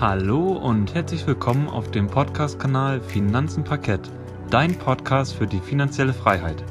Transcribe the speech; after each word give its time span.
Hallo 0.00 0.52
und 0.52 0.94
herzlich 0.94 1.26
willkommen 1.26 1.68
auf 1.68 1.90
dem 1.90 2.06
Podcast-Kanal 2.06 3.00
Finanzen 3.00 3.64
Parkett, 3.64 4.08
dein 4.48 4.78
Podcast 4.78 5.34
für 5.34 5.48
die 5.48 5.58
finanzielle 5.58 6.14
Freiheit. 6.14 6.62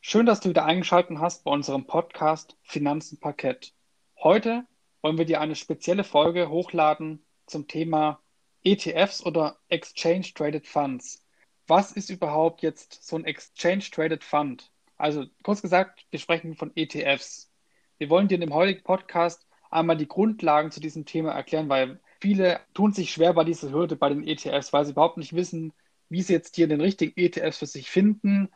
Schön, 0.00 0.26
dass 0.26 0.38
du 0.38 0.50
wieder 0.50 0.64
eingeschaltet 0.64 1.18
hast 1.18 1.42
bei 1.42 1.50
unserem 1.50 1.84
Podcast 1.84 2.56
Finanzen 2.62 3.18
Parkett. 3.18 3.74
Heute 4.22 4.64
wollen 5.02 5.18
wir 5.18 5.24
dir 5.24 5.40
eine 5.40 5.56
spezielle 5.56 6.04
Folge 6.04 6.50
hochladen 6.50 7.26
zum 7.46 7.66
Thema 7.66 8.20
ETFs 8.62 9.26
oder 9.26 9.58
Exchange 9.68 10.28
Traded 10.36 10.68
Funds. 10.68 11.27
Was 11.68 11.92
ist 11.92 12.10
überhaupt 12.10 12.62
jetzt 12.62 13.06
so 13.06 13.16
ein 13.16 13.24
Exchange 13.24 13.84
Traded 13.92 14.24
Fund? 14.24 14.72
Also 14.96 15.26
kurz 15.42 15.62
gesagt, 15.62 16.04
wir 16.10 16.18
sprechen 16.18 16.56
von 16.56 16.72
ETFs. 16.74 17.52
Wir 17.98 18.10
wollen 18.10 18.26
dir 18.26 18.36
in 18.36 18.40
dem 18.40 18.54
heutigen 18.54 18.82
Podcast 18.82 19.46
einmal 19.70 19.96
die 19.96 20.08
Grundlagen 20.08 20.70
zu 20.70 20.80
diesem 20.80 21.04
Thema 21.04 21.32
erklären, 21.32 21.68
weil 21.68 22.00
viele 22.20 22.60
tun 22.74 22.92
sich 22.92 23.12
schwer 23.12 23.34
bei 23.34 23.44
dieser 23.44 23.70
Hürde 23.70 23.96
bei 23.96 24.08
den 24.08 24.26
ETFs, 24.26 24.72
weil 24.72 24.84
sie 24.86 24.92
überhaupt 24.92 25.18
nicht 25.18 25.34
wissen, 25.34 25.72
wie 26.08 26.22
sie 26.22 26.32
jetzt 26.32 26.56
hier 26.56 26.68
den 26.68 26.80
richtigen 26.80 27.12
ETFs 27.20 27.58
für 27.58 27.66
sich 27.66 27.90
finden, 27.90 28.48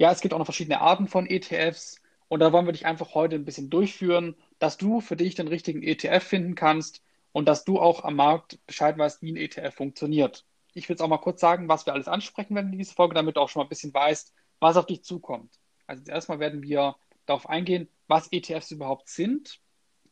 ja, 0.00 0.10
es 0.10 0.22
gibt 0.22 0.32
auch 0.32 0.38
noch 0.38 0.46
verschiedene 0.46 0.80
Arten 0.80 1.08
von 1.08 1.28
ETFs 1.28 2.00
und 2.28 2.40
da 2.40 2.52
wollen 2.54 2.64
wir 2.64 2.72
dich 2.72 2.86
einfach 2.86 3.14
heute 3.14 3.36
ein 3.36 3.44
bisschen 3.44 3.68
durchführen, 3.68 4.34
dass 4.58 4.78
du 4.78 5.02
für 5.02 5.14
dich 5.14 5.34
den 5.34 5.46
richtigen 5.46 5.82
ETF 5.82 6.24
finden 6.24 6.54
kannst 6.54 7.02
und 7.32 7.46
dass 7.46 7.66
du 7.66 7.78
auch 7.78 8.02
am 8.04 8.16
Markt 8.16 8.64
Bescheid 8.66 8.96
weißt, 8.96 9.20
wie 9.20 9.32
ein 9.32 9.36
ETF 9.36 9.74
funktioniert. 9.74 10.46
Ich 10.74 10.88
will 10.88 10.94
jetzt 10.94 11.02
auch 11.02 11.08
mal 11.08 11.18
kurz 11.18 11.40
sagen, 11.40 11.68
was 11.68 11.86
wir 11.86 11.92
alles 11.92 12.08
ansprechen 12.08 12.54
werden 12.54 12.72
in 12.72 12.78
dieser 12.78 12.94
Folge, 12.94 13.14
damit 13.14 13.36
du 13.36 13.40
auch 13.40 13.48
schon 13.48 13.60
mal 13.60 13.66
ein 13.66 13.70
bisschen 13.70 13.92
weißt, 13.92 14.34
was 14.60 14.76
auf 14.76 14.86
dich 14.86 15.02
zukommt. 15.02 15.54
Also 15.86 16.04
erstmal 16.06 16.38
werden 16.38 16.62
wir 16.62 16.96
darauf 17.26 17.48
eingehen, 17.48 17.88
was 18.06 18.30
ETFs 18.32 18.70
überhaupt 18.70 19.08
sind. 19.08 19.60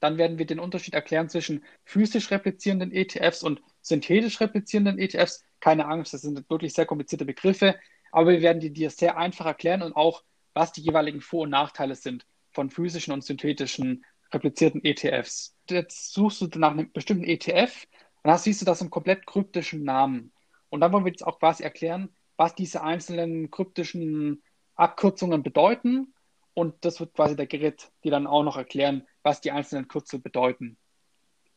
Dann 0.01 0.19
werden 0.19 0.39
wir 0.39 0.47
den 0.47 0.61
Unterschied 0.61 0.95
erklären 0.95 1.29
zwischen 1.29 1.65
physisch 1.85 2.31
replizierenden 2.31 2.93
ETFs 2.93 3.43
und 3.43 3.61
synthetisch 3.81 4.41
replizierenden 4.41 4.99
ETFs. 4.99 5.45
Keine 5.61 5.87
Angst, 5.87 6.15
das 6.15 6.23
sind 6.23 6.49
wirklich 6.51 6.73
sehr 6.75 6.87
komplizierte 6.87 7.25
Begriffe. 7.25 7.79
Aber 8.13 8.31
wir 8.31 8.41
werden 8.41 8.61
die 8.61 8.73
dir 8.73 8.91
sehr 8.91 9.19
einfach 9.19 9.47
erklären 9.47 9.83
und 9.83 9.95
auch, 9.95 10.23
was 10.55 10.73
die 10.73 10.83
jeweiligen 10.83 11.21
Vor- 11.21 11.43
und 11.43 11.51
Nachteile 11.51 11.95
sind 11.95 12.27
von 12.51 12.71
physischen 12.71 13.13
und 13.13 13.23
synthetischen 13.23 14.05
replizierten 14.33 14.85
ETFs. 14.85 15.57
Jetzt 15.69 16.13
suchst 16.13 16.41
du 16.41 16.47
nach 16.59 16.73
einem 16.73 16.93
bestimmten 16.93 17.25
ETF 17.25 17.87
und 18.23 18.29
dann 18.31 18.39
siehst 18.39 18.61
du 18.61 18.65
das 18.65 18.81
im 18.81 18.91
komplett 18.91 19.27
kryptischen 19.27 19.85
Namen. 19.85 20.33
Und 20.71 20.81
dann 20.81 20.93
wollen 20.93 21.05
wir 21.05 21.13
jetzt 21.13 21.27
auch 21.27 21.39
quasi 21.39 21.63
erklären, 21.63 22.15
was 22.37 22.55
diese 22.55 22.83
einzelnen 22.83 23.51
kryptischen 23.51 24.43
Abkürzungen 24.75 25.43
bedeuten. 25.43 26.15
Und 26.55 26.85
das 26.85 27.01
wird 27.01 27.15
quasi 27.15 27.37
der 27.37 27.47
Gerrit 27.47 27.91
dir 28.05 28.11
dann 28.11 28.27
auch 28.27 28.43
noch 28.43 28.57
erklären, 28.57 29.07
was 29.23 29.41
die 29.41 29.51
einzelnen 29.51 29.89
Kürzel 29.89 30.19
bedeuten. 30.19 30.77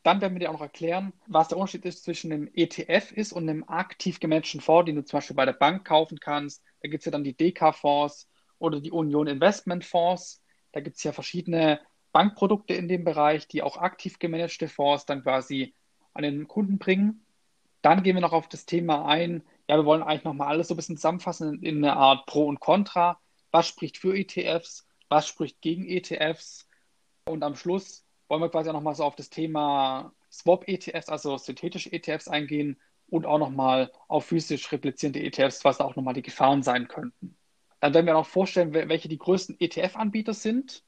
Dann 0.03 0.19
werden 0.19 0.33
wir 0.33 0.39
dir 0.39 0.49
auch 0.49 0.53
noch 0.53 0.61
erklären, 0.61 1.13
was 1.27 1.49
der 1.49 1.57
Unterschied 1.57 1.85
ist 1.85 2.03
zwischen 2.03 2.31
einem 2.31 2.49
ETF 2.53 3.11
ist 3.11 3.33
und 3.33 3.47
einem 3.47 3.63
aktiv 3.67 4.19
gemanagten 4.19 4.61
Fonds, 4.61 4.87
den 4.87 4.95
du 4.95 5.05
zum 5.05 5.17
Beispiel 5.17 5.35
bei 5.35 5.45
der 5.45 5.53
Bank 5.53 5.85
kaufen 5.85 6.19
kannst. 6.19 6.63
Da 6.81 6.89
gibt 6.89 7.01
es 7.01 7.05
ja 7.05 7.11
dann 7.11 7.23
die 7.23 7.37
DK-Fonds 7.37 8.27
oder 8.57 8.79
die 8.79 8.91
Union 8.91 9.27
Investment 9.27 9.85
Fonds. 9.85 10.41
Da 10.71 10.79
gibt 10.79 10.97
es 10.97 11.03
ja 11.03 11.11
verschiedene 11.11 11.79
Bankprodukte 12.13 12.73
in 12.73 12.87
dem 12.87 13.03
Bereich, 13.03 13.47
die 13.47 13.61
auch 13.61 13.77
aktiv 13.77 14.17
gemanagte 14.17 14.67
Fonds 14.67 15.05
dann 15.05 15.21
quasi 15.21 15.75
an 16.13 16.23
den 16.23 16.47
Kunden 16.47 16.79
bringen. 16.79 17.25
Dann 17.81 18.03
gehen 18.03 18.15
wir 18.15 18.21
noch 18.21 18.33
auf 18.33 18.47
das 18.47 18.65
Thema 18.65 19.05
ein. 19.05 19.43
Ja, 19.67 19.77
wir 19.77 19.85
wollen 19.85 20.03
eigentlich 20.03 20.23
nochmal 20.23 20.49
alles 20.49 20.67
so 20.67 20.73
ein 20.73 20.77
bisschen 20.77 20.97
zusammenfassen 20.97 21.61
in 21.63 21.77
eine 21.77 21.95
Art 21.95 22.25
Pro 22.25 22.45
und 22.45 22.59
Contra. 22.59 23.19
Was 23.51 23.67
spricht 23.67 23.97
für 23.97 24.15
ETFs? 24.15 24.87
Was 25.09 25.27
spricht 25.27 25.61
gegen 25.61 25.87
ETFs? 25.87 26.67
Und 27.25 27.43
am 27.43 27.55
Schluss 27.55 28.05
wollen 28.27 28.41
wir 28.41 28.49
quasi 28.49 28.69
auch 28.69 28.73
nochmal 28.73 28.95
so 28.95 29.03
auf 29.03 29.15
das 29.15 29.29
Thema 29.29 30.13
Swap-ETFs, 30.31 31.09
also 31.09 31.37
synthetische 31.37 31.91
ETFs 31.91 32.27
eingehen 32.27 32.79
und 33.07 33.25
auch 33.25 33.39
nochmal 33.39 33.91
auf 34.07 34.25
physisch 34.25 34.71
replizierende 34.71 35.21
ETFs, 35.21 35.65
was 35.65 35.81
auch 35.81 35.95
nochmal 35.95 36.13
die 36.13 36.21
Gefahren 36.21 36.63
sein 36.63 36.87
könnten. 36.87 37.35
Dann 37.81 37.93
werden 37.93 38.05
wir 38.05 38.17
auch 38.17 38.25
vorstellen, 38.25 38.73
welche 38.73 39.09
die 39.09 39.17
größten 39.17 39.59
ETF-Anbieter 39.59 40.33
sind. 40.33 40.83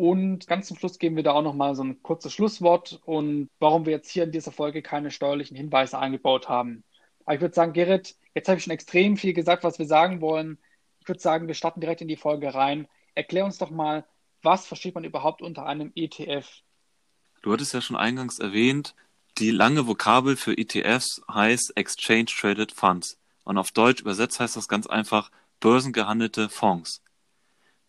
Und 0.00 0.46
ganz 0.46 0.66
zum 0.66 0.78
Schluss 0.78 0.98
geben 0.98 1.16
wir 1.16 1.22
da 1.22 1.32
auch 1.32 1.42
nochmal 1.42 1.74
so 1.74 1.84
ein 1.84 2.02
kurzes 2.02 2.32
Schlusswort 2.32 3.02
und 3.04 3.50
warum 3.58 3.84
wir 3.84 3.92
jetzt 3.92 4.10
hier 4.10 4.24
in 4.24 4.32
dieser 4.32 4.50
Folge 4.50 4.80
keine 4.80 5.10
steuerlichen 5.10 5.58
Hinweise 5.58 5.98
eingebaut 5.98 6.48
haben. 6.48 6.84
Aber 7.26 7.34
ich 7.34 7.42
würde 7.42 7.54
sagen, 7.54 7.74
Gerrit, 7.74 8.16
jetzt 8.34 8.48
habe 8.48 8.56
ich 8.56 8.64
schon 8.64 8.72
extrem 8.72 9.18
viel 9.18 9.34
gesagt, 9.34 9.62
was 9.62 9.78
wir 9.78 9.84
sagen 9.84 10.22
wollen. 10.22 10.56
Ich 11.00 11.08
würde 11.08 11.20
sagen, 11.20 11.48
wir 11.48 11.54
starten 11.54 11.82
direkt 11.82 12.00
in 12.00 12.08
die 12.08 12.16
Folge 12.16 12.54
rein. 12.54 12.88
Erklär 13.14 13.44
uns 13.44 13.58
doch 13.58 13.68
mal, 13.68 14.06
was 14.40 14.66
versteht 14.66 14.94
man 14.94 15.04
überhaupt 15.04 15.42
unter 15.42 15.66
einem 15.66 15.92
ETF? 15.94 16.48
Du 17.42 17.52
hattest 17.52 17.74
ja 17.74 17.82
schon 17.82 17.96
eingangs 17.96 18.38
erwähnt, 18.38 18.94
die 19.36 19.50
lange 19.50 19.86
Vokabel 19.86 20.36
für 20.36 20.56
ETFs 20.56 21.20
heißt 21.30 21.76
Exchange 21.76 22.24
Traded 22.24 22.72
Funds. 22.72 23.18
Und 23.44 23.58
auf 23.58 23.70
Deutsch 23.70 24.00
übersetzt 24.00 24.40
heißt 24.40 24.56
das 24.56 24.66
ganz 24.66 24.86
einfach 24.86 25.30
börsengehandelte 25.60 26.48
Fonds. 26.48 27.02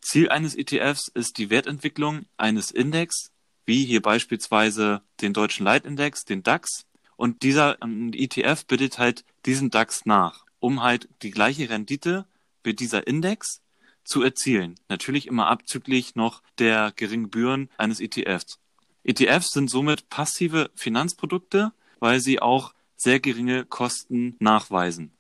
Ziel 0.01 0.29
eines 0.29 0.55
ETFs 0.55 1.07
ist 1.13 1.37
die 1.37 1.49
Wertentwicklung 1.49 2.25
eines 2.37 2.71
Index, 2.71 3.31
wie 3.65 3.85
hier 3.85 4.01
beispielsweise 4.01 5.01
den 5.21 5.33
deutschen 5.33 5.63
Leitindex, 5.63 6.25
den 6.25 6.43
DAX. 6.43 6.85
Und 7.15 7.43
dieser 7.43 7.77
ETF 7.81 8.65
bittet 8.65 8.97
halt 8.97 9.23
diesen 9.45 9.69
DAX 9.69 10.05
nach, 10.05 10.45
um 10.59 10.81
halt 10.81 11.07
die 11.21 11.31
gleiche 11.31 11.69
Rendite 11.69 12.25
wie 12.63 12.73
dieser 12.73 13.07
Index 13.07 13.61
zu 14.03 14.23
erzielen. 14.23 14.75
Natürlich 14.89 15.27
immer 15.27 15.47
abzüglich 15.47 16.15
noch 16.15 16.41
der 16.57 16.91
geringen 16.95 17.25
Gebühren 17.25 17.69
eines 17.77 17.99
ETFs. 17.99 18.59
ETFs 19.03 19.51
sind 19.51 19.69
somit 19.69 20.09
passive 20.09 20.71
Finanzprodukte, 20.75 21.73
weil 21.99 22.19
sie 22.19 22.41
auch 22.41 22.73
sehr 22.95 23.19
geringe 23.19 23.65
Kosten 23.65 24.35
nachweisen. 24.39 25.11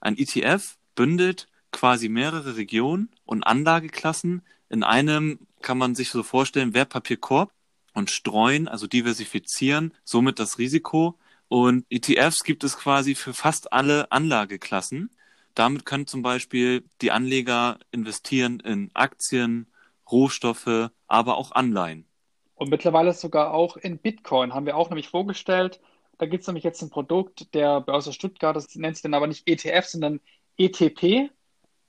Ein 0.00 0.16
ETF 0.16 0.76
bündelt 0.94 1.48
quasi 1.72 2.08
mehrere 2.08 2.56
Regionen 2.56 3.10
und 3.24 3.44
Anlageklassen 3.44 4.42
in 4.68 4.82
einem, 4.82 5.38
kann 5.62 5.78
man 5.78 5.94
sich 5.94 6.10
so 6.10 6.22
vorstellen, 6.22 6.74
Wertpapierkorb 6.74 7.52
und 7.94 8.10
streuen, 8.10 8.68
also 8.68 8.86
diversifizieren, 8.86 9.94
somit 10.04 10.38
das 10.38 10.58
Risiko. 10.58 11.18
Und 11.48 11.84
ETFs 11.90 12.44
gibt 12.44 12.62
es 12.64 12.78
quasi 12.78 13.14
für 13.14 13.34
fast 13.34 13.72
alle 13.72 14.10
Anlageklassen. 14.12 15.10
Damit 15.54 15.84
können 15.84 16.06
zum 16.06 16.22
Beispiel 16.22 16.84
die 17.00 17.10
Anleger 17.10 17.78
investieren 17.90 18.60
in 18.60 18.90
Aktien, 18.94 19.66
Rohstoffe, 20.10 20.90
aber 21.08 21.36
auch 21.36 21.52
Anleihen. 21.52 22.06
Und 22.54 22.70
mittlerweile 22.70 23.12
sogar 23.14 23.52
auch 23.52 23.76
in 23.76 23.98
Bitcoin 23.98 24.54
haben 24.54 24.66
wir 24.66 24.76
auch 24.76 24.90
nämlich 24.90 25.08
vorgestellt. 25.08 25.80
Da 26.18 26.26
gibt 26.26 26.42
es 26.42 26.46
nämlich 26.46 26.64
jetzt 26.64 26.82
ein 26.82 26.90
Produkt 26.90 27.54
der 27.54 27.80
Börse 27.80 28.12
Stuttgart, 28.12 28.54
das 28.54 28.74
nennt 28.76 28.96
sich 28.96 29.02
dann 29.02 29.14
aber 29.14 29.26
nicht 29.26 29.48
ETF, 29.48 29.86
sondern 29.86 30.20
ETP. 30.58 31.30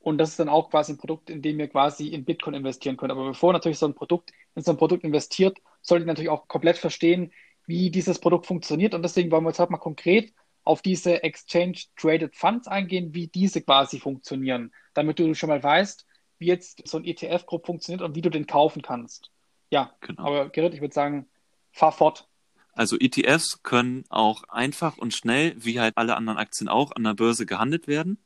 Und 0.01 0.17
das 0.17 0.29
ist 0.29 0.39
dann 0.39 0.49
auch 0.49 0.71
quasi 0.71 0.93
ein 0.93 0.97
Produkt, 0.97 1.29
in 1.29 1.41
dem 1.41 1.59
ihr 1.59 1.67
quasi 1.67 2.07
in 2.07 2.25
Bitcoin 2.25 2.55
investieren 2.55 2.97
könnt. 2.97 3.11
Aber 3.11 3.25
bevor 3.25 3.53
natürlich 3.53 3.77
so 3.77 3.85
ein 3.85 3.93
Produkt 3.93 4.31
in 4.55 4.63
so 4.63 4.71
ein 4.71 4.77
Produkt 4.77 5.03
investiert, 5.03 5.59
solltet 5.81 6.05
ihr 6.05 6.11
natürlich 6.11 6.29
auch 6.29 6.47
komplett 6.47 6.77
verstehen, 6.77 7.31
wie 7.67 7.91
dieses 7.91 8.19
Produkt 8.19 8.47
funktioniert. 8.47 8.95
Und 8.95 9.03
deswegen 9.03 9.29
wollen 9.31 9.43
wir 9.43 9.49
jetzt 9.49 9.59
heute 9.59 9.71
mal 9.71 9.77
konkret 9.77 10.33
auf 10.63 10.81
diese 10.81 11.23
Exchange 11.23 11.77
Traded 11.95 12.35
Funds 12.35 12.67
eingehen, 12.67 13.13
wie 13.13 13.27
diese 13.27 13.61
quasi 13.61 13.99
funktionieren, 13.99 14.71
damit 14.93 15.19
du 15.19 15.33
schon 15.35 15.49
mal 15.49 15.61
weißt, 15.61 16.05
wie 16.39 16.47
jetzt 16.47 16.87
so 16.87 16.97
ein 16.97 17.05
ETF-Gruppe 17.05 17.67
funktioniert 17.67 18.01
und 18.01 18.15
wie 18.15 18.21
du 18.21 18.29
den 18.29 18.47
kaufen 18.47 18.81
kannst. 18.81 19.31
Ja, 19.69 19.95
genau. 20.01 20.25
aber 20.25 20.49
Gerrit, 20.49 20.73
ich 20.73 20.81
würde 20.81 20.93
sagen, 20.93 21.27
fahr 21.71 21.91
fort. 21.91 22.27
Also 22.73 22.97
ETFs 22.99 23.63
können 23.63 24.05
auch 24.09 24.43
einfach 24.49 24.97
und 24.97 25.13
schnell, 25.13 25.53
wie 25.57 25.79
halt 25.79 25.97
alle 25.97 26.15
anderen 26.15 26.39
Aktien 26.39 26.67
auch, 26.67 26.91
an 26.91 27.03
der 27.03 27.13
Börse 27.13 27.45
gehandelt 27.45 27.87
werden. 27.87 28.17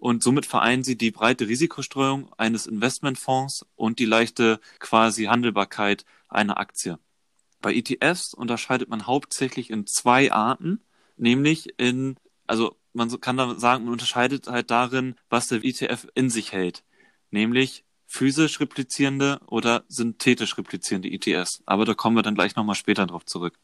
Und 0.00 0.22
somit 0.22 0.46
vereinen 0.46 0.82
sie 0.82 0.96
die 0.96 1.10
breite 1.10 1.46
Risikostreuung 1.46 2.32
eines 2.38 2.66
Investmentfonds 2.66 3.66
und 3.76 3.98
die 3.98 4.06
leichte 4.06 4.58
quasi 4.78 5.24
Handelbarkeit 5.24 6.06
einer 6.26 6.56
Aktie. 6.56 6.98
Bei 7.60 7.74
ETFs 7.74 8.32
unterscheidet 8.32 8.88
man 8.88 9.06
hauptsächlich 9.06 9.68
in 9.68 9.86
zwei 9.86 10.32
Arten, 10.32 10.80
nämlich 11.18 11.78
in, 11.78 12.16
also 12.46 12.78
man 12.94 13.20
kann 13.20 13.36
da 13.36 13.54
sagen, 13.56 13.84
man 13.84 13.92
unterscheidet 13.92 14.46
halt 14.46 14.70
darin, 14.70 15.16
was 15.28 15.48
der 15.48 15.62
ETF 15.62 16.08
in 16.14 16.30
sich 16.30 16.52
hält, 16.52 16.82
nämlich 17.30 17.84
physisch 18.06 18.58
replizierende 18.58 19.38
oder 19.48 19.84
synthetisch 19.88 20.56
replizierende 20.56 21.10
ETFs. 21.10 21.62
Aber 21.66 21.84
da 21.84 21.92
kommen 21.92 22.16
wir 22.16 22.22
dann 22.22 22.34
gleich 22.34 22.56
nochmal 22.56 22.74
später 22.74 23.06
drauf 23.06 23.26
zurück. 23.26 23.58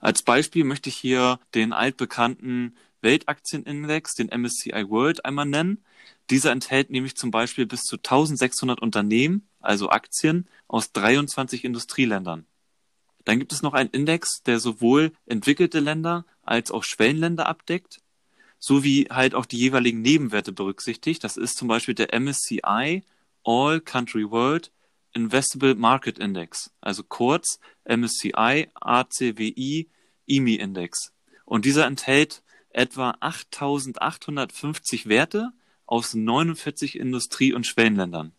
Als 0.00 0.22
Beispiel 0.22 0.64
möchte 0.64 0.88
ich 0.88 0.96
hier 0.96 1.40
den 1.54 1.74
altbekannten 1.74 2.74
Weltaktienindex, 3.04 4.14
den 4.14 4.28
MSCI 4.28 4.88
World, 4.88 5.24
einmal 5.24 5.46
nennen. 5.46 5.84
Dieser 6.30 6.50
enthält 6.50 6.90
nämlich 6.90 7.14
zum 7.14 7.30
Beispiel 7.30 7.66
bis 7.66 7.82
zu 7.82 7.96
1600 7.96 8.82
Unternehmen, 8.82 9.46
also 9.60 9.90
Aktien, 9.90 10.48
aus 10.66 10.90
23 10.92 11.64
Industrieländern. 11.64 12.46
Dann 13.24 13.38
gibt 13.38 13.52
es 13.52 13.62
noch 13.62 13.74
einen 13.74 13.90
Index, 13.90 14.42
der 14.44 14.58
sowohl 14.58 15.12
entwickelte 15.26 15.80
Länder 15.80 16.26
als 16.42 16.70
auch 16.70 16.84
Schwellenländer 16.84 17.46
abdeckt. 17.46 18.00
sowie 18.58 19.08
halt 19.10 19.34
auch 19.34 19.44
die 19.44 19.58
jeweiligen 19.58 20.00
Nebenwerte 20.00 20.50
berücksichtigt. 20.50 21.22
Das 21.22 21.36
ist 21.36 21.58
zum 21.58 21.68
Beispiel 21.68 21.94
der 21.94 22.18
MSCI 22.18 23.04
All 23.44 23.80
Country 23.80 24.30
World 24.30 24.72
Investable 25.12 25.74
Market 25.74 26.18
Index, 26.18 26.70
also 26.80 27.02
kurz 27.02 27.58
MSCI 27.84 28.68
ACWI 28.74 29.88
IMI 30.26 30.54
Index. 30.54 31.12
Und 31.44 31.66
dieser 31.66 31.86
enthält 31.86 32.42
etwa 32.74 33.16
8850 33.20 35.08
Werte 35.08 35.50
aus 35.86 36.14
49 36.14 36.98
Industrie- 36.98 37.52
und 37.52 37.66
Schwellenländern. 37.66 38.32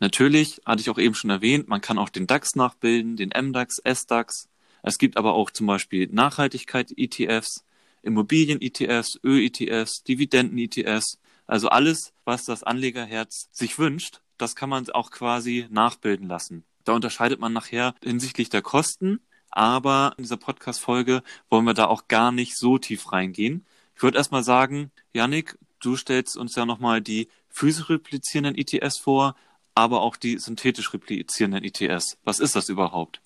Natürlich, 0.00 0.60
hatte 0.66 0.80
ich 0.80 0.90
auch 0.90 0.98
eben 0.98 1.14
schon 1.14 1.30
erwähnt, 1.30 1.68
man 1.68 1.80
kann 1.80 1.98
auch 1.98 2.08
den 2.08 2.26
DAX 2.26 2.56
nachbilden, 2.56 3.16
den 3.16 3.30
MDAX, 3.30 3.80
SDAX. 3.84 4.48
Es 4.82 4.98
gibt 4.98 5.16
aber 5.16 5.34
auch 5.34 5.50
zum 5.50 5.66
Beispiel 5.66 6.08
Nachhaltigkeit-ETFs, 6.08 7.64
Immobilien-ETFs, 8.02 9.18
Öl-ETFs, 9.24 10.02
Dividenden-ETFs. 10.02 11.18
Also 11.46 11.68
alles, 11.68 12.12
was 12.24 12.44
das 12.44 12.62
Anlegerherz 12.62 13.48
sich 13.50 13.78
wünscht, 13.78 14.20
das 14.36 14.56
kann 14.56 14.68
man 14.68 14.88
auch 14.90 15.10
quasi 15.10 15.66
nachbilden 15.70 16.28
lassen. 16.28 16.64
Da 16.84 16.92
unterscheidet 16.92 17.40
man 17.40 17.52
nachher 17.52 17.94
hinsichtlich 18.02 18.50
der 18.50 18.62
Kosten, 18.62 19.20
aber 19.54 20.14
in 20.18 20.24
dieser 20.24 20.36
Podcast-Folge 20.36 21.22
wollen 21.48 21.64
wir 21.64 21.74
da 21.74 21.86
auch 21.86 22.08
gar 22.08 22.32
nicht 22.32 22.56
so 22.56 22.76
tief 22.76 23.12
reingehen. 23.12 23.64
Ich 23.94 24.02
würde 24.02 24.18
erstmal 24.18 24.42
sagen, 24.42 24.90
Yannick, 25.12 25.56
du 25.80 25.96
stellst 25.96 26.36
uns 26.36 26.56
ja 26.56 26.66
nochmal 26.66 27.00
die 27.00 27.28
physisch 27.48 27.88
replizierenden 27.88 28.56
ETS 28.56 28.98
vor, 28.98 29.36
aber 29.76 30.02
auch 30.02 30.16
die 30.16 30.38
synthetisch 30.38 30.92
replizierenden 30.92 31.62
ETS. 31.62 32.18
Was 32.24 32.40
ist 32.40 32.56
das 32.56 32.68
überhaupt? 32.68 33.20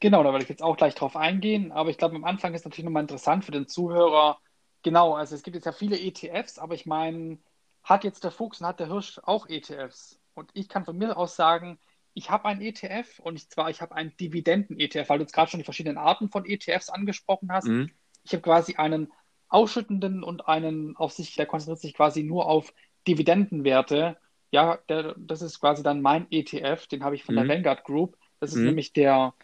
Genau, 0.00 0.22
da 0.22 0.32
werde 0.32 0.42
ich 0.42 0.50
jetzt 0.50 0.62
auch 0.62 0.76
gleich 0.76 0.94
drauf 0.94 1.16
eingehen, 1.16 1.72
aber 1.72 1.88
ich 1.88 1.96
glaube, 1.96 2.16
am 2.16 2.24
Anfang 2.24 2.52
ist 2.52 2.64
natürlich 2.64 2.84
nochmal 2.84 3.02
interessant 3.02 3.46
für 3.46 3.52
den 3.52 3.66
Zuhörer. 3.66 4.38
Genau, 4.82 5.14
also 5.14 5.34
es 5.34 5.42
gibt 5.42 5.54
jetzt 5.54 5.66
ja 5.66 5.72
viele 5.72 5.98
ETFs, 5.98 6.58
aber 6.58 6.74
ich 6.74 6.84
meine, 6.84 7.38
hat 7.82 8.04
jetzt 8.04 8.24
der 8.24 8.30
Fuchs 8.30 8.60
und 8.60 8.66
hat 8.66 8.80
der 8.80 8.88
Hirsch 8.88 9.18
auch 9.22 9.48
ETFs? 9.48 10.18
Und 10.34 10.50
ich 10.52 10.68
kann 10.68 10.84
von 10.84 10.96
mir 10.96 11.16
aus 11.16 11.36
sagen, 11.36 11.78
ich 12.14 12.30
habe 12.30 12.46
einen 12.46 12.60
ETF 12.60 13.20
und 13.20 13.36
ich, 13.36 13.48
zwar 13.48 13.70
ich 13.70 13.80
habe 13.80 13.94
einen 13.94 14.16
Dividenden-ETF, 14.16 15.08
weil 15.08 15.18
du 15.18 15.24
jetzt 15.24 15.32
gerade 15.32 15.50
schon 15.50 15.60
die 15.60 15.64
verschiedenen 15.64 15.98
Arten 15.98 16.28
von 16.28 16.44
ETFs 16.44 16.88
angesprochen 16.88 17.52
hast. 17.52 17.68
Mhm. 17.68 17.90
Ich 18.24 18.32
habe 18.32 18.42
quasi 18.42 18.76
einen 18.76 19.12
ausschüttenden 19.48 20.22
und 20.22 20.46
einen 20.46 20.96
auf 20.96 21.12
sich, 21.12 21.34
der 21.36 21.46
konzentriert 21.46 21.80
sich 21.80 21.94
quasi 21.94 22.22
nur 22.22 22.46
auf 22.46 22.72
Dividendenwerte. 23.06 24.16
Ja, 24.50 24.78
der, 24.88 25.14
das 25.18 25.42
ist 25.42 25.60
quasi 25.60 25.82
dann 25.82 26.02
mein 26.02 26.26
ETF, 26.30 26.86
den 26.86 27.04
habe 27.04 27.14
ich 27.14 27.24
von 27.24 27.34
mhm. 27.34 27.40
der 27.40 27.48
Vanguard 27.48 27.84
Group. 27.84 28.16
Das 28.40 28.50
ist 28.50 28.58
mhm. 28.58 28.66
nämlich 28.66 28.92
der 28.92 29.34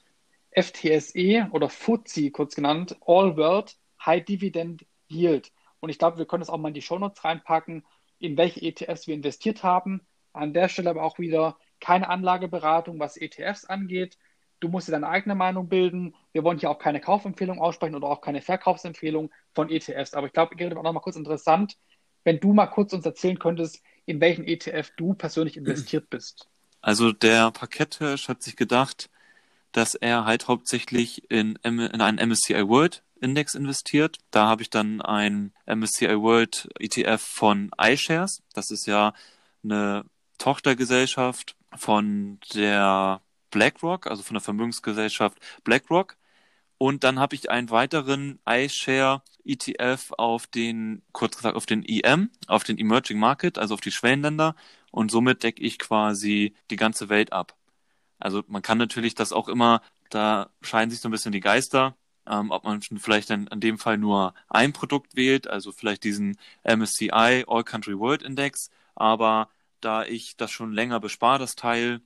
FTSE 0.50 1.48
oder 1.52 1.68
FTSE 1.68 2.30
kurz 2.30 2.54
genannt, 2.54 2.96
All 3.06 3.36
World 3.36 3.76
High 4.04 4.24
Dividend 4.24 4.86
Yield. 5.08 5.52
Und 5.80 5.90
ich 5.90 5.98
glaube, 5.98 6.18
wir 6.18 6.26
können 6.26 6.40
das 6.40 6.50
auch 6.50 6.58
mal 6.58 6.68
in 6.68 6.74
die 6.74 6.82
Shownotes 6.82 7.22
reinpacken, 7.22 7.84
in 8.18 8.36
welche 8.36 8.62
ETFs 8.62 9.06
wir 9.06 9.14
investiert 9.14 9.62
haben. 9.62 10.06
An 10.32 10.54
der 10.54 10.68
Stelle 10.68 10.90
aber 10.90 11.02
auch 11.02 11.18
wieder 11.18 11.58
keine 11.80 12.08
Anlageberatung, 12.08 12.98
was 12.98 13.16
ETFs 13.16 13.64
angeht. 13.64 14.18
Du 14.60 14.68
musst 14.68 14.88
dir 14.88 14.92
deine 14.92 15.08
eigene 15.08 15.34
Meinung 15.34 15.68
bilden. 15.68 16.14
Wir 16.32 16.42
wollen 16.42 16.58
hier 16.58 16.70
auch 16.70 16.78
keine 16.78 17.00
Kaufempfehlung 17.00 17.60
aussprechen 17.60 17.94
oder 17.94 18.08
auch 18.08 18.20
keine 18.20 18.40
Verkaufsempfehlung 18.40 19.30
von 19.54 19.70
ETFs. 19.70 20.14
Aber 20.14 20.26
ich 20.26 20.32
glaube, 20.32 20.56
Gerrit, 20.56 20.76
auch 20.76 20.82
noch 20.82 20.92
mal 20.92 21.00
kurz 21.00 21.16
interessant, 21.16 21.76
wenn 22.24 22.40
du 22.40 22.52
mal 22.52 22.66
kurz 22.66 22.92
uns 22.92 23.04
erzählen 23.04 23.38
könntest, 23.38 23.82
in 24.06 24.20
welchen 24.20 24.44
ETF 24.44 24.92
du 24.96 25.14
persönlich 25.14 25.56
investiert 25.56 26.08
bist. 26.10 26.48
Also 26.80 27.12
der 27.12 27.50
Parketthirsch 27.50 28.28
hat 28.28 28.42
sich 28.42 28.56
gedacht, 28.56 29.10
dass 29.72 29.94
er 29.94 30.24
halt 30.24 30.48
hauptsächlich 30.48 31.30
in, 31.30 31.56
in 31.62 31.80
einen 31.80 32.30
MSCI 32.30 32.68
World 32.68 33.02
Index 33.20 33.54
investiert. 33.54 34.18
Da 34.30 34.46
habe 34.46 34.62
ich 34.62 34.70
dann 34.70 35.00
ein 35.00 35.52
MSCI 35.66 36.20
World 36.20 36.68
ETF 36.78 37.20
von 37.20 37.70
iShares. 37.78 38.42
Das 38.54 38.70
ist 38.70 38.86
ja 38.86 39.14
eine 39.64 40.04
Tochtergesellschaft 40.38 41.56
von 41.76 42.38
der 42.54 43.22
BlackRock, 43.50 44.06
also 44.06 44.22
von 44.22 44.34
der 44.34 44.42
Vermögensgesellschaft 44.42 45.38
BlackRock. 45.64 46.16
Und 46.78 47.04
dann 47.04 47.18
habe 47.18 47.34
ich 47.34 47.50
einen 47.50 47.70
weiteren 47.70 48.38
iShare 48.48 49.22
ETF 49.44 50.12
auf 50.18 50.46
den, 50.46 51.02
kurz 51.12 51.36
gesagt, 51.36 51.56
auf 51.56 51.66
den 51.66 51.82
EM, 51.84 52.30
auf 52.48 52.64
den 52.64 52.78
Emerging 52.78 53.18
Market, 53.18 53.58
also 53.58 53.74
auf 53.74 53.80
die 53.80 53.92
Schwellenländer. 53.92 54.54
Und 54.90 55.10
somit 55.10 55.42
decke 55.42 55.62
ich 55.62 55.78
quasi 55.78 56.54
die 56.70 56.76
ganze 56.76 57.08
Welt 57.08 57.32
ab. 57.32 57.56
Also 58.18 58.42
man 58.48 58.62
kann 58.62 58.78
natürlich 58.78 59.14
das 59.14 59.32
auch 59.32 59.48
immer, 59.48 59.82
da 60.10 60.50
scheiden 60.62 60.90
sich 60.90 61.00
so 61.00 61.08
ein 61.08 61.12
bisschen 61.12 61.32
die 61.32 61.40
Geister, 61.40 61.96
ähm, 62.26 62.50
ob 62.50 62.64
man 62.64 62.80
vielleicht 62.82 63.30
dann 63.30 63.46
in 63.48 63.60
dem 63.60 63.78
Fall 63.78 63.98
nur 63.98 64.34
ein 64.48 64.72
Produkt 64.72 65.16
wählt, 65.16 65.48
also 65.48 65.72
vielleicht 65.72 66.04
diesen 66.04 66.38
MSCI 66.64 67.44
All 67.46 67.64
Country 67.64 67.98
World 67.98 68.22
Index. 68.22 68.70
Aber 68.94 69.48
da 69.86 70.04
ich 70.04 70.36
das 70.36 70.50
schon 70.50 70.72
länger 70.72 70.98
bespare, 70.98 71.38
das 71.38 71.54
Teil, 71.54 72.00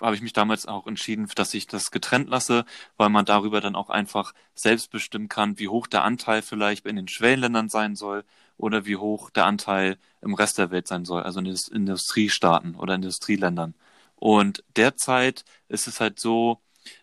habe 0.00 0.14
ich 0.14 0.20
mich 0.20 0.34
damals 0.34 0.66
auch 0.66 0.86
entschieden, 0.86 1.28
dass 1.34 1.54
ich 1.54 1.66
das 1.66 1.90
getrennt 1.90 2.28
lasse, 2.28 2.66
weil 2.98 3.08
man 3.08 3.24
darüber 3.24 3.62
dann 3.62 3.74
auch 3.74 3.88
einfach 3.88 4.34
selbst 4.54 4.90
bestimmen 4.90 5.28
kann, 5.28 5.58
wie 5.58 5.68
hoch 5.68 5.86
der 5.86 6.04
Anteil 6.04 6.42
vielleicht 6.42 6.84
in 6.84 6.96
den 6.96 7.08
Schwellenländern 7.08 7.70
sein 7.70 7.96
soll 7.96 8.24
oder 8.58 8.84
wie 8.84 8.96
hoch 8.96 9.30
der 9.30 9.46
Anteil 9.46 9.96
im 10.20 10.34
Rest 10.34 10.58
der 10.58 10.70
Welt 10.70 10.86
sein 10.86 11.06
soll, 11.06 11.22
also 11.22 11.38
in 11.38 11.46
den 11.46 11.56
Industriestaaten 11.72 12.74
oder 12.74 12.94
Industrieländern. 12.94 13.74
Und 14.16 14.62
derzeit 14.76 15.44
ist 15.68 15.86
es 15.86 16.00
halt 16.00 16.20
so, 16.20 16.60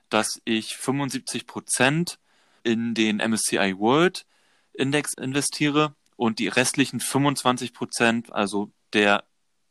dass 0.10 0.42
ich 0.46 0.78
75 0.78 1.48
Prozent 1.48 2.20
in 2.64 2.94
den 2.94 3.18
MSCI 3.18 3.80
World 3.80 4.28
Index 4.74 5.14
investiere 5.16 5.96
und 6.18 6.38
die 6.38 6.50
restlichen 6.50 7.00
25 7.00 7.74
Prozent, 7.74 8.32
also 8.32 8.72
der 8.94 9.24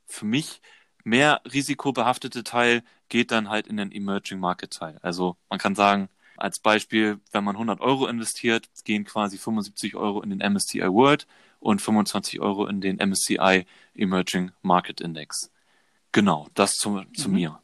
für 0.09 0.25
mich 0.25 0.61
mehr 1.05 1.41
risikobehaftete 1.51 2.45
Teil, 2.45 2.83
geht 3.09 3.31
dann 3.31 3.49
halt 3.49 3.67
in 3.67 3.77
den 3.77 3.93
Emerging 3.93 4.41
Market 4.41 4.73
Teil. 4.73 4.99
Also 5.03 5.37
man 5.49 5.59
kann 5.59 5.75
sagen, 5.75 6.09
als 6.37 6.61
Beispiel, 6.61 7.21
wenn 7.33 7.45
man 7.45 7.57
100 7.57 7.81
Euro 7.81 8.07
investiert, 8.07 8.69
gehen 8.85 9.05
quasi 9.05 9.39
75 9.39 9.97
Euro 9.97 10.23
in 10.23 10.31
den 10.31 10.39
MSCI 10.39 10.83
World 10.83 11.27
und 11.61 11.83
25 11.83 12.41
Euro 12.41 12.67
in 12.67 12.81
den 12.81 12.97
MSCI 12.97 13.67
Emerging 13.95 14.53
Market 14.63 15.01
Index. 15.01 15.51
Genau, 16.13 16.49
das 16.55 16.73
zu, 16.73 17.03
zu 17.15 17.29
mhm. 17.29 17.35
mir. 17.35 17.63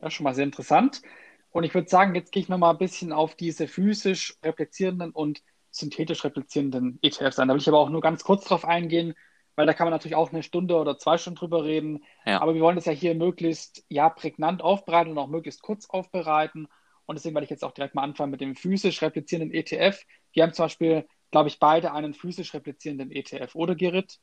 Ja, 0.00 0.10
schon 0.10 0.24
mal 0.24 0.34
sehr 0.34 0.44
interessant. 0.44 1.02
Und 1.50 1.64
ich 1.64 1.74
würde 1.74 1.88
sagen, 1.88 2.14
jetzt 2.14 2.32
gehe 2.32 2.42
ich 2.42 2.48
nochmal 2.48 2.72
ein 2.72 2.78
bisschen 2.78 3.12
auf 3.12 3.34
diese 3.34 3.68
physisch 3.68 4.36
replizierenden 4.42 5.10
und 5.10 5.42
synthetisch 5.70 6.24
replizierenden 6.24 6.98
ETFs 7.02 7.38
ein. 7.38 7.48
Da 7.48 7.54
will 7.54 7.60
ich 7.60 7.68
aber 7.68 7.78
auch 7.78 7.90
nur 7.90 8.00
ganz 8.00 8.24
kurz 8.24 8.44
drauf 8.44 8.64
eingehen, 8.64 9.14
weil 9.56 9.66
da 9.66 9.74
kann 9.74 9.86
man 9.86 9.92
natürlich 9.92 10.14
auch 10.14 10.32
eine 10.32 10.42
Stunde 10.42 10.76
oder 10.76 10.98
zwei 10.98 11.18
Stunden 11.18 11.38
drüber 11.38 11.64
reden. 11.64 12.04
Ja. 12.24 12.40
Aber 12.40 12.54
wir 12.54 12.62
wollen 12.62 12.76
das 12.76 12.86
ja 12.86 12.92
hier 12.92 13.14
möglichst 13.14 13.84
ja, 13.88 14.08
prägnant 14.08 14.62
aufbereiten 14.62 15.12
und 15.12 15.18
auch 15.18 15.28
möglichst 15.28 15.62
kurz 15.62 15.88
aufbereiten. 15.88 16.68
Und 17.06 17.16
deswegen 17.16 17.34
werde 17.34 17.44
ich 17.44 17.50
jetzt 17.50 17.64
auch 17.64 17.72
direkt 17.72 17.94
mal 17.94 18.02
anfangen 18.02 18.30
mit 18.30 18.40
dem 18.40 18.56
physisch 18.56 19.02
replizierenden 19.02 19.52
ETF. 19.52 20.02
Wir 20.32 20.42
haben 20.44 20.54
zum 20.54 20.64
Beispiel, 20.64 21.06
glaube 21.30 21.48
ich, 21.48 21.58
beide 21.58 21.92
einen 21.92 22.14
physisch 22.14 22.54
replizierenden 22.54 23.10
ETF, 23.10 23.54
oder 23.54 23.74
Gerrit? 23.74 24.18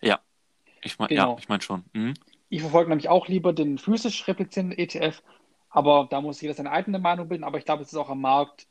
Ja, 0.00 0.20
ich 0.82 0.98
meine 0.98 1.08
genau. 1.08 1.32
ja, 1.32 1.38
ich 1.38 1.48
mein 1.48 1.60
schon. 1.60 1.84
Mhm. 1.92 2.14
Ich 2.48 2.60
verfolge 2.60 2.90
nämlich 2.90 3.08
auch 3.08 3.26
lieber 3.26 3.52
den 3.52 3.78
physisch 3.78 4.28
replizierenden 4.28 4.78
ETF, 4.78 5.22
aber 5.70 6.06
da 6.08 6.20
muss 6.20 6.40
jeder 6.40 6.54
seine 6.54 6.70
eigene 6.70 7.00
Meinung 7.00 7.28
bilden. 7.28 7.42
Aber 7.42 7.58
ich 7.58 7.64
glaube, 7.64 7.82
es 7.82 7.88
ist 7.92 7.98
auch 7.98 8.10
am 8.10 8.20
Markt 8.20 8.68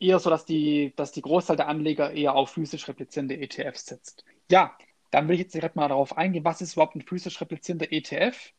eher 0.00 0.18
so, 0.18 0.30
dass 0.30 0.44
die, 0.46 0.92
dass 0.96 1.12
die 1.12 1.22
Großteil 1.22 1.56
der 1.56 1.68
Anleger 1.68 2.12
eher 2.12 2.34
auf 2.34 2.50
physisch 2.50 2.88
replizierende 2.88 3.38
ETFs 3.38 3.86
setzt. 3.86 4.24
Ja, 4.50 4.76
dann 5.10 5.28
will 5.28 5.34
ich 5.34 5.42
jetzt 5.42 5.54
direkt 5.54 5.76
mal 5.76 5.88
darauf 5.88 6.16
eingehen, 6.16 6.44
was 6.44 6.60
ist 6.60 6.74
überhaupt 6.74 6.96
ein 6.96 7.02
physisch 7.02 7.40
replizierender 7.40 7.92
ETF? 7.92 8.52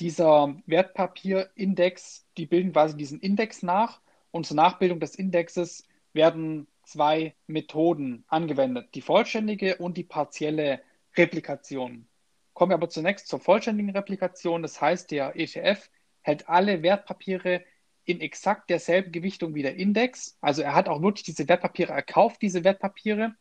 Dieser 0.00 0.54
Wertpapierindex, 0.66 2.26
die 2.36 2.46
bilden 2.46 2.72
quasi 2.72 2.96
diesen 2.96 3.20
Index 3.20 3.62
nach 3.62 4.00
und 4.30 4.46
zur 4.46 4.56
Nachbildung 4.56 5.00
des 5.00 5.14
Indexes 5.14 5.84
werden 6.12 6.66
zwei 6.84 7.34
Methoden 7.46 8.24
angewendet, 8.28 8.94
die 8.94 9.02
vollständige 9.02 9.76
und 9.76 9.96
die 9.96 10.04
partielle 10.04 10.80
Replikation. 11.16 12.08
Kommen 12.54 12.70
wir 12.70 12.76
aber 12.76 12.88
zunächst 12.88 13.28
zur 13.28 13.40
vollständigen 13.40 13.90
Replikation. 13.90 14.62
Das 14.62 14.80
heißt, 14.80 15.10
der 15.10 15.36
ETF 15.36 15.90
hält 16.22 16.48
alle 16.48 16.82
Wertpapiere 16.82 17.62
in 18.04 18.20
exakt 18.20 18.70
derselben 18.70 19.12
Gewichtung 19.12 19.54
wie 19.54 19.62
der 19.62 19.76
Index. 19.76 20.38
Also 20.40 20.62
er 20.62 20.74
hat 20.74 20.88
auch 20.88 21.02
wirklich 21.02 21.24
diese 21.24 21.46
Wertpapiere 21.46 21.92
erkauft, 21.92 22.40
diese 22.40 22.64
Wertpapiere. 22.64 23.34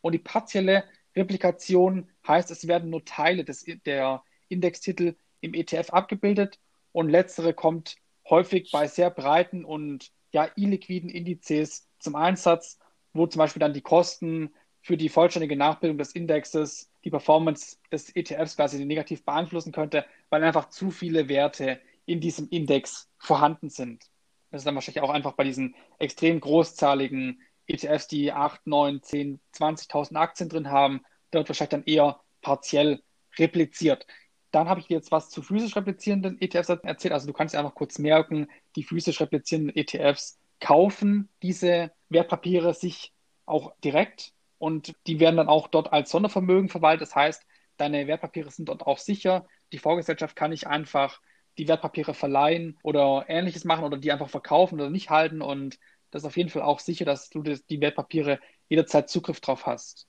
Und 0.00 0.12
die 0.12 0.18
partielle 0.18 0.84
Replikation 1.16 2.08
heißt, 2.26 2.50
es 2.50 2.66
werden 2.66 2.90
nur 2.90 3.04
Teile 3.04 3.44
des, 3.44 3.64
der 3.84 4.22
Indextitel 4.48 5.16
im 5.40 5.54
ETF 5.54 5.90
abgebildet 5.90 6.58
und 6.92 7.08
letztere 7.08 7.54
kommt 7.54 7.96
häufig 8.28 8.70
bei 8.70 8.86
sehr 8.86 9.10
breiten 9.10 9.64
und 9.64 10.12
ja 10.32 10.48
illiquiden 10.56 11.10
Indizes 11.10 11.88
zum 11.98 12.14
Einsatz, 12.14 12.78
wo 13.12 13.26
zum 13.26 13.40
Beispiel 13.40 13.60
dann 13.60 13.74
die 13.74 13.82
Kosten 13.82 14.54
für 14.80 14.96
die 14.96 15.08
vollständige 15.08 15.56
Nachbildung 15.56 15.98
des 15.98 16.12
Indexes 16.12 16.90
die 17.04 17.10
Performance 17.10 17.76
des 17.90 18.14
ETFs 18.14 18.56
quasi 18.56 18.84
negativ 18.84 19.24
beeinflussen 19.24 19.72
könnte, 19.72 20.04
weil 20.30 20.42
einfach 20.42 20.68
zu 20.68 20.90
viele 20.90 21.28
Werte 21.28 21.80
in 22.04 22.20
diesem 22.20 22.48
Index 22.48 23.08
vorhanden 23.18 23.68
sind. 23.68 24.04
Das 24.50 24.60
ist 24.60 24.66
dann 24.66 24.74
wahrscheinlich 24.74 25.02
auch 25.02 25.10
einfach 25.10 25.32
bei 25.32 25.44
diesen 25.44 25.74
extrem 25.98 26.40
großzahligen 26.40 27.40
ETFs, 27.66 28.08
die 28.08 28.32
8, 28.32 28.66
9, 28.66 29.02
10, 29.02 29.40
20.000 29.54 30.16
Aktien 30.16 30.48
drin 30.48 30.70
haben, 30.70 31.02
wird 31.30 31.48
wahrscheinlich 31.48 31.70
dann 31.70 31.84
eher 31.84 32.20
partiell 32.40 33.02
repliziert. 33.38 34.06
Dann 34.50 34.68
habe 34.68 34.80
ich 34.80 34.88
dir 34.88 34.96
jetzt 34.96 35.12
was 35.12 35.30
zu 35.30 35.42
physisch 35.42 35.74
replizierenden 35.76 36.40
ETFs 36.40 36.68
erzählt. 36.68 37.14
Also 37.14 37.26
du 37.26 37.32
kannst 37.32 37.54
einfach 37.54 37.74
kurz 37.74 37.98
merken, 37.98 38.48
die 38.76 38.82
physisch 38.82 39.20
replizierenden 39.20 39.74
ETFs 39.74 40.38
kaufen 40.60 41.28
diese 41.42 41.90
Wertpapiere 42.08 42.74
sich 42.74 43.12
auch 43.46 43.74
direkt 43.82 44.32
und 44.58 44.94
die 45.06 45.18
werden 45.18 45.36
dann 45.36 45.48
auch 45.48 45.66
dort 45.66 45.92
als 45.92 46.10
Sondervermögen 46.10 46.68
verwaltet. 46.68 47.08
Das 47.08 47.16
heißt, 47.16 47.44
deine 47.78 48.06
Wertpapiere 48.06 48.50
sind 48.50 48.68
dort 48.68 48.86
auch 48.86 48.98
sicher. 48.98 49.46
Die 49.72 49.78
Vorgesellschaft 49.78 50.36
kann 50.36 50.50
nicht 50.50 50.68
einfach 50.68 51.20
die 51.58 51.66
Wertpapiere 51.66 52.14
verleihen 52.14 52.78
oder 52.82 53.24
ähnliches 53.28 53.64
machen 53.64 53.84
oder 53.84 53.98
die 53.98 54.12
einfach 54.12 54.30
verkaufen 54.30 54.80
oder 54.80 54.90
nicht 54.90 55.10
halten. 55.10 55.42
Und 55.42 55.78
das 56.12 56.22
ist 56.22 56.26
auf 56.26 56.36
jeden 56.36 56.50
Fall 56.50 56.62
auch 56.62 56.78
sicher, 56.78 57.04
dass 57.04 57.30
du 57.30 57.42
die 57.42 57.80
Wertpapiere 57.80 58.38
jederzeit 58.68 59.08
Zugriff 59.08 59.40
drauf 59.40 59.66
hast. 59.66 60.06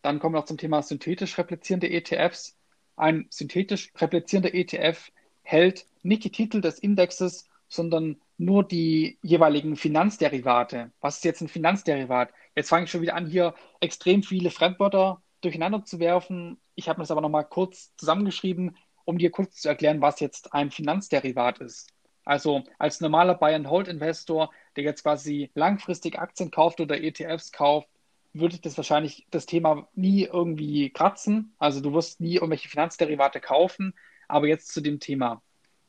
Dann 0.00 0.18
kommen 0.18 0.34
wir 0.34 0.38
noch 0.38 0.46
zum 0.46 0.58
Thema 0.58 0.82
synthetisch 0.82 1.36
replizierende 1.36 1.90
ETFs. 1.90 2.56
Ein 2.96 3.26
synthetisch 3.30 3.92
replizierender 3.96 4.54
ETF 4.54 5.10
hält 5.42 5.86
nicht 6.02 6.24
die 6.24 6.30
Titel 6.30 6.60
des 6.60 6.78
Indexes, 6.78 7.48
sondern 7.68 8.20
nur 8.38 8.62
die 8.66 9.18
jeweiligen 9.22 9.76
Finanzderivate. 9.76 10.92
Was 11.00 11.16
ist 11.16 11.24
jetzt 11.24 11.40
ein 11.40 11.48
Finanzderivat? 11.48 12.30
Jetzt 12.54 12.68
fange 12.68 12.84
ich 12.84 12.90
schon 12.90 13.02
wieder 13.02 13.16
an, 13.16 13.26
hier 13.26 13.54
extrem 13.80 14.22
viele 14.22 14.50
Fremdwörter 14.50 15.22
durcheinander 15.40 15.84
zu 15.84 15.98
werfen. 15.98 16.60
Ich 16.76 16.88
habe 16.88 17.00
das 17.00 17.10
aber 17.10 17.20
nochmal 17.20 17.46
kurz 17.48 17.94
zusammengeschrieben, 17.96 18.76
um 19.04 19.18
dir 19.18 19.30
kurz 19.30 19.60
zu 19.60 19.68
erklären, 19.68 20.00
was 20.00 20.20
jetzt 20.20 20.54
ein 20.54 20.70
Finanzderivat 20.70 21.58
ist. 21.58 21.90
Also 22.24 22.64
als 22.78 23.00
normaler 23.00 23.34
Buy-and-Hold-Investor, 23.34 24.50
der 24.76 24.84
jetzt 24.84 25.02
quasi 25.02 25.50
langfristig 25.54 26.18
Aktien 26.18 26.50
kauft 26.50 26.80
oder 26.80 27.02
ETFs 27.02 27.52
kauft, 27.52 27.88
würde 28.32 28.58
das 28.58 28.76
wahrscheinlich 28.76 29.26
das 29.30 29.46
Thema 29.46 29.88
nie 29.94 30.24
irgendwie 30.24 30.90
kratzen. 30.90 31.54
Also 31.58 31.80
du 31.80 31.92
wirst 31.92 32.20
nie 32.20 32.34
irgendwelche 32.34 32.68
Finanzderivate 32.68 33.40
kaufen. 33.40 33.94
Aber 34.26 34.48
jetzt 34.48 34.72
zu 34.72 34.80
dem 34.80 35.00
Thema. 35.00 35.42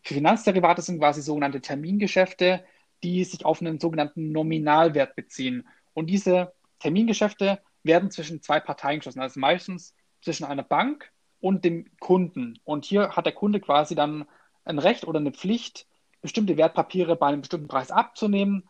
Für 0.04 0.13
Finanzderivate 0.13 0.82
sind 0.82 1.00
quasi 1.00 1.22
sogenannte 1.22 1.62
Termingeschäfte, 1.62 2.63
die 3.04 3.24
sich 3.24 3.46
auf 3.46 3.62
einen 3.62 3.80
sogenannten 3.80 4.32
Nominalwert 4.32 5.15
beziehen. 5.15 5.68
Und 5.94 6.08
diese 6.08 6.54
Termingeschäfte 6.80 7.60
werden 7.84 8.12
zwischen 8.12 8.42
zwei 8.42 8.60
Parteien 8.60 9.00
geschlossen, 9.00 9.22
also 9.22 9.39
meistens 9.39 9.96
zwischen 10.22 10.46
einer 10.46 10.63
Bank 10.63 11.12
und 11.39 11.63
dem 11.65 11.86
Kunden. 12.00 12.60
Und 12.63 12.86
hier 12.86 13.15
hat 13.15 13.25
der 13.25 13.34
Kunde 13.34 13.60
quasi 13.60 13.96
dann 13.96 14.25
ein 14.63 14.80
Recht 14.80 15.06
oder 15.08 15.20
eine 15.20 15.32
Pflicht, 15.32 15.88
bestimmte 16.22 16.58
Wertpapiere 16.58 17.15
bei 17.15 17.27
einem 17.27 17.42
bestimmten 17.42 17.68
Preis 17.68 17.92
abzunehmen. 17.92 18.68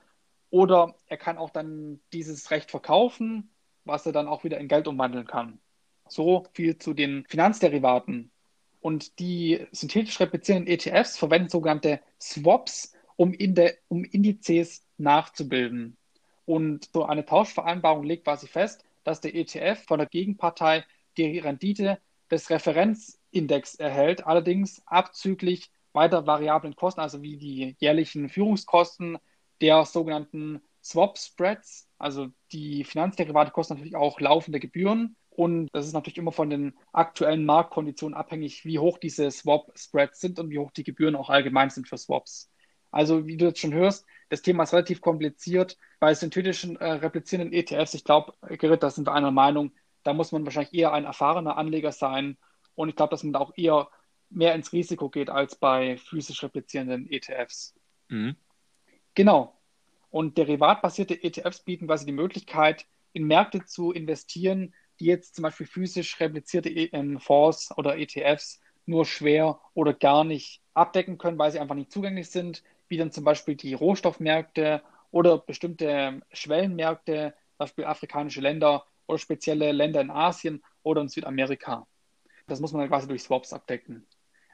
Oder 0.49 0.95
er 1.07 1.17
kann 1.17 1.37
auch 1.37 1.49
dann 1.49 1.99
dieses 2.13 2.51
Recht 2.51 2.71
verkaufen, 2.71 3.49
was 3.83 4.05
er 4.05 4.11
dann 4.11 4.27
auch 4.27 4.43
wieder 4.43 4.57
in 4.57 4.67
Geld 4.67 4.87
umwandeln 4.87 5.27
kann. 5.27 5.59
So 6.07 6.45
viel 6.53 6.77
zu 6.77 6.93
den 6.93 7.25
Finanzderivaten. 7.27 8.31
Und 8.79 9.19
die 9.19 9.65
synthetisch 9.71 10.19
replizierenden 10.19 10.71
ETFs 10.71 11.17
verwenden 11.17 11.49
sogenannte 11.49 11.99
Swaps, 12.21 12.93
um, 13.15 13.33
Inde 13.33 13.77
um 13.87 14.03
Indizes 14.03 14.85
nachzubilden. 14.97 15.97
Und 16.45 16.89
so 16.93 17.05
eine 17.05 17.25
Tauschvereinbarung 17.25 18.03
legt 18.03 18.25
quasi 18.25 18.47
fest, 18.47 18.83
dass 19.03 19.21
der 19.21 19.35
ETF 19.35 19.83
von 19.87 19.99
der 19.99 20.07
Gegenpartei 20.07 20.85
die 21.17 21.39
Rendite 21.39 21.99
des 22.29 22.49
Referenzindex 22.49 23.75
erhält, 23.75 24.25
allerdings 24.25 24.81
abzüglich 24.85 25.71
weiter 25.93 26.27
variablen 26.27 26.75
Kosten, 26.75 27.01
also 27.01 27.21
wie 27.21 27.37
die 27.37 27.75
jährlichen 27.79 28.29
Führungskosten 28.29 29.17
der 29.61 29.85
sogenannten 29.85 30.61
Swap 30.83 31.17
Spreads. 31.17 31.89
Also 31.97 32.27
die 32.51 32.83
Finanzderivate 32.83 33.51
kosten 33.51 33.73
natürlich 33.73 33.95
auch 33.95 34.19
laufende 34.19 34.59
Gebühren 34.59 35.15
und 35.35 35.69
das 35.73 35.85
ist 35.85 35.93
natürlich 35.93 36.17
immer 36.17 36.31
von 36.31 36.49
den 36.49 36.73
aktuellen 36.93 37.45
Marktkonditionen 37.45 38.15
abhängig, 38.15 38.63
wie 38.63 38.79
hoch 38.79 38.97
diese 38.97 39.29
Swap-Spreads 39.29 40.21
sind 40.21 40.39
und 40.39 40.49
wie 40.49 40.59
hoch 40.59 40.71
die 40.71 40.83
Gebühren 40.83 41.15
auch 41.15 41.29
allgemein 41.29 41.69
sind 41.69 41.87
für 41.89 41.97
Swaps. 41.97 42.49
Also 42.89 43.27
wie 43.27 43.35
du 43.35 43.45
jetzt 43.47 43.59
schon 43.59 43.73
hörst, 43.73 44.05
das 44.29 44.41
Thema 44.41 44.63
ist 44.63 44.71
relativ 44.71 45.01
kompliziert. 45.01 45.77
Bei 45.99 46.13
synthetischen 46.13 46.77
äh, 46.77 46.89
replizierenden 46.89 47.53
ETFs, 47.53 47.93
ich 47.93 48.05
glaube, 48.05 48.33
Gerrit, 48.57 48.81
da 48.81 48.89
sind 48.89 49.07
wir 49.07 49.13
einer 49.13 49.31
Meinung, 49.31 49.73
da 50.03 50.13
muss 50.13 50.31
man 50.31 50.45
wahrscheinlich 50.45 50.73
eher 50.73 50.93
ein 50.93 51.03
erfahrener 51.03 51.57
Anleger 51.57 51.91
sein. 51.91 52.37
Und 52.73 52.87
ich 52.87 52.95
glaube, 52.95 53.11
dass 53.11 53.23
man 53.23 53.33
da 53.33 53.39
auch 53.39 53.51
eher 53.57 53.89
mehr 54.29 54.55
ins 54.55 54.71
Risiko 54.71 55.09
geht 55.09 55.29
als 55.29 55.55
bei 55.55 55.97
physisch 55.97 56.43
replizierenden 56.43 57.11
ETFs. 57.11 57.75
Mhm. 58.07 58.37
Genau. 59.15 59.53
Und 60.11 60.37
derivatbasierte 60.37 61.23
ETFs 61.23 61.61
bieten 61.61 61.87
quasi 61.87 62.05
die 62.05 62.11
Möglichkeit, 62.11 62.85
in 63.13 63.25
Märkte 63.25 63.65
zu 63.65 63.91
investieren, 63.91 64.73
die 64.99 65.05
jetzt 65.05 65.35
zum 65.35 65.43
Beispiel 65.43 65.67
physisch 65.67 66.19
replizierte 66.19 66.69
e 66.69 66.89
Fonds 67.19 67.75
oder 67.77 67.97
ETFs 67.97 68.61
nur 68.85 69.05
schwer 69.05 69.59
oder 69.73 69.93
gar 69.93 70.23
nicht 70.23 70.61
abdecken 70.73 71.17
können, 71.17 71.39
weil 71.39 71.51
sie 71.51 71.59
einfach 71.59 71.75
nicht 71.75 71.91
zugänglich 71.91 72.29
sind, 72.29 72.63
wie 72.87 72.97
dann 72.97 73.11
zum 73.11 73.23
Beispiel 73.23 73.55
die 73.55 73.73
Rohstoffmärkte 73.73 74.83
oder 75.11 75.37
bestimmte 75.37 76.21
Schwellenmärkte, 76.31 77.33
zum 77.51 77.57
Beispiel 77.57 77.85
afrikanische 77.85 78.41
Länder 78.41 78.85
oder 79.07 79.17
spezielle 79.17 79.71
Länder 79.71 80.01
in 80.01 80.11
Asien 80.11 80.63
oder 80.83 81.01
in 81.01 81.09
Südamerika. 81.09 81.87
Das 82.47 82.59
muss 82.59 82.73
man 82.73 82.81
dann 82.81 82.89
quasi 82.89 83.07
durch 83.07 83.23
Swaps 83.23 83.53
abdecken. 83.53 84.05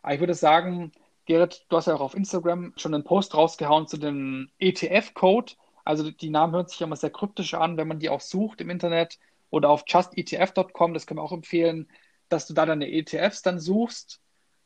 Aber 0.02 0.14
ich 0.14 0.20
würde 0.20 0.34
sagen, 0.34 0.92
Gerrit, 1.32 1.66
du 1.70 1.78
hast 1.78 1.86
ja 1.86 1.96
auch 1.96 2.02
auf 2.02 2.14
Instagram 2.14 2.74
schon 2.76 2.94
einen 2.94 3.06
Post 3.06 3.36
rausgehauen 3.36 3.88
zu 3.88 3.96
dem 3.96 4.52
ETF-Code. 4.60 5.54
Also 5.86 6.12
die 6.12 6.30
Namen 6.30 6.54
hören 6.54 6.68
sich 6.68 6.82
immer 6.82 6.98
sehr 6.98 7.10
kryptisch 7.10 7.54
an, 7.54 7.78
wenn 7.78 7.88
man 7.88 8.00
die 8.00 8.10
auch 8.10 8.20
sucht 8.20 8.60
im 8.60 8.70
Internet 8.70 9.18
oder 9.50 9.70
auf 9.70 9.86
justetf.com, 9.88 10.94
das 10.94 11.08
können 11.08 11.20
wir 11.20 11.24
auch 11.24 11.32
empfehlen, 11.32 11.88
dass 12.28 12.48
du 12.48 12.54
da 12.54 12.66
deine 12.66 12.92
ETFs 12.92 13.44
dann 13.44 13.62
suchst. 13.62 14.20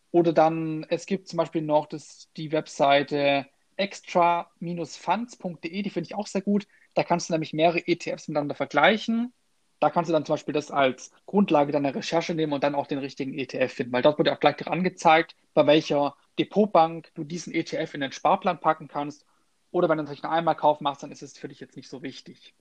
Oder 0.10 0.34
dann, 0.34 0.88
es 0.89 1.05
gibt 1.05 1.27
zum 1.27 1.38
Beispiel 1.38 1.62
noch 1.62 1.86
das, 1.86 2.31
die 2.36 2.51
Webseite 2.51 3.45
extra-funds.de, 3.75 5.81
die 5.84 5.89
finde 5.91 6.07
ich 6.07 6.15
auch 6.15 6.25
sehr 6.25 6.41
gut. 6.41 6.67
Da 6.95 7.03
kannst 7.03 7.29
du 7.29 7.34
nämlich 7.34 7.53
mehrere 7.53 7.88
ETFs 7.88 8.27
miteinander 8.27 8.55
vergleichen. 8.55 9.34
Da 9.79 9.91
kannst 9.91 10.10
du 10.10 10.13
dann 10.13 10.25
zum 10.25 10.34
Beispiel 10.34 10.55
das 10.55 10.72
als 10.72 11.12
Grundlage 11.27 11.72
deiner 11.72 11.93
Recherche 11.93 12.34
nehmen 12.34 12.53
und 12.53 12.63
dann 12.63 12.74
auch 12.74 12.88
den 12.88 12.98
richtigen 12.98 13.38
ETF 13.38 13.72
finden, 13.72 13.93
weil 13.93 14.01
dort 14.01 14.17
wird 14.17 14.29
auch 14.29 14.39
gleich 14.39 14.65
angezeigt, 14.65 15.36
bei 15.53 15.67
welcher 15.67 16.15
Depotbank 16.37 17.11
du 17.15 17.23
diesen 17.23 17.53
ETF 17.53 17.93
in 17.93 18.01
den 18.01 18.11
Sparplan 18.11 18.59
packen 18.59 18.87
kannst. 18.87 19.25
Oder 19.71 19.89
wenn 19.89 19.97
du 19.97 20.03
natürlich 20.03 20.23
nur 20.23 20.31
einmal 20.31 20.55
Kauf 20.55 20.81
machst, 20.81 21.03
dann 21.03 21.11
ist 21.11 21.21
es 21.21 21.37
für 21.37 21.47
dich 21.47 21.59
jetzt 21.59 21.75
nicht 21.75 21.89
so 21.89 22.01
wichtig. 22.01 22.53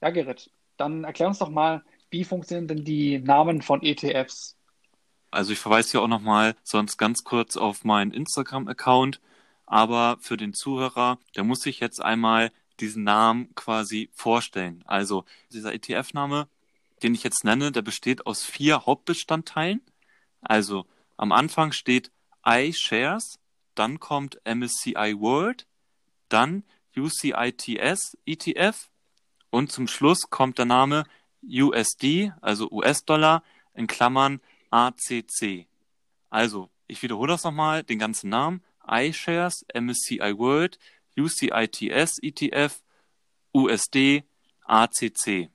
Ja, 0.00 0.10
Gerrit, 0.10 0.50
dann 0.76 1.04
erklär 1.04 1.28
uns 1.28 1.38
doch 1.38 1.50
mal, 1.50 1.84
wie 2.10 2.24
funktionieren 2.24 2.68
denn 2.68 2.84
die 2.84 3.18
Namen 3.18 3.62
von 3.62 3.82
ETFs? 3.82 4.56
Also 5.30 5.52
ich 5.52 5.58
verweise 5.58 5.92
hier 5.92 6.02
auch 6.02 6.08
nochmal 6.08 6.56
sonst 6.62 6.96
ganz 6.96 7.22
kurz 7.22 7.56
auf 7.56 7.84
meinen 7.84 8.12
Instagram-Account, 8.12 9.20
aber 9.66 10.16
für 10.20 10.36
den 10.36 10.54
Zuhörer, 10.54 11.18
der 11.36 11.44
muss 11.44 11.60
sich 11.60 11.78
jetzt 11.78 12.02
einmal 12.02 12.50
diesen 12.80 13.04
Namen 13.04 13.54
quasi 13.54 14.10
vorstellen. 14.12 14.82
Also 14.86 15.24
dieser 15.52 15.72
ETF-Name, 15.72 16.48
den 17.02 17.14
ich 17.14 17.22
jetzt 17.22 17.44
nenne, 17.44 17.70
der 17.70 17.82
besteht 17.82 18.26
aus 18.26 18.42
vier 18.42 18.86
Hauptbestandteilen. 18.86 19.82
Also 20.40 20.86
am 21.16 21.30
Anfang 21.30 21.72
steht 21.72 22.10
iShares, 22.44 23.38
dann 23.74 24.00
kommt 24.00 24.40
MSCI 24.44 25.14
World, 25.18 25.66
dann 26.28 26.64
UCITS 26.96 28.16
ETF 28.26 28.90
und 29.50 29.72
zum 29.72 29.86
Schluss 29.86 30.30
kommt 30.30 30.58
der 30.58 30.66
Name 30.66 31.04
USD, 31.42 32.32
also 32.40 32.70
US-Dollar, 32.70 33.42
in 33.74 33.86
Klammern 33.86 34.40
ACC. 34.70 35.66
Also, 36.28 36.70
ich 36.86 37.02
wiederhole 37.02 37.32
das 37.32 37.44
nochmal, 37.44 37.82
den 37.82 37.98
ganzen 37.98 38.30
Namen. 38.30 38.62
iShares, 38.86 39.64
MSCI 39.74 40.36
World, 40.36 40.78
UCITS 41.16 42.18
ETF, 42.22 42.82
USD, 43.52 44.24
ACC. 44.64 45.50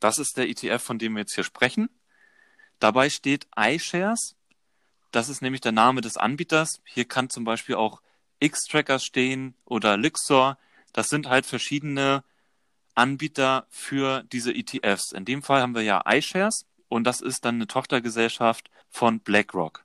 Das 0.00 0.18
ist 0.18 0.36
der 0.36 0.48
ETF, 0.48 0.82
von 0.82 0.98
dem 0.98 1.14
wir 1.14 1.20
jetzt 1.20 1.34
hier 1.34 1.44
sprechen. 1.44 1.88
Dabei 2.78 3.10
steht 3.10 3.46
iShares. 3.56 4.35
Das 5.10 5.28
ist 5.28 5.42
nämlich 5.42 5.60
der 5.60 5.72
Name 5.72 6.00
des 6.00 6.16
Anbieters. 6.16 6.80
Hier 6.84 7.04
kann 7.06 7.30
zum 7.30 7.44
Beispiel 7.44 7.74
auch 7.76 8.02
X-Tracker 8.40 8.98
stehen 8.98 9.54
oder 9.64 9.96
Lixor. 9.96 10.58
Das 10.92 11.08
sind 11.08 11.28
halt 11.28 11.46
verschiedene 11.46 12.24
Anbieter 12.94 13.66
für 13.68 14.24
diese 14.24 14.54
ETFs. 14.54 15.12
In 15.12 15.24
dem 15.24 15.42
Fall 15.42 15.60
haben 15.60 15.74
wir 15.74 15.82
ja 15.82 16.02
iShares 16.06 16.66
und 16.88 17.04
das 17.04 17.20
ist 17.20 17.44
dann 17.44 17.56
eine 17.56 17.66
Tochtergesellschaft 17.66 18.70
von 18.88 19.20
BlackRock. 19.20 19.84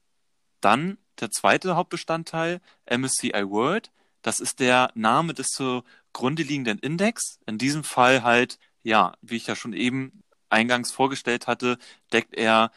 Dann 0.62 0.98
der 1.20 1.32
zweite 1.32 1.76
Hauptbestandteil, 1.76 2.62
MSCI 2.90 3.50
World. 3.50 3.92
Das 4.22 4.40
ist 4.40 4.60
der 4.60 4.92
Name 4.96 5.34
des 5.34 5.48
zugrunde 5.48 6.44
liegenden 6.44 6.80
Index. 6.80 7.40
In 7.46 7.58
diesem 7.58 7.84
Fall 7.84 8.24
halt, 8.24 8.60
ja, 8.84 9.14
wie 9.22 9.36
ich 9.36 9.48
ja 9.48 9.56
schon 9.56 9.74
eben 9.74 10.24
eingangs 10.50 10.92
vorgestellt 10.92 11.48
hatte, 11.48 11.78
deckt 12.12 12.36
er 12.36 12.72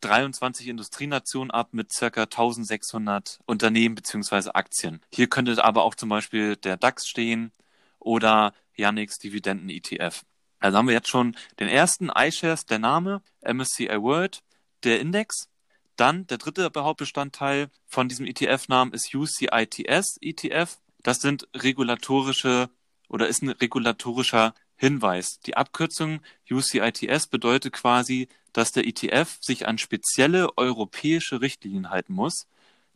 23 0.00 0.68
Industrienationen 0.68 1.50
ab 1.50 1.68
mit 1.72 1.92
circa 1.92 2.22
1600 2.22 3.40
Unternehmen 3.46 3.94
bzw. 3.94 4.50
Aktien. 4.54 5.00
Hier 5.12 5.28
könnte 5.28 5.64
aber 5.64 5.84
auch 5.84 5.94
zum 5.94 6.08
Beispiel 6.08 6.56
der 6.56 6.76
DAX 6.76 7.06
stehen 7.06 7.52
oder 7.98 8.52
Yannicks 8.76 9.18
Dividenden-ETF. 9.18 10.22
Also 10.60 10.78
haben 10.78 10.88
wir 10.88 10.94
jetzt 10.94 11.08
schon 11.08 11.36
den 11.60 11.68
ersten 11.68 12.10
iShares, 12.14 12.66
der 12.66 12.78
Name, 12.78 13.22
MSCI 13.42 14.00
World, 14.00 14.42
der 14.82 15.00
Index. 15.00 15.48
Dann 15.96 16.26
der 16.26 16.38
dritte 16.38 16.70
Hauptbestandteil 16.74 17.68
von 17.86 18.08
diesem 18.08 18.26
ETF-Namen 18.26 18.92
ist 18.92 19.14
UCITS 19.14 20.18
ETF. 20.20 20.78
Das 21.02 21.18
sind 21.18 21.46
regulatorische 21.54 22.70
oder 23.08 23.28
ist 23.28 23.42
ein 23.42 23.50
regulatorischer 23.50 24.54
Hinweis. 24.76 25.38
Die 25.46 25.56
Abkürzung 25.56 26.20
UCITS 26.50 27.28
bedeutet 27.28 27.72
quasi, 27.74 28.28
dass 28.54 28.72
der 28.72 28.86
ETF 28.86 29.36
sich 29.40 29.68
an 29.68 29.76
spezielle 29.76 30.56
europäische 30.56 31.42
Richtlinien 31.42 31.90
halten 31.90 32.14
muss. 32.14 32.46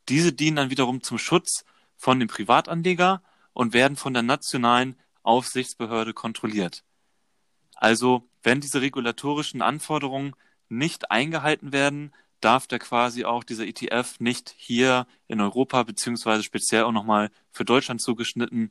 Diese 0.08 0.32
dienen 0.32 0.56
dann 0.56 0.70
wiederum 0.70 1.02
zum 1.02 1.18
Schutz 1.18 1.64
von 1.96 2.18
dem 2.18 2.28
Privatanleger 2.28 3.22
und 3.52 3.74
werden 3.74 3.96
von 3.96 4.14
der 4.14 4.22
nationalen 4.22 4.96
Aufsichtsbehörde 5.22 6.14
kontrolliert. 6.14 6.84
Also, 7.74 8.26
wenn 8.42 8.60
diese 8.60 8.80
regulatorischen 8.80 9.60
Anforderungen 9.60 10.34
nicht 10.68 11.10
eingehalten 11.10 11.72
werden, 11.72 12.12
darf 12.40 12.68
der 12.68 12.78
quasi 12.78 13.24
auch 13.24 13.42
dieser 13.42 13.66
ETF 13.66 14.20
nicht 14.20 14.54
hier 14.56 15.06
in 15.26 15.40
Europa 15.40 15.82
beziehungsweise 15.82 16.44
speziell 16.44 16.84
auch 16.84 16.92
nochmal 16.92 17.30
für 17.50 17.64
Deutschland 17.64 18.00
zugeschnitten, 18.00 18.70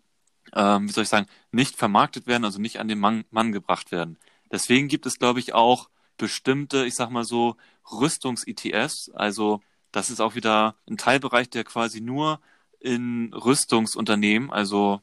ähm, 0.54 0.88
wie 0.88 0.94
soll 0.94 1.04
ich 1.04 1.10
sagen, 1.10 1.28
nicht 1.52 1.76
vermarktet 1.76 2.28
werden, 2.28 2.46
also 2.46 2.60
nicht 2.60 2.80
an 2.80 2.88
den 2.88 3.00
Mann, 3.00 3.26
Mann 3.30 3.52
gebracht 3.52 3.92
werden. 3.92 4.18
Deswegen 4.50 4.88
gibt 4.88 5.06
es, 5.06 5.20
glaube 5.20 5.42
ich, 5.42 5.54
auch 5.54 5.90
bestimmte, 6.18 6.86
ich 6.86 6.96
sag 6.96 7.10
mal 7.10 7.24
so, 7.24 7.56
Rüstungs-ETFs. 7.92 9.10
Also 9.14 9.62
das 9.92 10.10
ist 10.10 10.20
auch 10.20 10.36
wieder 10.36 10.76
ein 10.90 10.98
Teilbereich, 10.98 11.50
der 11.50 11.64
quasi 11.64 12.02
nur 12.02 12.42
in 12.80 13.34
Rüstungsunternehmen, 13.34 14.52
also 14.52 15.02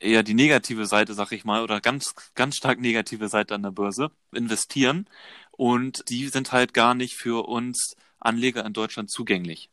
eher 0.00 0.22
die 0.22 0.34
negative 0.34 0.86
Seite, 0.86 1.14
sag 1.14 1.32
ich 1.32 1.44
mal, 1.44 1.62
oder 1.62 1.80
ganz, 1.80 2.14
ganz 2.34 2.56
stark 2.56 2.80
negative 2.80 3.28
Seite 3.28 3.54
an 3.54 3.62
der 3.62 3.72
Börse 3.72 4.10
investieren. 4.32 5.08
Und 5.50 6.08
die 6.08 6.28
sind 6.28 6.52
halt 6.52 6.72
gar 6.74 6.94
nicht 6.94 7.14
für 7.14 7.48
uns 7.48 7.96
Anleger 8.20 8.64
in 8.64 8.72
Deutschland 8.72 9.10
zugänglich, 9.10 9.70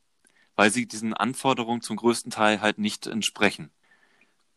weil 0.56 0.72
sie 0.72 0.88
diesen 0.88 1.14
Anforderungen 1.14 1.82
zum 1.82 1.98
größten 1.98 2.32
Teil 2.32 2.62
halt 2.62 2.80
nicht 2.80 3.08
entsprechen. 3.08 3.72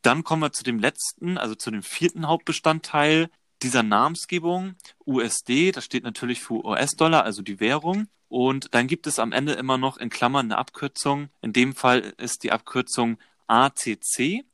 Dann 0.03 0.25
kommen 0.25 0.43
wir 0.43 0.53
zu 0.53 0.65
dem 0.65 0.79
letzten, 0.79 1.37
also 1.39 1.55
zu 1.55 1.71
dem 1.71 1.83
vierten 1.83 2.29
Hauptbestandteil 2.29 3.31
dieser 3.63 3.83
Namensgebung, 3.83 4.77
USD, 5.07 5.73
das 5.73 5.85
steht 5.85 6.05
natürlich 6.05 6.41
für 6.41 6.65
US-Dollar, 6.65 7.25
also 7.25 7.43
die 7.43 7.61
Währung. 7.61 8.09
Und 8.29 8.75
dann 8.75 8.87
gibt 8.87 9.07
es 9.07 9.19
am 9.19 9.33
Ende 9.33 9.55
immer 9.55 9.79
noch 9.79 9.97
in 9.97 10.11
Klammern 10.11 10.47
eine 10.47 10.59
Abkürzung. 10.59 11.31
In 11.41 11.53
dem 11.53 11.75
Fall 11.75 12.01
ist 12.19 12.43
die 12.43 12.53
Abkürzung 12.53 13.19
ACC. 13.47 14.45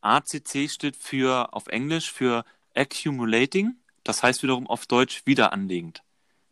ACC 0.00 0.70
steht 0.70 0.96
für 0.96 1.52
auf 1.52 1.66
Englisch 1.66 2.12
für 2.12 2.44
Accumulating, 2.74 3.76
das 4.04 4.22
heißt 4.22 4.42
wiederum 4.42 4.66
auf 4.66 4.86
Deutsch 4.86 5.22
wiederanlegend. 5.26 6.02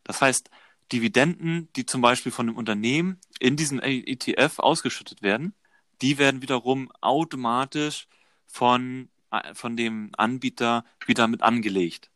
Das 0.03 0.21
heißt, 0.21 0.49
Dividenden, 0.91 1.69
die 1.75 1.85
zum 1.85 2.01
Beispiel 2.01 2.31
von 2.31 2.47
einem 2.47 2.57
Unternehmen 2.57 3.19
in 3.39 3.55
diesen 3.55 3.79
ETF 3.81 4.59
ausgeschüttet 4.59 5.21
werden, 5.21 5.53
die 6.01 6.17
werden 6.17 6.41
wiederum 6.41 6.91
automatisch 7.01 8.07
von, 8.47 9.09
von 9.53 9.77
dem 9.77 10.11
Anbieter 10.17 10.85
wieder 11.05 11.27
mit 11.27 11.41
angelegt. 11.41 12.09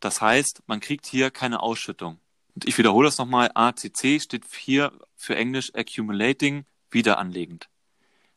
Das 0.00 0.20
heißt, 0.20 0.62
man 0.66 0.80
kriegt 0.80 1.06
hier 1.06 1.30
keine 1.30 1.60
Ausschüttung. 1.60 2.18
Und 2.54 2.66
ich 2.66 2.76
wiederhole 2.76 3.06
das 3.06 3.18
nochmal, 3.18 3.50
ACC 3.54 4.20
steht 4.20 4.44
hier 4.54 4.92
für 5.16 5.36
Englisch 5.36 5.72
Accumulating, 5.74 6.64
wiederanlegend. 6.90 7.68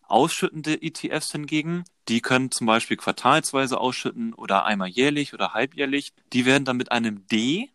Ausschüttende 0.03 0.81
ETFs 0.81 1.31
hingegen, 1.31 1.83
die 2.07 2.21
können 2.21 2.51
zum 2.51 2.67
Beispiel 2.67 2.97
quartalsweise 2.97 3.79
ausschütten 3.79 4.33
oder 4.33 4.65
einmal 4.65 4.87
jährlich 4.87 5.33
oder 5.33 5.53
halbjährlich. 5.53 6.13
Die 6.31 6.45
werden 6.45 6.65
dann 6.65 6.77
mit 6.77 6.91
einem 6.91 7.27
D, 7.27 7.71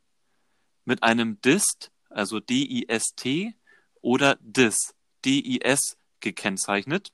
mit 0.84 1.02
einem 1.02 1.40
DIST, 1.42 1.90
also 2.08 2.38
D-I-S-T 2.38 3.54
oder 4.00 4.38
DIS, 4.40 4.94
D-I-S 5.24 5.98
gekennzeichnet. 6.20 7.10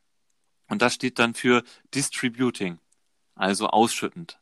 Und 0.69 0.83
das 0.83 0.95
steht 0.95 1.19
dann 1.19 1.35
für 1.35 1.63
Distributing, 1.95 2.79
also 3.37 3.69
ausschüttend. 3.69 4.41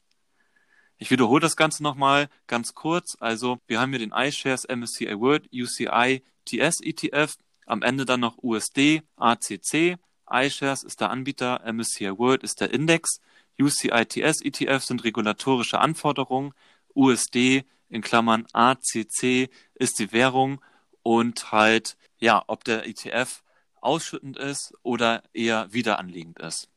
Ich 0.97 1.11
wiederhole 1.11 1.41
das 1.41 1.57
Ganze 1.57 1.83
nochmal 1.83 2.29
ganz 2.47 2.75
kurz. 2.75 3.17
Also 3.21 3.59
wir 3.67 3.81
haben 3.81 3.91
hier 3.91 3.99
den 3.99 4.13
iShares 4.13 4.67
MSCI 4.67 5.19
World 5.21 5.49
UCI 5.53 6.23
TS 6.47 6.81
ETF, 6.81 7.37
am 7.67 7.83
Ende 7.83 8.05
dann 8.05 8.21
noch 8.21 8.39
USD, 8.43 9.03
ACC, 9.17 9.99
iShares 10.31 10.83
ist 10.83 11.01
der 11.01 11.11
Anbieter, 11.11 11.61
MSCI 11.71 12.17
World 12.19 12.43
ist 12.43 12.61
der 12.61 12.73
Index, 12.73 13.21
UCITS 13.61 14.41
ETF 14.43 14.83
sind 14.83 15.05
regulatorische 15.05 15.79
Anforderungen, 15.79 16.55
USD 16.95 17.65
in 17.89 18.03
Klammern 18.03 18.47
ACC 18.53 19.51
ist 19.75 19.99
die 19.99 20.13
Währung 20.13 20.61
und 21.03 21.53
halt, 21.53 21.97
ja, 22.19 22.43
ob 22.47 22.65
der 22.65 22.87
ETF 22.87 23.43
ausschüttend 23.81 24.37
ist 24.37 24.75
oder 24.83 25.23
eher 25.33 25.73
wiederanliegend 25.73 26.39
ist. 26.39 26.69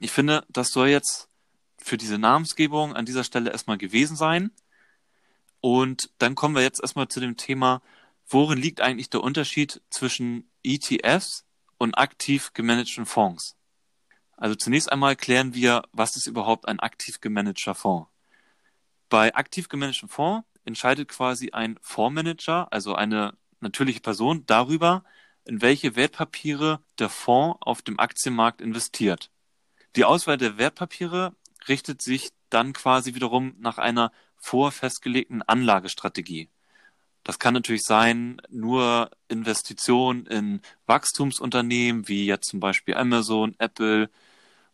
Ich 0.00 0.10
finde, 0.10 0.44
das 0.48 0.68
soll 0.68 0.88
jetzt 0.88 1.28
für 1.84 1.98
diese 1.98 2.16
Namensgebung 2.16 2.96
an 2.96 3.04
dieser 3.04 3.24
Stelle 3.24 3.50
erstmal 3.50 3.76
gewesen 3.76 4.16
sein. 4.16 4.50
Und 5.60 6.10
dann 6.16 6.34
kommen 6.34 6.54
wir 6.54 6.62
jetzt 6.62 6.80
erstmal 6.80 7.08
zu 7.08 7.20
dem 7.20 7.36
Thema, 7.36 7.82
worin 8.26 8.58
liegt 8.58 8.80
eigentlich 8.80 9.10
der 9.10 9.20
Unterschied 9.22 9.82
zwischen 9.90 10.50
ETFs 10.62 11.44
und 11.76 11.98
aktiv 11.98 12.54
gemanagten 12.54 13.04
Fonds? 13.04 13.56
Also 14.34 14.54
zunächst 14.54 14.90
einmal 14.90 15.14
klären 15.14 15.52
wir, 15.52 15.82
was 15.92 16.16
ist 16.16 16.26
überhaupt 16.26 16.66
ein 16.66 16.80
aktiv 16.80 17.20
gemanagter 17.20 17.74
Fonds? 17.74 18.08
Bei 19.10 19.34
aktiv 19.34 19.68
gemanagten 19.68 20.08
Fonds 20.08 20.48
entscheidet 20.64 21.10
quasi 21.10 21.50
ein 21.50 21.78
Fondsmanager, 21.82 22.72
also 22.72 22.94
eine 22.94 23.36
natürliche 23.60 24.00
Person, 24.00 24.46
darüber, 24.46 25.04
in 25.44 25.60
welche 25.60 25.96
Wertpapiere 25.96 26.82
der 26.98 27.10
Fonds 27.10 27.58
auf 27.60 27.82
dem 27.82 28.00
Aktienmarkt 28.00 28.62
investiert. 28.62 29.30
Die 29.96 30.06
Auswahl 30.06 30.38
der 30.38 30.56
Wertpapiere 30.56 31.36
richtet 31.68 32.02
sich 32.02 32.30
dann 32.50 32.72
quasi 32.72 33.14
wiederum 33.14 33.54
nach 33.58 33.78
einer 33.78 34.12
vorfestgelegten 34.36 35.42
Anlagestrategie. 35.42 36.48
Das 37.24 37.38
kann 37.38 37.54
natürlich 37.54 37.84
sein, 37.84 38.40
nur 38.50 39.10
Investitionen 39.28 40.26
in 40.26 40.60
Wachstumsunternehmen 40.86 42.06
wie 42.06 42.26
jetzt 42.26 42.50
zum 42.50 42.60
Beispiel 42.60 42.94
Amazon, 42.94 43.54
Apple, 43.58 44.10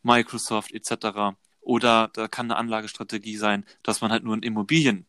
Microsoft 0.02 0.72
etc. 0.72 1.36
Oder 1.60 2.10
da 2.12 2.26
kann 2.26 2.50
eine 2.50 2.56
Anlagestrategie 2.56 3.36
sein, 3.36 3.64
dass 3.84 4.00
man 4.00 4.10
halt 4.10 4.24
nur 4.24 4.34
in 4.34 4.42
Immobilien 4.42 5.06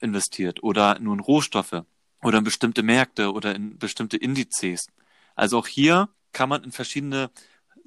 investiert 0.00 0.62
oder 0.62 0.98
nur 1.00 1.14
in 1.14 1.20
Rohstoffe 1.20 1.82
oder 2.22 2.38
in 2.38 2.44
bestimmte 2.44 2.84
Märkte 2.84 3.32
oder 3.32 3.54
in 3.56 3.78
bestimmte 3.78 4.16
Indizes. 4.16 4.86
Also 5.34 5.58
auch 5.58 5.66
hier 5.66 6.08
kann 6.32 6.48
man 6.48 6.62
in 6.62 6.70
verschiedene 6.70 7.30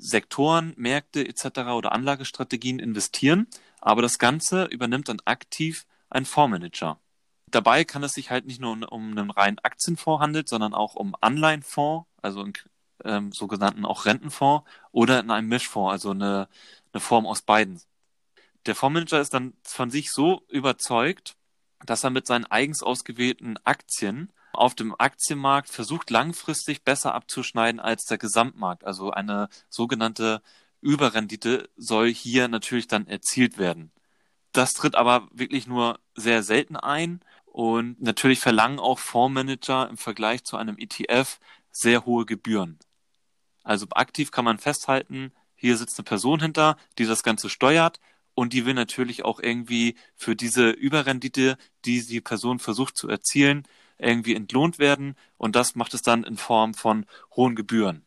Sektoren, 0.02 0.74
Märkte 0.78 1.28
etc. 1.28 1.60
oder 1.76 1.92
Anlagestrategien 1.92 2.80
investieren, 2.80 3.48
aber 3.80 4.02
das 4.02 4.18
Ganze 4.18 4.66
übernimmt 4.66 5.10
dann 5.10 5.22
aktiv 5.26 5.86
ein 6.10 6.26
Fondsmanager. 6.26 7.00
Dabei 7.48 7.84
kann 7.84 8.04
es 8.04 8.14
sich 8.14 8.32
halt 8.32 8.46
nicht 8.46 8.60
nur 8.60 8.72
um, 8.92 9.12
einen 9.12 9.30
reinen 9.30 9.60
Aktienfonds 9.60 10.22
handeln, 10.22 10.48
sondern 10.48 10.74
auch 10.74 10.96
um 10.96 11.16
Anleihenfonds, 11.22 12.08
also 12.22 12.42
einen 12.42 12.54
ähm, 13.04 13.32
sogenannten 13.32 13.86
auch 13.86 14.06
Rentenfonds 14.06 14.68
oder 14.92 15.20
in 15.20 15.30
einem 15.30 15.50
Mischfonds, 15.50 15.92
also 15.92 16.12
eine, 16.12 16.48
eine 16.94 17.02
Form 17.02 17.28
aus 17.28 17.44
beiden. 17.44 17.80
Der 18.66 18.76
Fondsmanager 18.76 19.22
ist 19.22 19.34
dann 19.34 19.54
von 19.64 19.92
sich 19.92 20.12
so 20.12 20.44
überzeugt, 20.50 21.36
dass 21.86 22.04
er 22.04 22.10
mit 22.10 22.26
seinen 22.26 22.46
eigens 22.46 22.82
ausgewählten 22.82 23.58
Aktien 23.64 24.32
auf 24.54 24.76
dem 24.76 24.96
Aktienmarkt 24.98 25.70
versucht 25.70 26.10
langfristig 26.10 26.84
besser 26.84 27.14
abzuschneiden 27.14 27.80
als 27.80 28.06
der 28.06 28.18
Gesamtmarkt. 28.18 28.84
Also 28.84 29.12
eine 29.12 29.50
sogenannte 29.70 30.42
Überrendite 30.82 31.70
soll 31.78 32.12
hier 32.14 32.48
natürlich 32.48 32.88
dann 32.88 33.08
erzielt 33.08 33.58
werden. 33.58 33.92
Das 34.52 34.74
tritt 34.74 34.96
aber 34.96 35.28
wirklich 35.32 35.68
nur 35.68 36.00
sehr 36.16 36.44
selten 36.44 36.76
ein 36.76 37.22
und 37.46 38.02
natürlich 38.02 38.40
verlangen 38.40 38.80
auch 38.80 39.00
Fondsmanager 39.00 39.90
im 39.90 39.98
Vergleich 39.98 40.44
zu 40.44 40.58
einem 40.58 40.78
ETF 40.78 41.40
sehr 41.72 42.06
hohe 42.06 42.26
Gebühren. 42.26 42.80
Also 43.64 43.88
aktiv 43.92 44.32
kann 44.32 44.46
man 44.46 44.58
festhalten, 44.58 45.32
hier 45.56 45.78
sitzt 45.78 46.00
eine 46.00 46.06
Person 46.06 46.42
hinter, 46.42 46.78
die 46.98 47.06
das 47.06 47.24
Ganze 47.24 47.50
steuert 47.50 48.00
und 48.34 48.54
die 48.54 48.66
will 48.66 48.74
natürlich 48.74 49.24
auch 49.24 49.40
irgendwie 49.40 49.96
für 50.16 50.36
diese 50.36 50.72
Überrendite, 50.72 51.58
die 51.86 52.06
die 52.06 52.22
Person 52.22 52.60
versucht 52.60 52.98
zu 52.98 53.08
erzielen, 53.08 53.68
irgendwie 54.02 54.36
entlohnt 54.36 54.80
werden 54.80 55.16
und 55.38 55.56
das 55.56 55.76
macht 55.76 55.94
es 55.94 56.02
dann 56.02 56.24
in 56.24 56.38
Form 56.38 56.74
von 56.74 57.06
hohen 57.36 57.56
Gebühren. 57.56 58.06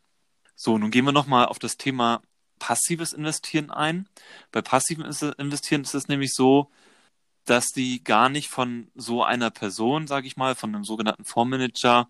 So, 0.55 0.77
nun 0.77 0.91
gehen 0.91 1.05
wir 1.05 1.11
nochmal 1.11 1.45
auf 1.45 1.59
das 1.59 1.77
Thema 1.77 2.21
passives 2.59 3.13
Investieren 3.13 3.71
ein. 3.71 4.07
Bei 4.51 4.61
passivem 4.61 5.05
Investieren 5.05 5.81
ist 5.81 5.95
es 5.95 6.07
nämlich 6.07 6.33
so, 6.33 6.71
dass 7.45 7.67
die 7.67 8.03
gar 8.03 8.29
nicht 8.29 8.49
von 8.49 8.89
so 8.95 9.23
einer 9.23 9.51
Person, 9.51 10.07
sage 10.07 10.27
ich 10.27 10.37
mal, 10.37 10.55
von 10.55 10.73
einem 10.73 10.83
sogenannten 10.83 11.25
Fondsmanager 11.25 12.09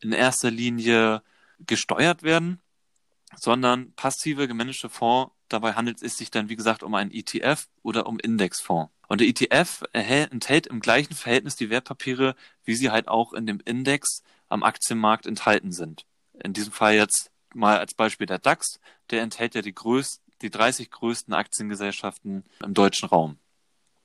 in 0.00 0.12
erster 0.12 0.50
Linie 0.50 1.22
gesteuert 1.60 2.22
werden, 2.22 2.60
sondern 3.36 3.92
passive 3.92 4.48
gemanagte 4.48 4.88
Fonds 4.88 5.36
Dabei 5.48 5.74
handelt 5.74 6.02
es 6.02 6.16
sich 6.16 6.30
dann, 6.30 6.48
wie 6.48 6.56
gesagt, 6.56 6.82
um 6.82 6.94
einen 6.94 7.12
ETF 7.12 7.68
oder 7.82 8.06
um 8.06 8.18
Indexfonds. 8.18 8.90
Und 9.08 9.20
der 9.20 9.28
ETF 9.28 9.84
enthält 9.92 10.66
im 10.66 10.80
gleichen 10.80 11.14
Verhältnis 11.14 11.56
die 11.56 11.70
Wertpapiere, 11.70 12.34
wie 12.64 12.74
sie 12.74 12.90
halt 12.90 13.08
auch 13.08 13.32
in 13.32 13.46
dem 13.46 13.60
Index 13.64 14.22
am 14.48 14.62
Aktienmarkt 14.62 15.26
enthalten 15.26 15.72
sind. 15.72 16.04
In 16.42 16.52
diesem 16.52 16.72
Fall 16.72 16.94
jetzt 16.94 17.30
mal 17.54 17.78
als 17.78 17.94
Beispiel 17.94 18.26
der 18.26 18.38
DAX, 18.38 18.80
der 19.10 19.22
enthält 19.22 19.54
ja 19.54 19.62
die, 19.62 19.74
größten, 19.74 20.24
die 20.42 20.50
30 20.50 20.90
größten 20.90 21.34
Aktiengesellschaften 21.34 22.44
im 22.62 22.74
deutschen 22.74 23.08
Raum. 23.08 23.38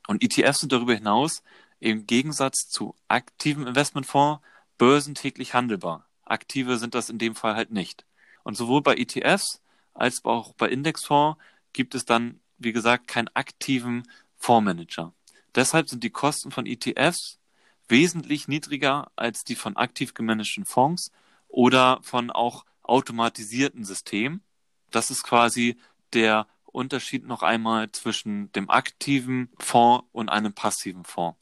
Und 0.08 0.24
ETFs 0.24 0.60
sind 0.60 0.72
darüber 0.72 0.94
hinaus 0.94 1.44
im 1.80 2.08
Gegensatz 2.08 2.70
zu 2.70 2.96
aktiven 3.08 3.68
Investmentfonds 3.68 4.42
börsentäglich 4.78 5.54
handelbar. 5.54 6.08
Aktive 6.24 6.78
sind 6.78 6.96
das 6.96 7.10
in 7.10 7.18
dem 7.18 7.36
Fall 7.36 7.56
halt 7.56 7.72
nicht. 7.72 8.06
Und 8.44 8.56
sowohl 8.56 8.82
bei 8.82 8.96
ETFs 8.96 9.62
als 9.94 10.24
auch 10.24 10.54
bei 10.54 10.70
Indexfonds 10.70 11.40
gibt 11.74 11.96
es 11.96 12.06
dann, 12.06 12.40
wie 12.58 12.72
gesagt, 12.72 13.08
keinen 13.08 13.30
aktiven 13.34 14.08
Fondsmanager. 14.42 15.14
Deshalb 15.54 15.88
sind 15.88 16.04
die 16.04 16.10
Kosten 16.10 16.52
von 16.52 16.66
ETFs 16.66 17.40
wesentlich 17.88 18.48
niedriger 18.48 19.12
als 19.16 19.44
die 19.44 19.56
von 19.56 19.78
aktiv 19.78 20.14
gemanagten 20.14 20.66
Fonds 20.66 21.12
oder 21.48 22.00
von 22.02 22.32
auch 22.32 22.66
automatisierten 22.82 23.84
Systemen. 23.86 24.44
Das 24.90 25.12
ist 25.12 25.24
quasi 25.24 25.78
der 26.14 26.48
Unterschied 26.66 27.26
noch 27.26 27.44
einmal 27.44 27.92
zwischen 27.92 28.52
dem 28.54 28.70
aktiven 28.70 29.50
Fonds 29.60 30.08
und 30.12 30.30
einem 30.30 30.54
passiven 30.54 31.04
Fonds. 31.04 31.38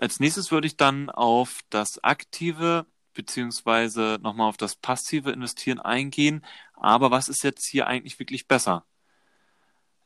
Als 0.00 0.20
nächstes 0.20 0.50
würde 0.50 0.66
ich 0.66 0.76
dann 0.76 1.10
auf 1.10 1.60
das 1.70 2.02
aktive 2.02 2.86
beziehungsweise 3.14 4.18
nochmal 4.22 4.48
auf 4.48 4.56
das 4.56 4.76
passive 4.76 5.30
Investieren 5.30 5.80
eingehen. 5.80 6.44
Aber 6.74 7.10
was 7.10 7.28
ist 7.28 7.42
jetzt 7.42 7.66
hier 7.66 7.86
eigentlich 7.86 8.18
wirklich 8.18 8.46
besser? 8.46 8.86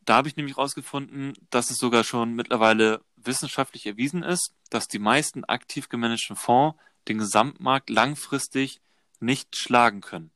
Da 0.04 0.16
habe 0.16 0.28
ich 0.28 0.36
nämlich 0.36 0.56
herausgefunden, 0.56 1.32
dass 1.50 1.70
es 1.70 1.78
sogar 1.78 2.04
schon 2.04 2.34
mittlerweile 2.34 3.02
wissenschaftlich 3.16 3.86
erwiesen 3.86 4.22
ist, 4.22 4.52
dass 4.70 4.88
die 4.88 4.98
meisten 4.98 5.44
aktiv 5.44 5.88
gemanagten 5.88 6.36
Fonds 6.36 6.76
den 7.08 7.18
Gesamtmarkt 7.18 7.90
langfristig 7.90 8.80
nicht 9.20 9.56
schlagen 9.56 10.00
können. 10.00 10.30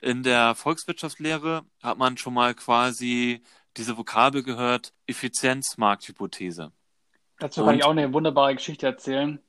In 0.00 0.22
der 0.22 0.54
Volkswirtschaftslehre 0.54 1.64
hat 1.82 1.98
man 1.98 2.16
schon 2.16 2.34
mal 2.34 2.54
quasi 2.54 3.42
diese 3.76 3.96
Vokabel 3.96 4.42
gehört, 4.42 4.92
Effizienzmarkthypothese. 5.06 6.72
Dazu 7.38 7.60
kann 7.60 7.70
Und, 7.70 7.76
ich 7.76 7.84
auch 7.84 7.90
eine 7.90 8.12
wunderbare 8.12 8.54
Geschichte 8.54 8.86
erzählen. 8.86 9.40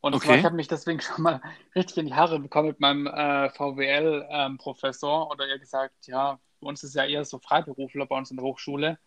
Und 0.00 0.14
okay. 0.14 0.26
zwar, 0.26 0.38
ich 0.38 0.44
habe 0.44 0.56
mich 0.56 0.68
deswegen 0.68 1.00
schon 1.00 1.22
mal 1.22 1.42
richtig 1.74 1.98
in 1.98 2.06
die 2.06 2.14
Haare 2.14 2.38
bekommen 2.38 2.68
mit 2.68 2.80
meinem 2.80 3.06
äh, 3.06 3.50
VWL-Professor. 3.50 5.24
Ähm, 5.24 5.30
oder 5.30 5.46
eher 5.46 5.58
gesagt, 5.58 6.06
ja, 6.06 6.38
bei 6.60 6.68
uns 6.68 6.82
ist 6.82 6.94
ja 6.94 7.04
eher 7.04 7.24
so 7.24 7.38
Freiberufler 7.38 8.06
bei 8.06 8.16
uns 8.16 8.30
in 8.30 8.38
der 8.38 8.44
Hochschule. 8.44 8.98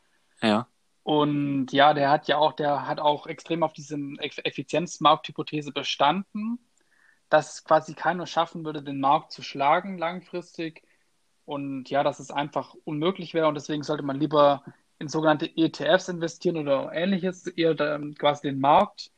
Ja. 0.43 0.67
Und 1.03 1.71
ja, 1.71 1.93
der 1.93 2.09
hat 2.09 2.27
ja 2.27 2.37
auch, 2.37 2.53
der 2.53 2.87
hat 2.87 2.99
auch 2.99 3.27
extrem 3.27 3.63
auf 3.63 3.73
diese 3.73 3.97
Effizienzmarkthypothese 4.19 5.71
bestanden, 5.71 6.59
dass 7.29 7.63
quasi 7.63 7.93
keiner 7.93 8.25
schaffen 8.25 8.63
würde, 8.63 8.81
den 8.81 8.99
Markt 8.99 9.31
zu 9.31 9.41
schlagen 9.41 9.97
langfristig. 9.97 10.83
Und 11.45 11.89
ja, 11.89 12.03
dass 12.03 12.19
es 12.19 12.31
einfach 12.31 12.73
unmöglich 12.85 13.33
wäre 13.33 13.47
und 13.47 13.55
deswegen 13.55 13.83
sollte 13.83 14.03
man 14.03 14.19
lieber 14.19 14.63
in 14.99 15.09
sogenannte 15.09 15.49
ETFs 15.57 16.07
investieren 16.07 16.57
oder 16.57 16.93
ähnliches, 16.93 17.47
eher 17.47 17.75
quasi 18.17 18.47
den 18.47 18.59
Markt 18.61 19.11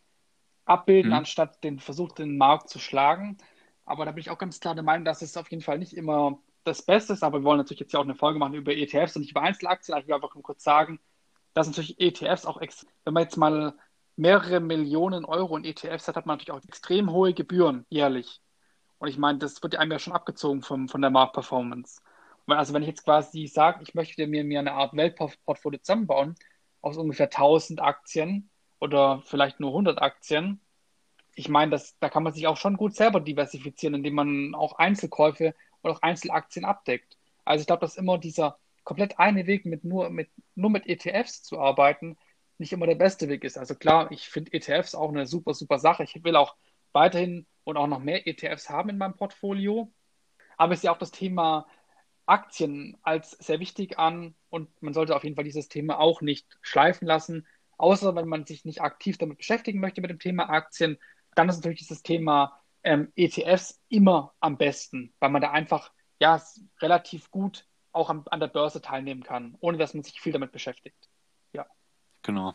abbilden, 0.65 1.11
mhm. 1.11 1.17
anstatt 1.17 1.63
den 1.63 1.79
Versuch, 1.79 2.13
den 2.13 2.37
Markt 2.37 2.69
zu 2.69 2.79
schlagen. 2.79 3.37
Aber 3.85 4.05
da 4.05 4.11
bin 4.11 4.21
ich 4.21 4.31
auch 4.31 4.39
ganz 4.39 4.59
klar 4.59 4.73
der 4.73 4.83
Meinung, 4.83 5.05
dass 5.05 5.21
es 5.21 5.37
auf 5.37 5.51
jeden 5.51 5.61
Fall 5.61 5.77
nicht 5.77 5.93
immer 5.93 6.39
das 6.63 6.81
Beste 6.81 7.13
ist. 7.13 7.23
Aber 7.23 7.41
wir 7.41 7.43
wollen 7.43 7.59
natürlich 7.59 7.81
jetzt 7.81 7.93
ja 7.93 7.99
auch 7.99 8.03
eine 8.03 8.15
Folge 8.15 8.39
machen 8.39 8.55
über 8.55 8.73
ETFs 8.73 9.15
und 9.15 9.21
nicht 9.21 9.31
über 9.31 9.43
Einzelaktien. 9.43 9.93
Also 9.93 10.05
ich 10.05 10.07
will 10.07 10.15
einfach 10.15 10.33
nur 10.33 10.43
kurz 10.43 10.63
sagen, 10.63 10.99
dass 11.55 11.67
natürlich 11.67 11.99
ETFs 11.99 12.45
auch, 12.45 12.61
wenn 12.61 13.13
man 13.13 13.23
jetzt 13.23 13.37
mal 13.37 13.73
mehrere 14.15 14.59
Millionen 14.59 15.25
Euro 15.25 15.57
in 15.57 15.65
ETFs 15.65 16.07
hat, 16.07 16.15
hat 16.15 16.27
man 16.27 16.37
natürlich 16.37 16.51
auch 16.57 16.67
extrem 16.67 17.11
hohe 17.11 17.33
Gebühren 17.33 17.85
jährlich. 17.89 18.41
Und 18.99 19.07
ich 19.07 19.17
meine, 19.17 19.39
das 19.39 19.61
wird 19.63 19.75
einem 19.75 19.91
ja 19.91 19.99
schon 19.99 20.13
abgezogen 20.13 20.61
vom, 20.61 20.87
von 20.87 21.01
der 21.01 21.09
Marktperformance. 21.09 22.01
Also 22.45 22.73
wenn 22.73 22.83
ich 22.83 22.89
jetzt 22.89 23.03
quasi 23.03 23.47
sage, 23.47 23.81
ich 23.81 23.95
möchte 23.95 24.27
mir, 24.27 24.43
mir 24.43 24.59
eine 24.59 24.73
Art 24.73 24.95
Weltportfolio 24.95 25.79
zusammenbauen 25.79 26.35
aus 26.81 26.97
ungefähr 26.97 27.25
1000 27.25 27.81
Aktien, 27.81 28.51
oder 28.79 29.21
vielleicht 29.25 29.59
nur 29.59 29.71
100 29.71 30.01
Aktien. 30.01 30.61
Ich 31.35 31.49
meine, 31.49 31.71
das, 31.71 31.97
da 31.99 32.09
kann 32.09 32.23
man 32.23 32.33
sich 32.33 32.47
auch 32.47 32.57
schon 32.57 32.77
gut 32.77 32.95
selber 32.95 33.19
diversifizieren, 33.19 33.95
indem 33.95 34.15
man 34.15 34.55
auch 34.55 34.77
Einzelkäufe 34.77 35.53
oder 35.81 35.93
auch 35.93 36.01
Einzelaktien 36.01 36.65
abdeckt. 36.65 37.17
Also 37.43 37.61
ich 37.61 37.67
glaube, 37.67 37.81
dass 37.81 37.97
immer 37.97 38.17
dieser 38.17 38.57
komplett 38.85 39.19
eine 39.19 39.47
Weg 39.47 39.65
mit 39.65 39.83
nur 39.83 40.09
mit 40.09 40.29
nur 40.55 40.69
mit 40.69 40.87
ETFs 40.87 41.43
zu 41.43 41.59
arbeiten 41.59 42.17
nicht 42.57 42.71
immer 42.71 42.87
der 42.87 42.95
beste 42.95 43.27
Weg 43.27 43.43
ist. 43.43 43.57
Also 43.57 43.75
klar, 43.75 44.09
ich 44.11 44.29
finde 44.29 44.53
ETFs 44.53 44.95
auch 44.95 45.09
eine 45.09 45.27
super 45.27 45.53
super 45.53 45.77
Sache. 45.77 46.03
Ich 46.03 46.23
will 46.23 46.37
auch 46.37 46.55
weiterhin 46.93 47.45
und 47.65 47.77
auch 47.77 47.87
noch 47.87 47.99
mehr 47.99 48.27
ETFs 48.27 48.69
haben 48.69 48.89
in 48.89 48.97
meinem 48.97 49.17
Portfolio. 49.17 49.91
Aber 50.57 50.73
ich 50.73 50.79
sehe 50.79 50.91
auch 50.91 50.97
das 50.97 51.11
Thema 51.11 51.67
Aktien 52.25 52.97
als 53.03 53.31
sehr 53.31 53.59
wichtig 53.59 53.99
an 53.99 54.35
und 54.49 54.69
man 54.81 54.93
sollte 54.93 55.15
auf 55.15 55.23
jeden 55.23 55.35
Fall 55.35 55.43
dieses 55.43 55.67
Thema 55.67 55.99
auch 55.99 56.21
nicht 56.21 56.57
schleifen 56.61 57.07
lassen. 57.07 57.45
Außer 57.77 58.15
wenn 58.15 58.27
man 58.27 58.45
sich 58.45 58.63
nicht 58.65 58.81
aktiv 58.81 59.17
damit 59.17 59.37
beschäftigen 59.37 59.79
möchte 59.79 60.01
mit 60.01 60.09
dem 60.09 60.19
Thema 60.19 60.49
Aktien, 60.49 60.97
dann 61.35 61.49
ist 61.49 61.57
natürlich 61.57 61.79
dieses 61.79 62.03
Thema 62.03 62.61
ähm, 62.83 63.11
ETFs 63.15 63.81
immer 63.89 64.33
am 64.39 64.57
besten, 64.57 65.13
weil 65.19 65.29
man 65.29 65.41
da 65.41 65.51
einfach 65.51 65.91
ja 66.19 66.41
relativ 66.81 67.29
gut 67.31 67.67
auch 67.95 68.09
an, 68.09 68.23
an 68.29 68.39
der 68.39 68.47
Börse 68.47 68.81
teilnehmen 68.81 69.23
kann, 69.23 69.55
ohne 69.59 69.77
dass 69.77 69.93
man 69.93 70.03
sich 70.03 70.19
viel 70.19 70.33
damit 70.33 70.51
beschäftigt. 70.51 71.09
Ja. 71.53 71.65
Genau. 72.21 72.53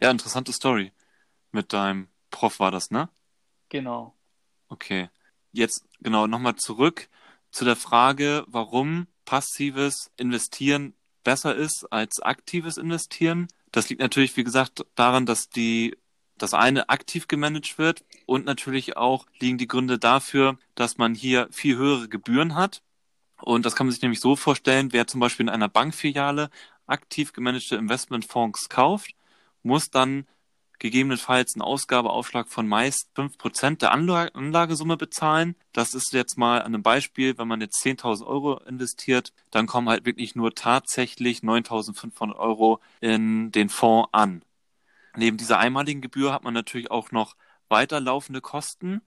Ja, 0.00 0.10
interessante 0.10 0.52
Story. 0.52 0.92
Mit 1.52 1.72
deinem 1.72 2.08
Prof 2.30 2.58
war 2.58 2.70
das, 2.70 2.90
ne? 2.90 3.08
Genau. 3.68 4.14
Okay. 4.68 5.08
Jetzt 5.52 5.84
genau 6.00 6.26
nochmal 6.26 6.56
zurück 6.56 7.08
zu 7.50 7.64
der 7.64 7.76
Frage, 7.76 8.44
warum 8.48 9.06
passives 9.24 10.10
Investieren 10.16 10.94
besser 11.22 11.54
ist 11.54 11.86
als 11.90 12.20
aktives 12.20 12.76
Investieren. 12.76 13.48
Das 13.70 13.88
liegt 13.88 14.00
natürlich, 14.00 14.36
wie 14.36 14.44
gesagt, 14.44 14.84
daran, 14.94 15.26
dass 15.26 15.48
die 15.48 15.96
das 16.36 16.52
eine 16.52 16.88
aktiv 16.88 17.28
gemanagt 17.28 17.78
wird 17.78 18.04
und 18.26 18.44
natürlich 18.44 18.96
auch 18.96 19.26
liegen 19.38 19.58
die 19.58 19.68
Gründe 19.68 19.98
dafür, 19.98 20.58
dass 20.74 20.98
man 20.98 21.14
hier 21.14 21.48
viel 21.52 21.76
höhere 21.76 22.08
Gebühren 22.08 22.56
hat. 22.56 22.82
Und 23.42 23.66
das 23.66 23.76
kann 23.76 23.86
man 23.86 23.92
sich 23.92 24.02
nämlich 24.02 24.20
so 24.20 24.36
vorstellen, 24.36 24.92
wer 24.92 25.06
zum 25.06 25.20
Beispiel 25.20 25.44
in 25.44 25.50
einer 25.50 25.68
Bankfiliale 25.68 26.50
aktiv 26.86 27.32
gemanagte 27.32 27.76
Investmentfonds 27.76 28.68
kauft, 28.68 29.14
muss 29.62 29.90
dann 29.90 30.26
gegebenenfalls 30.78 31.54
einen 31.54 31.62
Ausgabeaufschlag 31.62 32.48
von 32.48 32.68
meist 32.68 33.08
fünf 33.14 33.38
Prozent 33.38 33.80
der 33.80 33.92
Anlagesumme 33.92 34.96
bezahlen. 34.96 35.56
Das 35.72 35.94
ist 35.94 36.12
jetzt 36.12 36.36
mal 36.36 36.60
an 36.60 36.74
einem 36.74 36.82
Beispiel, 36.82 37.38
wenn 37.38 37.48
man 37.48 37.60
jetzt 37.60 37.82
10.000 37.84 38.26
Euro 38.26 38.58
investiert, 38.64 39.32
dann 39.50 39.66
kommen 39.66 39.88
halt 39.88 40.04
wirklich 40.04 40.34
nur 40.34 40.54
tatsächlich 40.54 41.40
9.500 41.40 42.36
Euro 42.36 42.80
in 43.00 43.50
den 43.52 43.68
Fonds 43.68 44.08
an. 44.12 44.44
Neben 45.16 45.36
dieser 45.36 45.58
einmaligen 45.58 46.00
Gebühr 46.00 46.32
hat 46.32 46.44
man 46.44 46.54
natürlich 46.54 46.90
auch 46.90 47.12
noch 47.12 47.36
weiterlaufende 47.68 48.40
Kosten. 48.40 49.00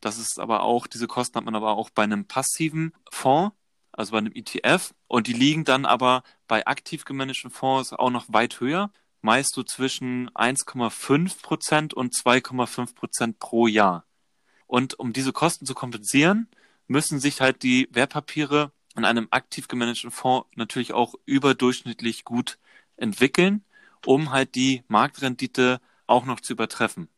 Das 0.00 0.18
ist 0.18 0.40
aber 0.40 0.62
auch, 0.62 0.86
diese 0.86 1.06
Kosten 1.06 1.36
hat 1.36 1.44
man 1.44 1.54
aber 1.54 1.76
auch 1.76 1.90
bei 1.90 2.02
einem 2.02 2.24
passiven 2.24 2.92
Fonds, 3.10 3.54
also 4.00 4.12
bei 4.12 4.18
einem 4.18 4.32
ETF. 4.34 4.92
Und 5.06 5.26
die 5.26 5.32
liegen 5.32 5.64
dann 5.64 5.84
aber 5.84 6.22
bei 6.48 6.66
aktiv 6.66 7.04
gemanagten 7.04 7.50
Fonds 7.50 7.92
auch 7.92 8.10
noch 8.10 8.26
weit 8.32 8.60
höher 8.60 8.90
meist 9.22 9.54
so 9.54 9.62
zwischen 9.62 10.30
1,5 10.30 11.42
Prozent 11.42 11.94
und 11.94 12.14
2,5 12.14 12.94
Prozent 12.94 13.38
pro 13.38 13.66
Jahr. 13.66 14.04
Und 14.66 14.98
um 14.98 15.12
diese 15.12 15.32
Kosten 15.32 15.66
zu 15.66 15.74
kompensieren, 15.74 16.48
müssen 16.86 17.20
sich 17.20 17.40
halt 17.40 17.62
die 17.62 17.88
Wertpapiere 17.92 18.72
in 18.96 19.04
einem 19.04 19.28
aktiv 19.30 19.68
gemanagten 19.68 20.10
Fonds 20.10 20.48
natürlich 20.56 20.92
auch 20.92 21.14
überdurchschnittlich 21.24 22.24
gut 22.24 22.58
entwickeln, 22.96 23.64
um 24.04 24.30
halt 24.30 24.54
die 24.54 24.82
Marktrendite 24.88 25.80
auch 26.06 26.24
noch 26.24 26.40
zu 26.40 26.52
übertreffen. 26.52 27.08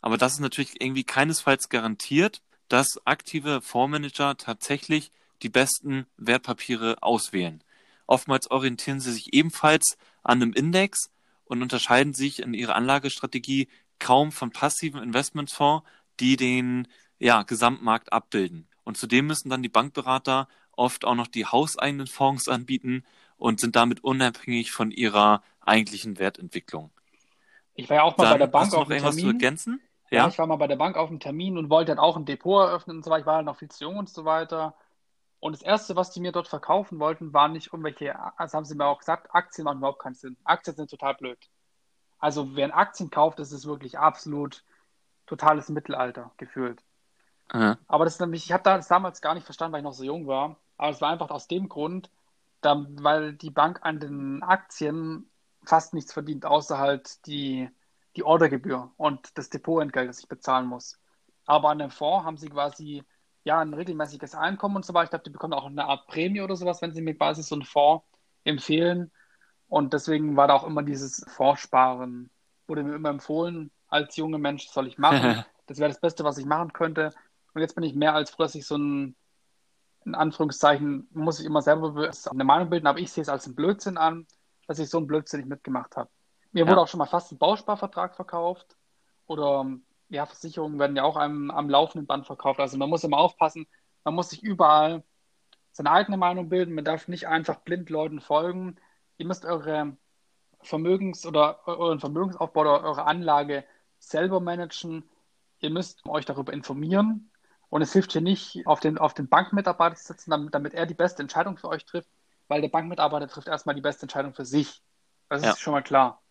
Aber 0.00 0.18
das 0.18 0.34
ist 0.34 0.40
natürlich 0.40 0.80
irgendwie 0.80 1.04
keinesfalls 1.04 1.68
garantiert, 1.68 2.42
dass 2.68 3.04
aktive 3.06 3.60
Fondsmanager 3.60 4.36
tatsächlich 4.36 5.10
die 5.44 5.50
besten 5.50 6.06
Wertpapiere 6.16 7.02
auswählen. 7.02 7.62
Oftmals 8.06 8.50
orientieren 8.50 9.00
sie 9.00 9.12
sich 9.12 9.32
ebenfalls 9.32 9.96
an 10.22 10.42
einem 10.42 10.52
Index, 10.52 11.10
und 11.44 11.62
unterscheiden 11.62 12.14
sich 12.14 12.42
in 12.42 12.54
ihrer 12.54 12.74
Anlagestrategie 12.74 13.68
kaum 13.98 14.32
von 14.32 14.50
passiven 14.50 15.02
Investmentfonds, 15.02 15.86
die 16.20 16.36
den 16.36 16.88
ja, 17.18 17.42
Gesamtmarkt 17.42 18.12
abbilden. 18.12 18.68
Und 18.84 18.96
zudem 18.96 19.26
müssen 19.26 19.50
dann 19.50 19.62
die 19.62 19.68
Bankberater 19.68 20.48
oft 20.72 21.04
auch 21.04 21.14
noch 21.14 21.28
die 21.28 21.46
hauseigenen 21.46 22.06
Fonds 22.06 22.48
anbieten 22.48 23.04
und 23.36 23.60
sind 23.60 23.76
damit 23.76 24.02
unabhängig 24.02 24.72
von 24.72 24.90
ihrer 24.90 25.42
eigentlichen 25.60 26.18
Wertentwicklung. 26.18 26.90
Ich 27.74 27.88
war 27.88 27.96
ja 27.96 28.02
auch 28.02 28.16
mal 28.16 28.24
dann, 28.24 28.32
bei 28.34 28.38
der 28.38 28.46
Bank 28.46 28.74
auf 28.74 28.88
dem 28.88 28.98
Termin. 28.98 29.18
Zu 29.18 29.26
ergänzen? 29.28 29.80
Ja? 30.10 30.18
ja, 30.18 30.28
ich 30.28 30.38
war 30.38 30.46
mal 30.46 30.56
bei 30.56 30.66
der 30.66 30.76
Bank 30.76 30.96
auf 30.96 31.08
dem 31.08 31.18
Termin 31.18 31.56
und 31.58 31.70
wollte 31.70 31.92
dann 31.92 31.98
auch 31.98 32.16
ein 32.16 32.24
Depot 32.24 32.66
eröffnen 32.66 32.98
und 32.98 33.04
so 33.04 33.10
weiter. 33.10 33.20
Ich 33.20 33.26
war 33.26 33.36
halt 33.36 33.46
noch 33.46 33.56
viel 33.56 33.70
zu 33.70 33.84
jung 33.84 33.96
und 33.96 34.08
so 34.08 34.24
weiter. 34.24 34.74
Und 35.44 35.52
das 35.52 35.60
Erste, 35.60 35.94
was 35.94 36.10
die 36.10 36.20
mir 36.20 36.32
dort 36.32 36.48
verkaufen 36.48 36.98
wollten, 36.98 37.34
waren 37.34 37.52
nicht 37.52 37.66
irgendwelche, 37.66 38.18
also 38.38 38.56
haben 38.56 38.64
sie 38.64 38.74
mir 38.74 38.86
auch 38.86 39.00
gesagt, 39.00 39.34
Aktien 39.34 39.66
machen 39.66 39.76
überhaupt 39.76 39.98
keinen 39.98 40.14
Sinn. 40.14 40.38
Aktien 40.42 40.74
sind 40.74 40.88
total 40.88 41.12
blöd. 41.16 41.38
Also 42.18 42.56
wer 42.56 42.74
Aktien 42.74 43.10
kauft, 43.10 43.38
das 43.38 43.52
ist 43.52 43.66
wirklich 43.66 43.98
absolut 43.98 44.64
totales 45.26 45.68
Mittelalter 45.68 46.30
gefühlt. 46.38 46.82
Aha. 47.50 47.76
Aber 47.88 48.06
das 48.06 48.14
ist 48.14 48.20
nämlich, 48.20 48.46
ich 48.46 48.52
habe 48.52 48.62
das 48.62 48.88
damals 48.88 49.20
gar 49.20 49.34
nicht 49.34 49.44
verstanden, 49.44 49.74
weil 49.74 49.80
ich 49.80 49.84
noch 49.84 49.92
so 49.92 50.02
jung 50.02 50.26
war. 50.26 50.56
Aber 50.78 50.88
es 50.88 51.02
war 51.02 51.10
einfach 51.10 51.28
aus 51.28 51.46
dem 51.46 51.68
Grund, 51.68 52.08
da, 52.62 52.86
weil 52.88 53.34
die 53.34 53.50
Bank 53.50 53.80
an 53.82 54.00
den 54.00 54.42
Aktien 54.42 55.28
fast 55.62 55.92
nichts 55.92 56.14
verdient, 56.14 56.46
außer 56.46 56.78
halt 56.78 57.26
die, 57.26 57.68
die 58.16 58.24
Ordergebühr 58.24 58.92
und 58.96 59.36
das 59.36 59.50
Depotentgelt, 59.50 60.08
das 60.08 60.20
ich 60.20 60.28
bezahlen 60.28 60.64
muss. 60.64 60.98
Aber 61.44 61.68
an 61.68 61.80
dem 61.80 61.90
Fonds 61.90 62.24
haben 62.24 62.38
sie 62.38 62.48
quasi 62.48 63.04
ja 63.44 63.60
ein 63.60 63.74
regelmäßiges 63.74 64.34
Einkommen 64.34 64.76
und 64.76 64.84
so 64.84 64.94
weiter. 64.94 65.04
Ich 65.04 65.10
glaube, 65.10 65.24
die 65.24 65.30
bekommen 65.30 65.52
auch 65.52 65.66
eine 65.66 65.84
Art 65.84 66.06
Prämie 66.06 66.40
oder 66.40 66.56
sowas, 66.56 66.82
wenn 66.82 66.94
sie 66.94 67.02
mir 67.02 67.14
quasi 67.14 67.42
so 67.42 67.54
einen 67.54 67.64
Fonds 67.64 68.04
empfehlen. 68.44 69.12
Und 69.68 69.92
deswegen 69.92 70.36
war 70.36 70.48
da 70.48 70.54
auch 70.54 70.66
immer 70.66 70.82
dieses 70.82 71.24
Fondssparen, 71.28 72.30
wurde 72.66 72.82
mir 72.82 72.94
immer 72.94 73.10
empfohlen, 73.10 73.70
als 73.88 74.16
junger 74.16 74.38
Mensch 74.38 74.68
soll 74.68 74.86
ich 74.86 74.98
machen. 74.98 75.44
Das 75.66 75.78
wäre 75.78 75.88
das 75.88 75.98
Beste, 75.98 76.24
was 76.24 76.36
ich 76.36 76.44
machen 76.44 76.74
könnte. 76.74 77.10
Und 77.54 77.62
jetzt 77.62 77.74
bin 77.74 77.84
ich 77.84 77.94
mehr 77.94 78.14
als 78.14 78.28
froh, 78.28 78.42
dass 78.42 78.54
ich 78.54 78.66
so 78.66 78.76
ein, 78.76 79.16
in 80.04 80.14
Anführungszeichen, 80.14 81.08
muss 81.14 81.40
ich 81.40 81.46
immer 81.46 81.62
selber 81.62 82.12
eine 82.30 82.44
Meinung 82.44 82.68
bilden, 82.68 82.86
aber 82.86 82.98
ich 82.98 83.10
sehe 83.10 83.22
es 83.22 83.30
als 83.30 83.46
einen 83.46 83.54
Blödsinn 83.54 83.96
an, 83.96 84.26
dass 84.66 84.78
ich 84.78 84.90
so 84.90 84.98
einen 84.98 85.06
Blödsinn 85.06 85.40
nicht 85.40 85.48
mitgemacht 85.48 85.96
habe. 85.96 86.10
Mir 86.52 86.64
ja. 86.64 86.70
wurde 86.70 86.82
auch 86.82 86.88
schon 86.88 86.98
mal 86.98 87.06
fast 87.06 87.32
ein 87.32 87.38
Bausparvertrag 87.38 88.14
verkauft 88.14 88.76
oder 89.26 89.66
ja, 90.08 90.26
Versicherungen 90.26 90.78
werden 90.78 90.96
ja 90.96 91.02
auch 91.04 91.16
am, 91.16 91.50
am 91.50 91.68
laufenden 91.68 92.06
Band 92.06 92.26
verkauft. 92.26 92.60
Also 92.60 92.76
man 92.76 92.90
muss 92.90 93.04
immer 93.04 93.18
aufpassen, 93.18 93.66
man 94.04 94.14
muss 94.14 94.30
sich 94.30 94.42
überall 94.42 95.02
seine 95.72 95.90
eigene 95.90 96.16
Meinung 96.16 96.48
bilden, 96.48 96.74
man 96.74 96.84
darf 96.84 97.08
nicht 97.08 97.26
einfach 97.26 97.60
blind 97.60 97.90
Leuten 97.90 98.20
folgen. 98.20 98.76
Ihr 99.16 99.26
müsst 99.26 99.44
eure 99.44 99.96
Vermögens- 100.62 101.26
oder 101.26 101.66
euren 101.66 102.00
Vermögensaufbau 102.00 102.60
oder 102.60 102.84
eure 102.84 103.04
Anlage 103.04 103.64
selber 103.98 104.40
managen. 104.40 105.04
Ihr 105.58 105.70
müsst 105.70 106.06
euch 106.06 106.24
darüber 106.24 106.52
informieren. 106.52 107.30
Und 107.70 107.82
es 107.82 107.92
hilft 107.92 108.12
hier 108.12 108.20
nicht, 108.20 108.66
auf 108.66 108.78
den, 108.78 108.98
auf 108.98 109.14
den 109.14 109.28
Bankmitarbeiter 109.28 109.96
zu 109.96 110.06
sitzen, 110.12 110.30
damit, 110.30 110.54
damit 110.54 110.74
er 110.74 110.86
die 110.86 110.94
beste 110.94 111.22
Entscheidung 111.22 111.56
für 111.56 111.68
euch 111.68 111.84
trifft, 111.84 112.08
weil 112.46 112.60
der 112.60 112.68
Bankmitarbeiter 112.68 113.26
trifft 113.26 113.48
erstmal 113.48 113.74
die 113.74 113.80
beste 113.80 114.02
Entscheidung 114.02 114.32
für 114.32 114.44
sich. 114.44 114.80
Das 115.28 115.42
ja. 115.42 115.50
ist 115.50 115.60
schon 115.60 115.72
mal 115.72 115.82
klar. 115.82 116.22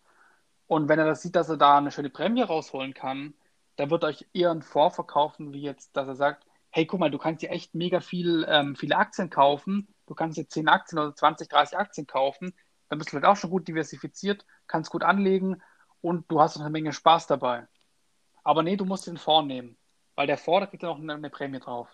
Und 0.66 0.88
wenn 0.88 0.98
er 0.98 1.04
das 1.04 1.20
sieht, 1.20 1.36
dass 1.36 1.50
er 1.50 1.58
da 1.58 1.76
eine 1.76 1.90
schöne 1.90 2.08
Prämie 2.08 2.40
rausholen 2.40 2.94
kann, 2.94 3.34
dann 3.76 3.90
wird 3.90 4.04
euch 4.04 4.26
eher 4.32 4.50
einen 4.50 4.62
Fonds 4.62 4.94
verkaufen, 4.94 5.52
wie 5.52 5.62
jetzt, 5.62 5.96
dass 5.96 6.06
er 6.06 6.14
sagt, 6.14 6.46
hey, 6.70 6.86
guck 6.86 7.00
mal, 7.00 7.10
du 7.10 7.18
kannst 7.18 7.42
dir 7.42 7.50
echt 7.50 7.74
mega 7.74 8.00
viel, 8.00 8.44
ähm, 8.48 8.74
viele 8.74 8.96
Aktien 8.96 9.30
kaufen. 9.30 9.86
Du 10.06 10.14
kannst 10.14 10.36
dir 10.36 10.48
10 10.48 10.68
Aktien 10.68 10.98
oder 10.98 11.14
20, 11.14 11.48
30 11.48 11.78
Aktien 11.78 12.06
kaufen. 12.06 12.52
Dann 12.88 12.98
bist 12.98 13.12
du 13.12 13.14
halt 13.14 13.24
auch 13.24 13.36
schon 13.36 13.50
gut 13.50 13.68
diversifiziert, 13.68 14.44
kannst 14.66 14.90
gut 14.90 15.04
anlegen 15.04 15.62
und 16.00 16.30
du 16.30 16.40
hast 16.40 16.56
noch 16.56 16.62
eine 16.62 16.72
Menge 16.72 16.92
Spaß 16.92 17.26
dabei. 17.28 17.66
Aber 18.42 18.62
nee, 18.62 18.76
du 18.76 18.84
musst 18.84 19.06
den 19.06 19.16
Fonds 19.16 19.46
nehmen, 19.46 19.76
weil 20.16 20.26
der 20.26 20.36
Fonds, 20.36 20.60
da 20.60 20.66
kriegt 20.66 20.82
er 20.82 20.90
noch 20.90 20.98
eine, 20.98 21.14
eine 21.14 21.30
Prämie 21.30 21.60
drauf. 21.60 21.88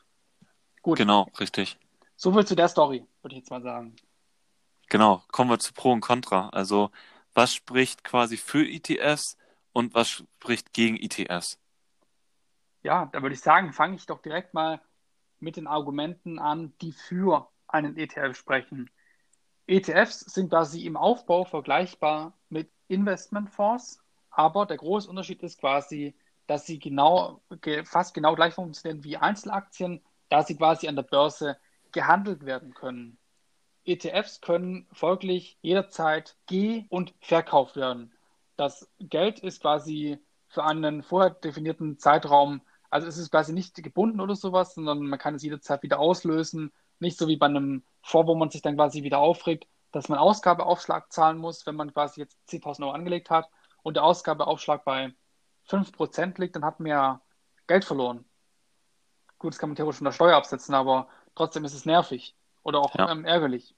Gut. 0.83 0.99
Genau, 0.99 1.29
richtig. 1.39 1.79
So 2.17 2.33
viel 2.33 2.47
zu 2.47 2.57
der 2.57 2.69
Story, 2.69 3.07
würde 3.23 3.35
ich 3.35 3.41
jetzt 3.41 3.51
mal 3.51 3.63
sagen. 3.63 3.95
Genau, 4.89 5.23
kommen 5.31 5.51
wir 5.51 5.59
zu 5.59 5.73
Pro 5.73 5.93
und 5.93 6.01
Contra. 6.01 6.49
Also, 6.49 6.91
was 7.35 7.55
spricht 7.55 8.03
quasi 8.03 8.37
für 8.37 8.67
ETFs 8.67 9.37
und 9.73 9.95
was 9.95 10.09
spricht 10.09 10.73
gegen 10.73 10.97
ETFs? 10.97 11.60
Ja, 12.83 13.07
da 13.13 13.23
würde 13.23 13.35
ich 13.35 13.41
sagen, 13.41 13.73
fange 13.73 13.97
ich 13.97 14.07
doch 14.07 14.23
direkt 14.23 14.55
mal 14.55 14.81
mit 15.39 15.57
den 15.57 15.67
Argumenten 15.67 16.39
an, 16.39 16.73
die 16.81 16.93
für 16.93 17.49
einen 17.67 17.97
ETF 17.97 18.37
sprechen. 18.37 18.91
ETFs 19.67 20.21
sind 20.21 20.51
quasi 20.51 20.85
im 20.87 20.97
Aufbau 20.97 21.45
vergleichbar 21.45 22.33
mit 22.49 22.71
Investmentfonds, 22.89 24.03
aber 24.31 24.67
der 24.67 24.79
große 24.79 25.09
Unterschied 25.09 25.43
ist 25.43 25.61
quasi, 25.61 26.15
dass 26.47 26.67
sie 26.67 26.79
genau, 26.79 27.41
fast 27.85 28.15
genau 28.15 28.35
gleich 28.35 28.55
funktionieren 28.55 29.05
wie 29.05 29.17
Einzelaktien, 29.17 30.03
da 30.29 30.43
sie 30.43 30.57
quasi 30.57 30.89
an 30.89 30.97
der 30.97 31.05
Börse 31.05 31.57
gehandelt 31.93 32.45
werden 32.45 32.75
können. 32.75 33.19
ETFs 33.85 34.41
können 34.41 34.87
folglich 34.93 35.59
jederzeit 35.63 36.37
geh- 36.47 36.87
und 36.89 37.15
verkauft 37.21 37.77
werden. 37.77 38.13
Das 38.57 38.91
Geld 38.99 39.39
ist 39.39 39.61
quasi 39.61 40.19
für 40.49 40.65
einen 40.65 41.03
vorher 41.03 41.31
definierten 41.31 41.99
Zeitraum, 41.99 42.61
also 42.91 43.07
es 43.07 43.17
ist 43.17 43.31
quasi 43.31 43.53
nicht 43.53 43.75
gebunden 43.77 44.21
oder 44.21 44.35
sowas, 44.35 44.75
sondern 44.75 45.07
man 45.07 45.19
kann 45.19 45.37
es 45.37 45.43
jederzeit 45.43 45.83
wieder 45.83 46.01
auslösen. 46.01 46.73
Nicht 46.99 47.17
so 47.17 47.29
wie 47.29 47.37
bei 47.37 47.47
einem 47.47 47.85
Fonds, 48.03 48.29
wo 48.29 48.35
man 48.35 48.51
sich 48.51 48.63
dann 48.63 48.77
quasi 48.77 49.03
wieder 49.05 49.19
aufregt, 49.19 49.67
dass 49.93 50.09
man 50.09 50.19
Ausgabeaufschlag 50.19 51.13
zahlen 51.13 51.39
muss, 51.39 51.67
wenn 51.67 51.77
man 51.77 51.93
quasi 51.93 52.21
jetzt 52.21 52.37
10.000 52.49 52.83
Euro 52.83 52.93
angelegt 52.93 53.31
hat 53.31 53.49
und 53.83 53.95
der 53.95 54.05
Ausgabeaufschlag 54.05 54.85
bei 54.85 55.15
5% 55.69 56.41
liegt, 56.41 56.57
dann 56.57 56.65
hat 56.65 56.81
man 56.81 56.89
ja 56.89 57.21
Geld 57.67 57.85
verloren. 57.85 58.25
Gut, 59.39 59.55
das 59.55 59.59
kann 59.59 59.71
man 59.71 59.77
theoretisch 59.77 59.99
von 59.99 60.05
der 60.05 60.13
Steuer 60.13 60.37
absetzen, 60.37 60.75
aber 60.75 61.09
trotzdem 61.35 61.65
ist 61.65 61.75
es 61.75 61.87
nervig 61.87 62.35
oder 62.63 62.81
auch 62.81 62.95
ja. 62.97 63.11
ähm, 63.11 63.25
ärgerlich. 63.25 63.75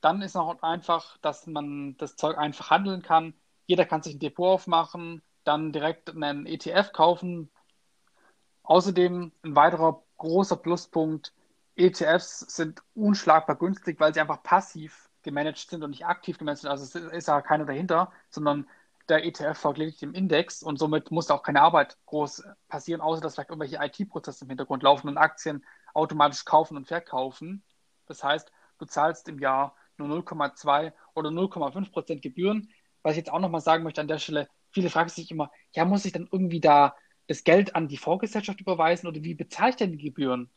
Dann 0.00 0.22
ist 0.22 0.34
noch 0.34 0.62
einfach, 0.62 1.16
dass 1.18 1.46
man 1.46 1.96
das 1.96 2.16
Zeug 2.16 2.36
einfach 2.36 2.70
handeln 2.70 3.02
kann. 3.02 3.34
Jeder 3.66 3.84
kann 3.84 4.02
sich 4.02 4.14
ein 4.14 4.18
Depot 4.18 4.48
aufmachen, 4.48 5.22
dann 5.44 5.72
direkt 5.72 6.10
einen 6.10 6.46
ETF 6.46 6.92
kaufen. 6.92 7.50
Außerdem 8.70 9.32
ein 9.42 9.56
weiterer 9.56 10.00
großer 10.18 10.54
Pluspunkt, 10.54 11.34
ETFs 11.74 12.38
sind 12.38 12.84
unschlagbar 12.94 13.56
günstig, 13.56 13.98
weil 13.98 14.14
sie 14.14 14.20
einfach 14.20 14.44
passiv 14.44 15.10
gemanagt 15.22 15.58
sind 15.68 15.82
und 15.82 15.90
nicht 15.90 16.06
aktiv 16.06 16.38
gemanagt 16.38 16.60
sind. 16.60 16.70
Also 16.70 16.84
es 16.84 16.94
ist 16.94 17.26
ja 17.26 17.42
keiner 17.42 17.64
dahinter, 17.64 18.12
sondern 18.28 18.68
der 19.08 19.24
ETF 19.24 19.58
folgt 19.58 20.00
dem 20.02 20.14
Index 20.14 20.62
und 20.62 20.78
somit 20.78 21.10
muss 21.10 21.32
auch 21.32 21.42
keine 21.42 21.62
Arbeit 21.62 21.98
groß 22.06 22.44
passieren, 22.68 23.00
außer 23.00 23.20
dass 23.20 23.34
vielleicht 23.34 23.50
irgendwelche 23.50 23.80
IT-Prozesse 23.82 24.44
im 24.44 24.50
Hintergrund 24.50 24.84
laufen 24.84 25.08
und 25.08 25.18
Aktien 25.18 25.66
automatisch 25.92 26.44
kaufen 26.44 26.76
und 26.76 26.86
verkaufen. 26.86 27.64
Das 28.06 28.22
heißt, 28.22 28.52
du 28.78 28.84
zahlst 28.84 29.28
im 29.28 29.40
Jahr 29.40 29.74
nur 29.96 30.06
0,2 30.06 30.92
oder 31.16 31.30
0,5 31.30 31.90
Prozent 31.90 32.22
Gebühren. 32.22 32.70
Was 33.02 33.14
ich 33.14 33.18
jetzt 33.18 33.32
auch 33.32 33.40
nochmal 33.40 33.62
sagen 33.62 33.82
möchte 33.82 34.00
an 34.00 34.06
der 34.06 34.18
Stelle, 34.18 34.48
viele 34.70 34.90
fragen 34.90 35.08
sich 35.08 35.28
immer, 35.32 35.50
ja, 35.72 35.84
muss 35.84 36.04
ich 36.04 36.12
dann 36.12 36.28
irgendwie 36.30 36.60
da 36.60 36.94
das 37.30 37.44
Geld 37.44 37.74
an 37.74 37.88
die 37.88 37.96
Vorgesellschaft 37.96 38.60
überweisen 38.60 39.06
oder 39.06 39.22
wie 39.22 39.34
bezahle 39.34 39.70
ich 39.70 39.76
denn 39.76 39.92
die 39.92 40.04
Gebühren? 40.04 40.50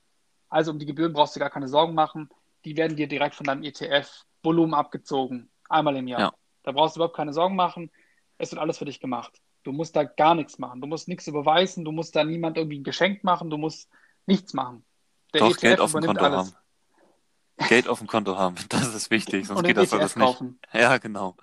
Also 0.50 0.72
um 0.72 0.80
die 0.80 0.86
Gebühren 0.86 1.14
brauchst 1.14 1.36
du 1.36 1.40
gar 1.40 1.50
keine 1.50 1.68
Sorgen 1.68 1.94
machen. 1.94 2.30
Die 2.66 2.76
werden 2.78 2.98
dir 2.98 3.08
direkt 3.08 3.36
von 3.36 3.46
deinem 3.46 3.64
ETF-Volumen 3.64 4.74
abgezogen. 4.74 5.50
Einmal 5.70 5.96
im 5.96 6.08
Jahr. 6.08 6.20
Ja. 6.20 6.34
Da 6.64 6.72
brauchst 6.72 6.96
du 6.96 7.00
überhaupt 7.00 7.16
keine 7.16 7.34
Sorgen 7.34 7.56
machen 7.56 7.90
es 8.38 8.52
wird 8.52 8.62
alles 8.62 8.78
für 8.78 8.86
dich 8.86 9.00
gemacht. 9.00 9.42
Du 9.64 9.72
musst 9.72 9.96
da 9.96 10.04
gar 10.04 10.36
nichts 10.36 10.60
machen. 10.60 10.82
Du 10.82 10.88
musst 10.88 11.08
nichts 11.08 11.28
überweisen, 11.28 11.86
du 11.86 11.92
musst 11.92 12.16
da 12.16 12.24
niemand 12.24 12.58
irgendwie 12.58 12.80
ein 12.80 12.84
Geschenk 12.84 13.24
machen, 13.24 13.50
du 13.50 13.58
musst 13.58 13.90
nichts 14.26 14.54
machen. 14.54 14.86
Der 15.34 15.42
Doch, 15.42 15.52
ETF 15.52 15.62
Geld 15.62 15.80
auf 15.80 15.92
dem 15.94 16.02
Konto 16.02 16.24
alles. 16.24 16.38
haben. 16.38 17.70
Geld 17.70 17.88
auf 17.88 18.00
dem 18.00 18.08
Konto 18.08 18.38
haben, 18.38 18.56
das 18.70 18.94
ist 18.94 19.10
wichtig, 19.10 19.48
sonst 19.48 19.64
geht 19.64 19.78
das 19.78 19.94
alles 19.94 20.16
nicht. 20.16 20.26
Kaufen. 20.26 20.60
Ja, 20.74 20.98
genau. 20.98 21.36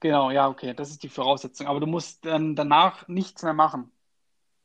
Genau, 0.00 0.30
ja, 0.32 0.48
okay, 0.48 0.74
das 0.74 0.90
ist 0.90 1.02
die 1.04 1.08
Voraussetzung. 1.08 1.68
Aber 1.68 1.78
du 1.78 1.86
musst 1.86 2.24
dann 2.24 2.56
danach 2.56 3.06
nichts 3.06 3.42
mehr 3.44 3.52
machen. 3.52 3.92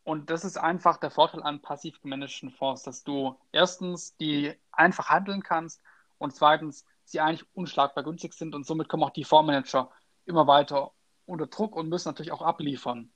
Und 0.08 0.30
das 0.30 0.46
ist 0.46 0.56
einfach 0.56 0.96
der 0.96 1.12
Vorteil 1.12 1.44
an 1.44 1.62
passiv 1.62 2.02
gemanagten 2.02 2.50
Fonds, 2.50 2.84
dass 2.84 3.04
du 3.04 3.36
erstens 3.52 4.16
die 4.16 4.54
einfach 4.72 5.10
handeln 5.10 5.44
kannst 5.44 5.82
und 6.18 6.34
zweitens 6.34 6.86
sie 7.04 7.20
eigentlich 7.20 7.46
unschlagbar 7.54 8.06
günstig 8.06 8.34
sind 8.34 8.56
und 8.56 8.66
somit 8.66 8.88
kommen 8.88 9.04
auch 9.04 9.10
die 9.10 9.26
Fondsmanager 9.26 9.92
immer 10.24 10.48
weiter 10.48 10.94
unter 11.26 11.48
Druck 11.48 11.76
und 11.76 11.90
müssen 11.90 12.08
natürlich 12.08 12.32
auch 12.32 12.42
abliefern. 12.42 13.12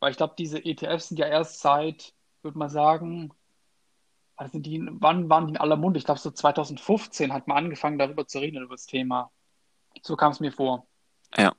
Weil 0.00 0.10
ich 0.10 0.16
glaube, 0.16 0.34
diese 0.36 0.58
ETFs 0.64 1.10
sind 1.10 1.18
ja 1.18 1.28
erst 1.28 1.60
seit, 1.60 2.12
würde 2.42 2.58
man 2.58 2.70
sagen, 2.70 3.32
also 4.34 4.58
die, 4.58 4.84
wann 4.84 5.30
waren 5.30 5.46
die 5.46 5.52
in 5.52 5.60
aller 5.60 5.76
Munde? 5.76 6.00
Ich 6.00 6.06
glaube, 6.06 6.18
so 6.18 6.32
2015 6.32 7.32
hat 7.32 7.46
man 7.46 7.58
angefangen, 7.58 7.98
darüber 7.98 8.26
zu 8.26 8.40
reden, 8.40 8.64
über 8.64 8.74
das 8.74 8.86
Thema. 8.86 9.30
So 10.02 10.16
kam 10.16 10.32
es 10.32 10.40
mir 10.40 10.50
vor. 10.50 10.88
Ja. 11.36 11.54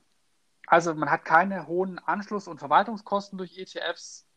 Also 0.66 0.94
man 0.94 1.10
hat 1.10 1.24
keine 1.24 1.66
hohen 1.66 1.98
Anschluss- 2.00 2.48
und 2.48 2.58
Verwaltungskosten 2.58 3.38
durch 3.38 3.56
ETFs. 3.56 4.27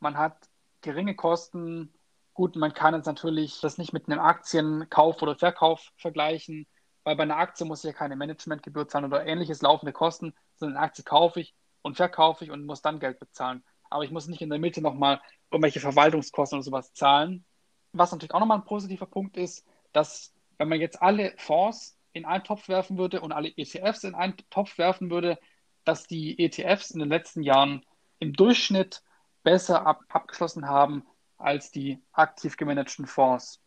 Man 0.00 0.16
hat 0.16 0.48
geringe 0.80 1.14
Kosten. 1.14 1.92
Gut, 2.34 2.56
man 2.56 2.72
kann 2.72 2.94
jetzt 2.94 3.06
natürlich 3.06 3.60
das 3.60 3.78
nicht 3.78 3.92
mit 3.92 4.08
einem 4.08 4.20
Aktienkauf 4.20 5.20
oder 5.22 5.36
Verkauf 5.36 5.92
vergleichen, 5.96 6.66
weil 7.04 7.16
bei 7.16 7.22
einer 7.22 7.36
Aktie 7.36 7.66
muss 7.66 7.84
ich 7.84 7.88
ja 7.88 7.92
keine 7.92 8.16
Managementgebühr 8.16 8.88
zahlen 8.88 9.04
oder 9.04 9.26
ähnliches 9.26 9.62
laufende 9.62 9.92
Kosten, 9.92 10.34
sondern 10.56 10.78
eine 10.78 10.86
Aktie 10.86 11.04
kaufe 11.04 11.40
ich 11.40 11.54
und 11.82 11.96
verkaufe 11.96 12.44
ich 12.44 12.50
und 12.50 12.64
muss 12.64 12.82
dann 12.82 12.98
Geld 12.98 13.18
bezahlen. 13.18 13.62
Aber 13.90 14.04
ich 14.04 14.10
muss 14.10 14.26
nicht 14.26 14.42
in 14.42 14.50
der 14.50 14.58
Mitte 14.58 14.80
nochmal 14.80 15.20
irgendwelche 15.50 15.80
Verwaltungskosten 15.80 16.58
oder 16.58 16.64
sowas 16.64 16.92
zahlen. 16.94 17.44
Was 17.92 18.12
natürlich 18.12 18.32
auch 18.32 18.40
nochmal 18.40 18.58
ein 18.58 18.64
positiver 18.64 19.06
Punkt 19.06 19.36
ist, 19.36 19.66
dass 19.92 20.32
wenn 20.58 20.68
man 20.68 20.80
jetzt 20.80 21.02
alle 21.02 21.34
Fonds 21.36 21.98
in 22.12 22.24
einen 22.24 22.44
Topf 22.44 22.68
werfen 22.68 22.98
würde 22.98 23.20
und 23.20 23.32
alle 23.32 23.52
ETFs 23.56 24.04
in 24.04 24.14
einen 24.14 24.36
Topf 24.50 24.78
werfen 24.78 25.10
würde, 25.10 25.38
dass 25.84 26.06
die 26.06 26.38
ETFs 26.38 26.90
in 26.90 27.00
den 27.00 27.08
letzten 27.08 27.42
Jahren 27.42 27.84
im 28.18 28.32
Durchschnitt 28.32 29.02
besser 29.42 29.86
ab 29.86 30.04
abgeschlossen 30.08 30.68
haben 30.68 31.06
als 31.38 31.70
die 31.70 32.02
aktiv 32.12 32.56
gemanagten 32.56 33.06
Fonds. 33.06 33.60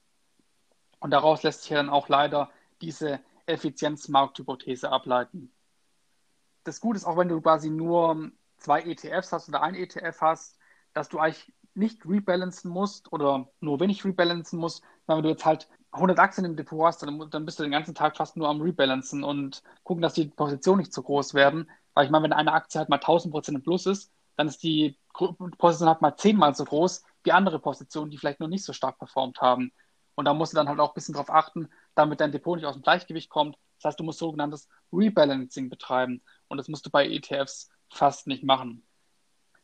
Und 1.00 1.12
daraus 1.12 1.44
lässt 1.44 1.64
sich 1.64 1.72
dann 1.72 1.90
auch 1.90 2.08
leider 2.08 2.50
diese 2.82 3.20
Effizienzmarkthypothese 3.46 4.90
ableiten. 4.92 5.52
das 6.64 6.80
Gute 6.80 6.98
ist 6.98 7.06
auch, 7.06 7.18
wenn 7.18 7.28
du 7.28 7.42
quasi 7.42 7.70
nur 7.70 8.32
zwei 8.58 8.82
ETFs 8.84 9.34
hast 9.34 9.50
oder 9.50 9.62
ein 9.62 9.76
ETF 9.76 10.22
hast, 10.22 10.58
dass 10.94 11.10
du 11.10 11.20
eigentlich 11.20 11.54
nicht 11.74 12.06
rebalancen 12.06 12.72
musst 12.72 13.12
oder 13.12 13.50
nur 13.60 13.80
wenig 13.80 14.06
rebalancen 14.06 14.60
musst, 14.60 14.84
weil 15.06 15.18
wenn 15.18 15.24
du 15.24 15.30
jetzt 15.30 15.46
halt 15.46 15.68
100 15.92 16.20
Aktien 16.20 16.46
im 16.46 16.56
Depot 16.56 16.86
hast, 16.86 17.04
dann, 17.04 17.30
dann 17.30 17.46
bist 17.46 17.60
du 17.60 17.64
den 17.64 17.72
ganzen 17.72 17.96
Tag 17.96 18.18
fast 18.18 18.38
nur 18.38 18.48
am 18.48 18.62
rebalancen 18.62 19.24
und 19.24 19.64
gucken, 19.84 20.02
dass 20.02 20.14
die 20.14 20.26
Positionen 20.26 20.80
nicht 20.80 20.94
zu 20.94 21.04
groß 21.04 21.34
werden. 21.34 21.70
Weil 21.94 22.06
ich 22.06 22.12
meine, 22.12 22.24
wenn 22.24 22.34
eine 22.34 22.54
Aktie 22.54 22.80
halt 22.80 22.90
mal 22.90 22.98
1000 22.98 23.32
Prozent 23.34 23.58
im 23.58 23.64
Plus 23.64 23.86
ist, 23.86 24.12
dann 24.36 24.48
ist 24.48 24.64
die 24.64 24.98
Position 25.14 25.90
halt 25.90 26.02
mal 26.02 26.16
zehnmal 26.18 26.56
so 26.56 26.66
groß 26.66 27.04
wie 27.24 27.32
andere 27.32 27.60
Positionen, 27.60 28.12
die 28.12 28.18
vielleicht 28.18 28.40
noch 28.40 28.48
nicht 28.48 28.66
so 28.66 28.74
stark 28.74 28.98
performt 28.98 29.42
haben. 29.42 29.72
Und 30.16 30.26
da 30.26 30.34
musst 30.34 30.54
du 30.54 30.58
dann 30.58 30.68
halt 30.68 30.80
auch 30.80 30.92
ein 30.92 30.94
bisschen 30.96 31.16
drauf 31.16 31.30
achten, 31.30 31.70
damit 31.96 32.20
dein 32.20 32.32
Depot 32.32 32.56
nicht 32.56 32.66
aus 32.66 32.76
dem 32.76 32.84
Gleichgewicht 32.84 33.30
kommt. 33.30 33.58
Das 33.78 33.90
heißt, 33.90 34.00
du 34.00 34.04
musst 34.04 34.20
sogenanntes 34.20 34.68
Rebalancing 34.92 35.70
betreiben. 35.70 36.22
Und 36.48 36.58
das 36.58 36.68
musst 36.68 36.86
du 36.86 36.90
bei 36.90 37.08
ETFs 37.08 37.70
fast 37.90 38.28
nicht 38.28 38.44
machen. 38.44 38.86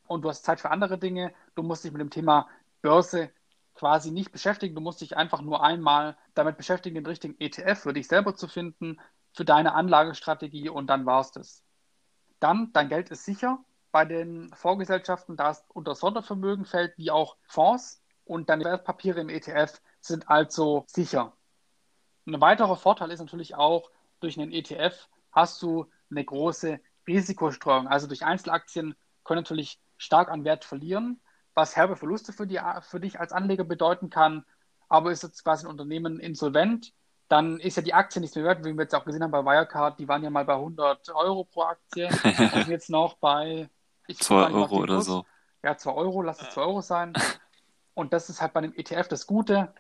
Und 0.07 0.23
du 0.23 0.29
hast 0.29 0.43
Zeit 0.43 0.59
für 0.59 0.71
andere 0.71 0.97
Dinge. 0.97 1.33
Du 1.55 1.63
musst 1.63 1.83
dich 1.83 1.91
mit 1.91 2.01
dem 2.01 2.09
Thema 2.09 2.47
Börse 2.81 3.31
quasi 3.75 4.12
nicht 4.12 4.31
beschäftigen. 4.31 4.75
Du 4.75 4.81
musst 4.81 5.01
dich 5.01 5.15
einfach 5.15 5.41
nur 5.41 5.63
einmal 5.63 6.17
damit 6.33 6.57
beschäftigen, 6.57 6.95
den 6.95 7.05
richtigen 7.05 7.35
ETF 7.39 7.79
für 7.79 7.93
dich 7.93 8.07
selber 8.07 8.35
zu 8.35 8.47
finden, 8.47 8.99
für 9.33 9.45
deine 9.45 9.73
Anlagestrategie 9.73 10.69
und 10.69 10.88
dann 10.88 11.05
war 11.05 11.21
es 11.21 11.31
das. 11.31 11.63
Dann, 12.39 12.73
dein 12.73 12.89
Geld 12.89 13.09
ist 13.09 13.25
sicher 13.25 13.63
bei 13.91 14.06
den 14.06 14.52
Vorgesellschaften, 14.54 15.36
da 15.36 15.52
es 15.52 15.63
unter 15.69 15.95
Sondervermögen 15.95 16.65
fällt, 16.65 16.97
wie 16.97 17.12
auch 17.12 17.38
Fonds 17.43 18.02
und 18.25 18.49
deine 18.49 18.65
Wertpapiere 18.65 19.21
im 19.21 19.30
ETF 19.30 19.82
sind 20.02 20.30
also 20.30 20.86
sicher. 20.88 21.34
ein 22.28 22.39
weiterer 22.39 22.75
Vorteil 22.75 23.12
ist 23.12 23.19
natürlich 23.19 23.56
auch, 23.56 23.89
durch 24.19 24.38
einen 24.38 24.52
ETF 24.52 25.10
hast 25.32 25.62
du 25.62 25.89
eine 26.12 26.23
große 26.23 26.80
Risikostreuung. 27.08 27.88
Also 27.88 28.08
durch 28.08 28.25
Einzelaktien 28.25 28.95
können 29.23 29.41
natürlich 29.41 29.80
stark 29.97 30.30
an 30.30 30.43
Wert 30.43 30.65
verlieren, 30.65 31.19
was 31.54 31.75
herbe 31.75 31.95
Verluste 31.95 32.34
für, 32.34 32.47
die, 32.47 32.60
für 32.82 32.99
dich 32.99 33.19
als 33.19 33.32
Anleger 33.32 33.63
bedeuten 33.63 34.10
kann. 34.10 34.45
Aber 34.88 35.12
ist 35.12 35.23
jetzt 35.23 35.43
quasi 35.43 35.65
ein 35.65 35.71
Unternehmen 35.71 36.19
insolvent, 36.19 36.93
dann 37.30 37.60
ist 37.60 37.78
ja 37.78 37.84
die 37.84 37.93
Aktie 37.93 38.21
nichts 38.21 38.36
mehr 38.36 38.45
wert, 38.45 38.65
wie 38.65 38.73
wir 38.73 38.84
jetzt 38.84 38.95
auch 38.95 39.06
gesehen 39.06 39.21
haben 39.23 39.32
bei 39.32 39.45
Wirecard, 39.45 39.99
die 39.99 40.08
waren 40.08 40.23
ja 40.23 40.32
mal 40.32 40.45
bei 40.45 40.56
100 40.56 41.10
Euro 41.10 41.43
pro 41.43 41.62
Aktie 41.62 42.08
und 42.23 42.52
sind 42.52 42.69
jetzt 42.69 42.89
noch 42.89 43.17
bei 43.17 43.69
2 44.17 44.52
Euro 44.52 44.78
oder 44.78 45.02
so. 45.02 45.26
Ja, 45.63 45.78
2 45.78 45.91
Euro, 45.91 46.22
lass 46.22 46.41
es 46.41 46.50
2 46.52 46.62
Euro 46.62 46.82
sein. 46.82 47.13
Und 47.93 48.13
das 48.13 48.30
ist 48.30 48.41
halt 48.41 48.54
bei 48.54 48.62
dem 48.62 48.74
ETF 48.74 49.08
das 49.10 49.28
Gute. 49.28 49.74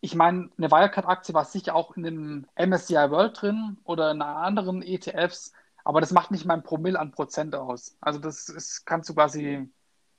Ich 0.00 0.16
meine, 0.16 0.50
eine 0.58 0.70
Wirecard-Aktie 0.70 1.32
war 1.32 1.44
sicher 1.44 1.76
auch 1.76 1.96
in 1.96 2.02
dem 2.02 2.46
MSCI 2.56 3.10
World 3.10 3.40
drin 3.40 3.78
oder 3.84 4.10
in 4.10 4.20
anderen 4.20 4.82
ETFs, 4.82 5.52
aber 5.84 6.00
das 6.00 6.10
macht 6.10 6.32
nicht 6.32 6.44
mal 6.44 6.54
ein 6.54 6.64
Promille 6.64 6.98
an 6.98 7.12
Prozent 7.12 7.54
aus. 7.54 7.96
Also 8.00 8.18
das 8.18 8.48
ist, 8.48 8.84
kannst 8.84 9.08
du 9.08 9.14
quasi, 9.14 9.70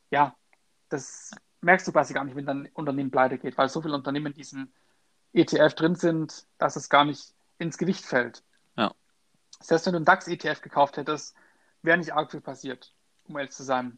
ja, 0.09 0.35
das 0.87 1.31
merkst 1.59 1.87
du 1.87 1.91
quasi 1.91 2.13
gar 2.13 2.23
nicht, 2.23 2.35
wenn 2.35 2.45
dein 2.45 2.69
Unternehmen 2.73 3.11
pleite 3.11 3.37
geht, 3.37 3.57
weil 3.57 3.67
so 3.67 3.81
viele 3.81 3.95
Unternehmen 3.95 4.27
in 4.27 4.33
diesem 4.33 4.71
ETF 5.33 5.73
drin 5.73 5.95
sind, 5.95 6.45
dass 6.57 6.75
es 6.75 6.89
gar 6.89 7.03
nicht 7.03 7.33
ins 7.57 7.77
Gewicht 7.77 8.05
fällt. 8.05 8.43
Ja. 8.77 8.93
Selbst 9.59 9.85
wenn 9.85 9.93
du 9.93 9.97
einen 9.97 10.05
DAX-ETF 10.05 10.61
gekauft 10.61 10.97
hättest, 10.97 11.35
wäre 11.81 11.97
nicht 11.97 12.13
arg 12.13 12.31
viel 12.31 12.41
passiert, 12.41 12.93
um 13.27 13.37
ehrlich 13.37 13.51
zu 13.51 13.63
sein. 13.63 13.97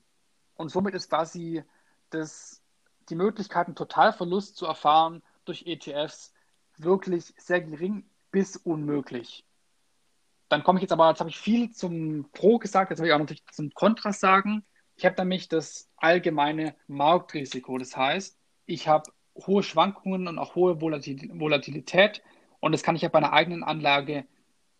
Und 0.55 0.69
somit 0.69 0.95
ist 0.95 1.09
quasi 1.09 1.63
das, 2.09 2.61
die 3.09 3.15
Möglichkeit, 3.15 3.67
einen 3.67 3.75
Totalverlust 3.75 4.55
zu 4.55 4.65
erfahren 4.65 5.21
durch 5.45 5.65
ETFs 5.65 6.33
wirklich 6.77 7.33
sehr 7.37 7.61
gering 7.61 8.05
bis 8.31 8.57
unmöglich. 8.57 9.45
Dann 10.49 10.63
komme 10.63 10.79
ich 10.79 10.83
jetzt 10.83 10.91
aber, 10.91 11.09
jetzt 11.09 11.19
habe 11.19 11.29
ich 11.29 11.37
viel 11.37 11.71
zum 11.71 12.29
Pro 12.31 12.59
gesagt, 12.59 12.91
jetzt 12.91 12.99
will 12.99 13.07
ich 13.07 13.13
auch 13.13 13.19
natürlich 13.19 13.45
zum 13.51 13.71
Kontra 13.71 14.13
sagen. 14.13 14.63
Ich 14.95 15.05
habe 15.05 15.15
nämlich 15.21 15.49
das 15.49 15.89
allgemeine 15.97 16.75
Marktrisiko. 16.87 17.77
Das 17.77 17.97
heißt, 17.97 18.37
ich 18.65 18.87
habe 18.87 19.11
hohe 19.35 19.63
Schwankungen 19.63 20.27
und 20.27 20.39
auch 20.39 20.55
hohe 20.55 20.79
Volatilität 20.81 22.21
und 22.59 22.71
das 22.71 22.83
kann 22.83 22.95
ich 22.95 23.01
ja 23.01 23.09
bei 23.09 23.19
einer 23.19 23.33
eigenen 23.33 23.63
Anlage 23.63 24.25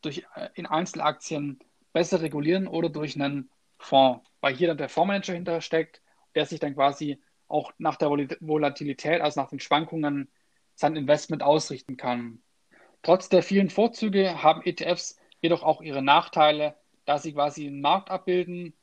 durch, 0.01 0.25
äh, 0.35 0.49
in 0.55 0.65
Einzelaktien 0.65 1.59
besser 1.93 2.21
regulieren 2.21 2.67
oder 2.67 2.89
durch 2.89 3.15
einen 3.15 3.49
Fonds, 3.77 4.25
weil 4.45 4.55
hier 4.55 4.67
dann 4.67 4.77
der 4.77 4.89
Fondsmanager 4.89 5.33
hinter 5.33 5.59
steckt, 5.59 6.03
der 6.35 6.45
sich 6.45 6.59
dann 6.59 6.75
quasi 6.75 7.19
auch 7.47 7.73
nach 7.79 7.95
der 7.95 8.09
Volatilität, 8.11 9.19
also 9.19 9.41
nach 9.41 9.49
den 9.49 9.59
Schwankungen, 9.59 10.29
sein 10.75 10.95
Investment 10.95 11.41
ausrichten 11.41 11.97
kann. 11.97 12.43
Trotz 13.01 13.27
der 13.27 13.41
vielen 13.41 13.71
Vorzüge 13.71 14.43
haben 14.43 14.61
ETFs 14.63 15.17
jedoch 15.41 15.63
auch 15.63 15.81
ihre 15.81 16.03
Nachteile, 16.03 16.75
da 17.05 17.17
sie 17.17 17.33
quasi 17.33 17.65
einen 17.65 17.81
Markt 17.81 18.11
abbilden 18.11 18.75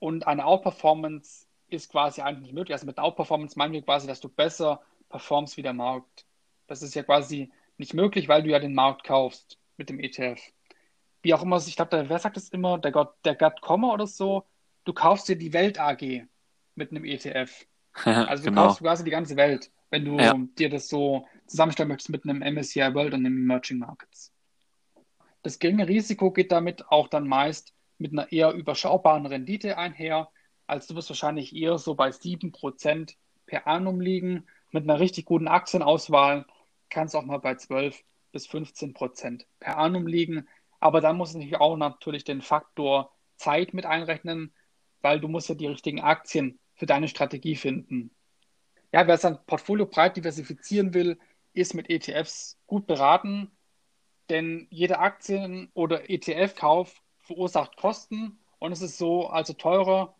und 0.00 0.26
eine 0.26 0.44
Outperformance 0.44 1.46
ist 1.68 1.90
quasi 1.90 2.20
eigentlich 2.20 2.42
nicht 2.48 2.54
möglich. 2.54 2.74
Also 2.74 2.84
mit 2.84 2.98
Outperformance 2.98 3.56
meinen 3.56 3.72
wir 3.72 3.80
quasi, 3.80 4.06
dass 4.06 4.20
du 4.20 4.28
besser 4.28 4.82
performst 5.08 5.56
wie 5.56 5.62
der 5.62 5.72
Markt. 5.72 6.26
Das 6.66 6.82
ist 6.82 6.94
ja 6.94 7.02
quasi 7.02 7.50
nicht 7.78 7.94
möglich, 7.94 8.28
weil 8.28 8.42
du 8.42 8.50
ja 8.50 8.58
den 8.58 8.74
Markt 8.74 9.04
kaufst 9.04 9.58
mit 9.78 9.88
dem 9.88 9.98
ETF. 9.98 10.42
Wie 11.22 11.32
auch 11.32 11.42
immer, 11.42 11.56
ich 11.56 11.76
glaube, 11.76 12.04
wer 12.06 12.18
sagt 12.18 12.36
das 12.36 12.50
immer? 12.50 12.76
Der 12.76 12.92
Gott, 12.92 13.14
der 13.24 13.34
Gott 13.34 13.62
Kommer 13.62 13.94
oder 13.94 14.06
so. 14.06 14.44
Du 14.86 14.94
kaufst 14.94 15.28
dir 15.28 15.36
die 15.36 15.52
Welt 15.52 15.78
AG 15.78 16.26
mit 16.74 16.90
einem 16.90 17.04
ETF. 17.04 17.66
Also 18.04 18.44
du 18.44 18.50
genau. 18.50 18.66
kaufst 18.66 18.80
quasi 18.80 19.04
die 19.04 19.10
ganze 19.10 19.36
Welt, 19.36 19.70
wenn 19.88 20.04
du 20.04 20.18
ja. 20.18 20.34
dir 20.58 20.68
das 20.68 20.88
so 20.88 21.26
zusammenstellen 21.46 21.88
möchtest 21.88 22.10
mit 22.10 22.24
einem 22.24 22.42
MSCI 22.42 22.94
World 22.94 23.14
und 23.14 23.24
einem 23.24 23.38
Emerging 23.38 23.78
Markets. 23.78 24.34
Das 25.42 25.58
geringe 25.58 25.88
Risiko 25.88 26.30
geht 26.30 26.52
damit 26.52 26.88
auch 26.88 27.08
dann 27.08 27.26
meist 27.26 27.72
mit 27.96 28.12
einer 28.12 28.30
eher 28.30 28.52
überschaubaren 28.52 29.24
Rendite 29.24 29.78
einher. 29.78 30.28
Also 30.66 30.88
du 30.88 30.96
wirst 30.96 31.08
wahrscheinlich 31.08 31.56
eher 31.56 31.78
so 31.78 31.94
bei 31.94 32.10
7% 32.10 33.14
per 33.46 33.66
annum 33.66 34.00
liegen. 34.00 34.46
Mit 34.72 34.84
einer 34.84 35.00
richtig 35.00 35.24
guten 35.24 35.48
Aktienauswahl 35.48 36.44
kann 36.90 37.06
es 37.06 37.14
auch 37.14 37.24
mal 37.24 37.38
bei 37.38 37.54
12 37.54 38.04
bis 38.32 38.46
15% 38.46 39.46
per 39.58 39.78
annum 39.78 40.06
liegen. 40.06 40.46
Aber 40.80 41.00
dann 41.00 41.16
muss 41.16 41.34
ich 41.34 41.56
auch 41.56 41.78
natürlich 41.78 42.24
den 42.24 42.42
Faktor 42.42 43.10
Zeit 43.36 43.72
mit 43.72 43.86
einrechnen, 43.86 44.52
weil 45.02 45.20
du 45.20 45.28
musst 45.28 45.48
ja 45.48 45.54
die 45.54 45.66
richtigen 45.66 46.00
Aktien 46.00 46.58
für 46.74 46.86
deine 46.86 47.08
Strategie 47.08 47.56
finden. 47.56 48.10
Ja, 48.92 49.06
wer 49.06 49.18
sein 49.18 49.38
Portfolio 49.46 49.86
breit 49.86 50.16
diversifizieren 50.16 50.94
will, 50.94 51.18
ist 51.52 51.74
mit 51.74 51.90
ETFs 51.90 52.58
gut 52.66 52.86
beraten, 52.86 53.50
denn 54.28 54.66
jeder 54.70 55.00
Aktien- 55.00 55.70
oder 55.74 56.10
ETF-Kauf 56.10 57.02
verursacht 57.18 57.76
Kosten 57.76 58.38
und 58.58 58.72
es 58.72 58.82
ist 58.82 58.98
so 58.98 59.26
also 59.28 59.52
teurer, 59.52 60.14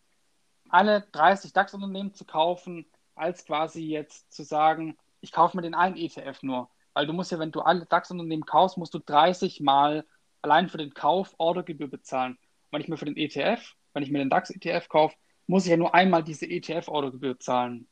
alle 0.69 1.07
30 1.12 1.53
DAX-Unternehmen 1.53 2.15
zu 2.15 2.25
kaufen, 2.25 2.87
als 3.15 3.45
quasi 3.45 3.85
jetzt 3.85 4.33
zu 4.33 4.43
sagen, 4.43 4.97
ich 5.21 5.33
kaufe 5.33 5.57
mir 5.57 5.62
den 5.62 5.75
einen 5.75 5.97
ETF 5.97 6.43
nur. 6.43 6.71
Weil 6.93 7.07
du 7.07 7.12
musst 7.12 7.31
ja, 7.31 7.39
wenn 7.39 7.53
du 7.53 7.61
alle 7.61 7.87
DAX-Unternehmen 7.87 8.47
kaufst, 8.47 8.79
musst 8.79 8.95
du 8.95 8.99
30 8.99 9.61
Mal 9.61 10.07
allein 10.43 10.69
für 10.69 10.79
den 10.79 10.95
Kauf 10.95 11.35
Ordergebühr 11.39 11.89
bezahlen. 11.89 12.39
wenn 12.71 12.81
ich 12.81 12.89
mir 12.89 12.97
für 12.97 13.07
den 13.07 13.17
ETF, 13.17 13.75
wenn 13.96 14.02
ich 14.02 14.11
mir 14.11 14.18
den 14.18 14.28
DAX-ETF 14.28 14.90
kaufe, 14.90 15.16
muss 15.46 15.64
ich 15.64 15.70
ja 15.70 15.78
nur 15.78 15.94
einmal 15.94 16.22
diese 16.22 16.44
ETF-Ordergebühr 16.44 17.40
zahlen. 17.40 17.88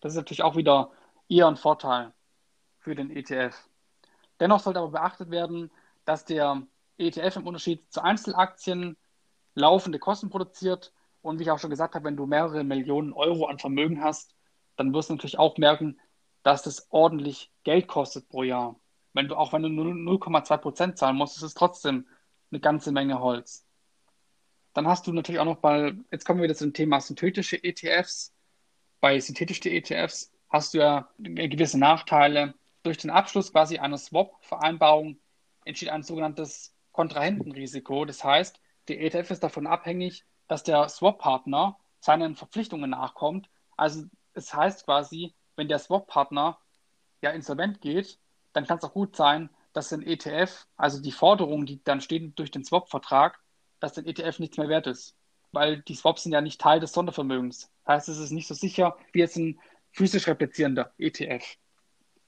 Das 0.00 0.12
ist 0.12 0.16
natürlich 0.16 0.42
auch 0.42 0.56
wieder 0.56 0.90
eher 1.28 1.48
ein 1.48 1.56
Vorteil 1.56 2.14
für 2.78 2.94
den 2.94 3.10
ETF. 3.10 3.54
Dennoch 4.40 4.60
sollte 4.60 4.78
aber 4.78 4.92
beachtet 4.92 5.30
werden, 5.30 5.70
dass 6.06 6.24
der 6.24 6.62
ETF 6.96 7.36
im 7.36 7.46
Unterschied 7.46 7.92
zu 7.92 8.02
Einzelaktien 8.02 8.96
laufende 9.54 9.98
Kosten 9.98 10.30
produziert. 10.30 10.94
Und 11.20 11.38
wie 11.38 11.42
ich 11.42 11.50
auch 11.50 11.58
schon 11.58 11.68
gesagt 11.68 11.94
habe, 11.94 12.06
wenn 12.06 12.16
du 12.16 12.24
mehrere 12.24 12.64
Millionen 12.64 13.12
Euro 13.12 13.44
an 13.44 13.58
Vermögen 13.58 14.02
hast, 14.02 14.34
dann 14.76 14.94
wirst 14.94 15.10
du 15.10 15.12
natürlich 15.12 15.38
auch 15.38 15.58
merken, 15.58 16.00
dass 16.42 16.62
das 16.62 16.86
ordentlich 16.90 17.52
Geld 17.64 17.86
kostet 17.86 18.30
pro 18.30 18.44
Jahr. 18.44 18.80
Wenn 19.12 19.28
du, 19.28 19.36
auch 19.36 19.52
wenn 19.52 19.62
du 19.62 19.68
nur 19.68 19.92
0,2 19.92 20.56
Prozent 20.56 20.96
zahlen 20.96 21.16
musst, 21.16 21.36
ist 21.36 21.42
es 21.42 21.52
trotzdem 21.52 22.08
eine 22.50 22.60
ganze 22.60 22.92
Menge 22.92 23.20
Holz. 23.20 23.63
Dann 24.74 24.88
hast 24.88 25.06
du 25.06 25.12
natürlich 25.12 25.40
auch 25.40 25.44
noch 25.44 25.58
bei, 25.58 25.94
jetzt 26.10 26.26
kommen 26.26 26.40
wir 26.40 26.44
wieder 26.44 26.56
zum 26.56 26.72
Thema 26.72 27.00
synthetische 27.00 27.62
ETFs. 27.62 28.34
Bei 29.00 29.18
synthetischen 29.20 29.70
ETFs 29.70 30.32
hast 30.50 30.74
du 30.74 30.78
ja 30.78 31.08
gewisse 31.18 31.78
Nachteile. 31.78 32.54
Durch 32.82 32.98
den 32.98 33.10
Abschluss 33.10 33.52
quasi 33.52 33.78
einer 33.78 33.98
Swap-Vereinbarung 33.98 35.18
entsteht 35.64 35.90
ein 35.90 36.02
sogenanntes 36.02 36.74
Kontrahentenrisiko. 36.92 38.04
Das 38.04 38.24
heißt, 38.24 38.60
der 38.88 39.00
ETF 39.00 39.30
ist 39.30 39.44
davon 39.44 39.66
abhängig, 39.66 40.24
dass 40.48 40.64
der 40.64 40.88
Swap-Partner 40.88 41.78
seinen 42.00 42.34
Verpflichtungen 42.34 42.90
nachkommt. 42.90 43.48
Also 43.76 44.04
es 44.34 44.52
heißt 44.52 44.84
quasi, 44.84 45.34
wenn 45.56 45.68
der 45.68 45.78
Swap-Partner 45.78 46.58
ja 47.22 47.30
insolvent 47.30 47.80
geht, 47.80 48.18
dann 48.52 48.66
kann 48.66 48.78
es 48.78 48.84
auch 48.84 48.92
gut 48.92 49.14
sein, 49.14 49.50
dass 49.72 49.92
ein 49.92 50.02
ETF, 50.02 50.66
also 50.76 51.00
die 51.00 51.12
Forderungen, 51.12 51.64
die 51.64 51.82
dann 51.84 52.00
stehen 52.00 52.34
durch 52.34 52.50
den 52.50 52.64
Swap-Vertrag, 52.64 53.40
dass 53.84 53.92
der 53.92 54.06
ETF 54.06 54.38
nichts 54.38 54.56
mehr 54.56 54.68
wert 54.68 54.86
ist. 54.86 55.14
Weil 55.52 55.82
die 55.82 55.94
Swaps 55.94 56.24
sind 56.24 56.32
ja 56.32 56.40
nicht 56.40 56.60
Teil 56.60 56.80
des 56.80 56.92
Sondervermögens. 56.92 57.70
Das 57.84 57.94
heißt, 57.94 58.08
es 58.08 58.18
ist 58.18 58.30
nicht 58.30 58.48
so 58.48 58.54
sicher 58.54 58.96
wie 59.12 59.20
jetzt 59.20 59.36
ein 59.36 59.60
physisch 59.92 60.26
replizierender 60.26 60.92
ETF. 60.98 61.44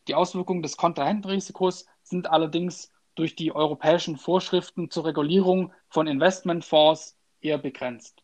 Die 0.07 0.15
Auswirkungen 0.15 0.63
des 0.63 0.77
Kontrahentenrisikos 0.77 1.87
sind 2.03 2.31
allerdings 2.31 2.93
durch 3.17 3.35
die 3.35 3.53
europäischen 3.53 4.17
Vorschriften 4.17 4.91
zur 4.91 5.07
Regulierung 5.07 5.73
von 5.89 6.07
Investmentfonds 6.07 7.17
eher 7.41 7.59
begrenzt. 7.59 8.23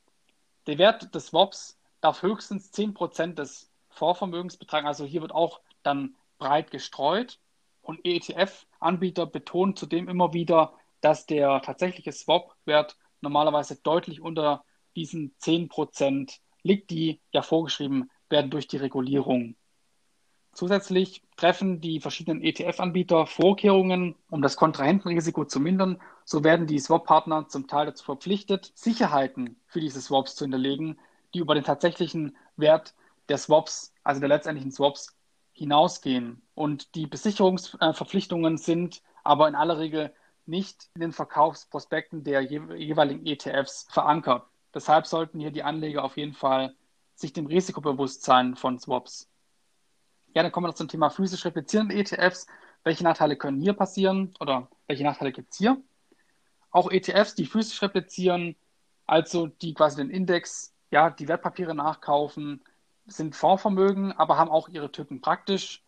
Der 0.67 0.79
Wert 0.79 1.15
des 1.15 1.29
Swaps 1.29 1.81
darf 2.01 2.23
höchstens 2.23 2.73
10% 2.73 3.35
des 3.35 3.71
Vorvermögens 3.89 4.59
betragen. 4.59 4.87
Also 4.87 5.05
hier 5.05 5.23
wird 5.23 5.33
auch 5.33 5.61
dann 5.83 6.15
breit 6.39 6.71
gestreut. 6.71 7.41
Und 7.81 8.01
ETF-Anbieter 8.05 9.27
betonen 9.27 9.75
zudem 9.75 10.09
immer 10.09 10.33
wieder, 10.35 10.75
dass 11.01 11.27
der 11.27 11.63
tatsächliche 11.63 12.13
Swap-Wert 12.13 12.97
normalerweise 13.23 13.77
deutlich 13.77 14.21
unter 14.21 14.65
diesen 14.97 15.35
10% 15.41 16.39
liegt, 16.63 16.91
die 16.91 17.21
ja 17.33 17.43
vorgeschrieben 17.43 18.11
werden 18.29 18.51
durch 18.51 18.69
die 18.69 18.77
Regulierung. 18.77 19.57
Zusätzlich 20.53 21.23
treffen 21.37 21.81
die 21.81 22.01
verschiedenen 22.01 22.43
ETF-Anbieter 22.43 23.27
Vorkehrungen, 23.27 24.17
um 24.29 24.43
das 24.43 24.57
Kontrahentenrisiko 24.57 25.47
zu 25.47 25.61
mindern. 25.61 26.01
So 26.27 26.45
werden 26.45 26.67
die 26.67 26.79
Swap-Partner 26.79 27.49
zum 27.49 27.69
Teil 27.69 27.87
dazu 27.87 28.05
verpflichtet, 28.05 28.71
Sicherheiten 28.75 29.59
für 29.67 29.81
diese 29.81 30.03
Swaps 30.03 30.37
zu 30.37 30.45
hinterlegen, 30.45 30.99
die 31.33 31.39
über 31.39 31.55
den 31.55 31.65
tatsächlichen 31.65 32.37
Wert 32.57 32.95
der 33.31 33.39
Swaps, 33.39 33.95
also 34.05 34.21
der 34.21 34.29
letztendlichen 34.29 34.73
Swaps, 34.73 35.17
hinausgehen. 35.53 36.43
Und 36.55 36.95
die 36.97 37.07
Besicherungsverpflichtungen 37.07 38.59
sind 38.59 39.03
aber 39.25 39.49
in 39.49 39.55
aller 39.55 39.79
Regel 39.79 40.13
nicht 40.53 40.91
in 40.95 41.01
den 41.01 41.13
Verkaufsprospekten 41.13 42.25
der 42.25 42.43
jeweiligen 42.43 43.25
ETFs 43.25 43.87
verankert. 43.91 44.47
Deshalb 44.75 45.07
sollten 45.07 45.41
hier 45.41 45.51
die 45.51 45.63
Anleger 45.63 46.05
auf 46.05 46.19
jeden 46.19 46.35
Fall 46.35 46.77
sich 47.15 47.33
dem 47.33 47.47
Risiko 47.47 47.81
bewusst 47.81 48.23
sein 48.23 48.55
von 48.55 48.79
Swaps. 48.79 49.31
Ja, 50.35 50.43
dann 50.43 50.53
kommen 50.53 50.65
wir 50.65 50.69
noch 50.69 50.75
zum 50.75 50.89
Thema 50.89 51.09
physisch 51.09 51.45
replizierende 51.47 51.95
ETFs. 51.95 52.47
Welche 52.85 53.03
Nachteile 53.03 53.37
können 53.37 53.63
hier 53.63 53.73
passieren 53.73 54.35
oder 54.41 54.69
welche 54.87 55.05
Nachteile 55.05 55.33
gibt 55.33 55.53
es 55.53 55.59
hier? 55.59 55.81
Auch 56.71 56.91
ETFs, 56.91 57.35
die 57.35 57.47
physisch 57.47 57.81
replizieren, 57.81 58.55
also 59.07 59.47
die 59.47 59.73
quasi 59.73 59.97
den 59.97 60.11
Index, 60.11 60.75
ja, 60.91 61.09
die 61.09 61.29
Wertpapiere 61.29 61.75
nachkaufen, 61.75 62.63
sind 63.07 63.35
Fondsvermögen, 63.35 64.13
aber 64.13 64.37
haben 64.37 64.51
auch 64.51 64.69
ihre 64.69 64.93
Tücken 64.93 65.23
praktisch. 65.23 65.83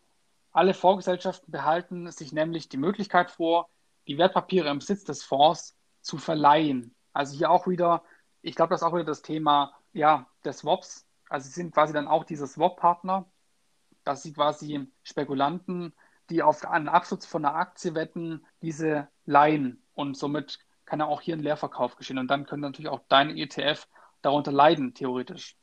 Alle 0.53 0.73
Fondsgesellschaften 0.73 1.53
behalten 1.53 2.11
sich 2.11 2.33
nämlich 2.33 2.71
die 2.71 2.79
Möglichkeit 2.79 3.31
vor, 3.31 3.69
die 4.07 4.19
Wertpapiere 4.19 4.69
im 4.69 4.79
Besitz 4.79 5.05
des 5.05 5.23
Fonds 5.23 5.77
zu 6.01 6.19
verleihen. 6.19 6.95
Also 7.13 7.37
hier 7.37 7.51
auch 7.51 7.67
wieder, 7.67 8.03
ich 8.43 8.55
glaube, 8.55 8.71
das 8.71 8.83
ist 8.83 8.87
auch 8.87 8.95
wieder 8.95 9.05
das 9.05 9.23
Thema 9.23 9.75
ja, 9.93 10.27
der 10.45 10.53
Swaps. 10.53 11.07
Also 11.29 11.47
sie 11.47 11.55
sind 11.55 11.73
quasi 11.73 11.93
dann 11.93 12.09
auch 12.09 12.25
diese 12.25 12.47
Swap-Partner, 12.47 13.25
dass 14.05 14.23
sie 14.23 14.33
quasi 14.33 14.93
Spekulanten, 15.03 15.95
die 16.31 16.43
auf 16.43 16.65
einen 16.65 16.89
Absatz 16.89 17.27
von 17.27 17.45
einer 17.45 17.55
Aktie 17.55 17.95
wetten, 17.95 18.45
diese 18.61 19.09
leihen. 19.25 19.83
Und 19.95 20.17
somit 20.17 20.59
kann 20.85 21.01
ja 21.01 21.07
auch 21.07 21.21
hier 21.21 21.37
ein 21.37 21.43
Leerverkauf 21.43 21.97
geschehen. 21.97 22.19
Und 22.19 22.29
dann 22.29 22.47
könnte 22.47 22.67
natürlich 22.67 22.91
auch 22.91 23.01
dein 23.09 23.37
ETF 23.37 23.87
darunter 24.21 24.53
leiden, 24.53 24.95
theoretisch. 24.95 25.57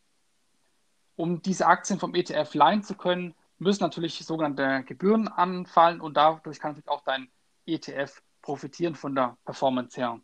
Um 1.16 1.42
diese 1.42 1.68
Aktien 1.68 2.00
vom 2.00 2.16
ETF 2.16 2.54
leihen 2.54 2.84
zu 2.84 2.96
können, 2.96 3.36
müssen 3.58 3.84
natürlich 3.84 4.18
sogenannte 4.26 4.84
Gebühren 4.86 5.28
anfallen 5.28 6.02
und 6.02 6.18
dadurch 6.18 6.60
kann 6.60 6.72
natürlich 6.72 6.90
auch 6.90 7.04
dein 7.04 7.30
ETF 7.68 8.24
profitieren 8.42 8.96
von 8.96 9.16
der 9.16 9.38
Performance 9.46 10.00
her. 10.00 10.20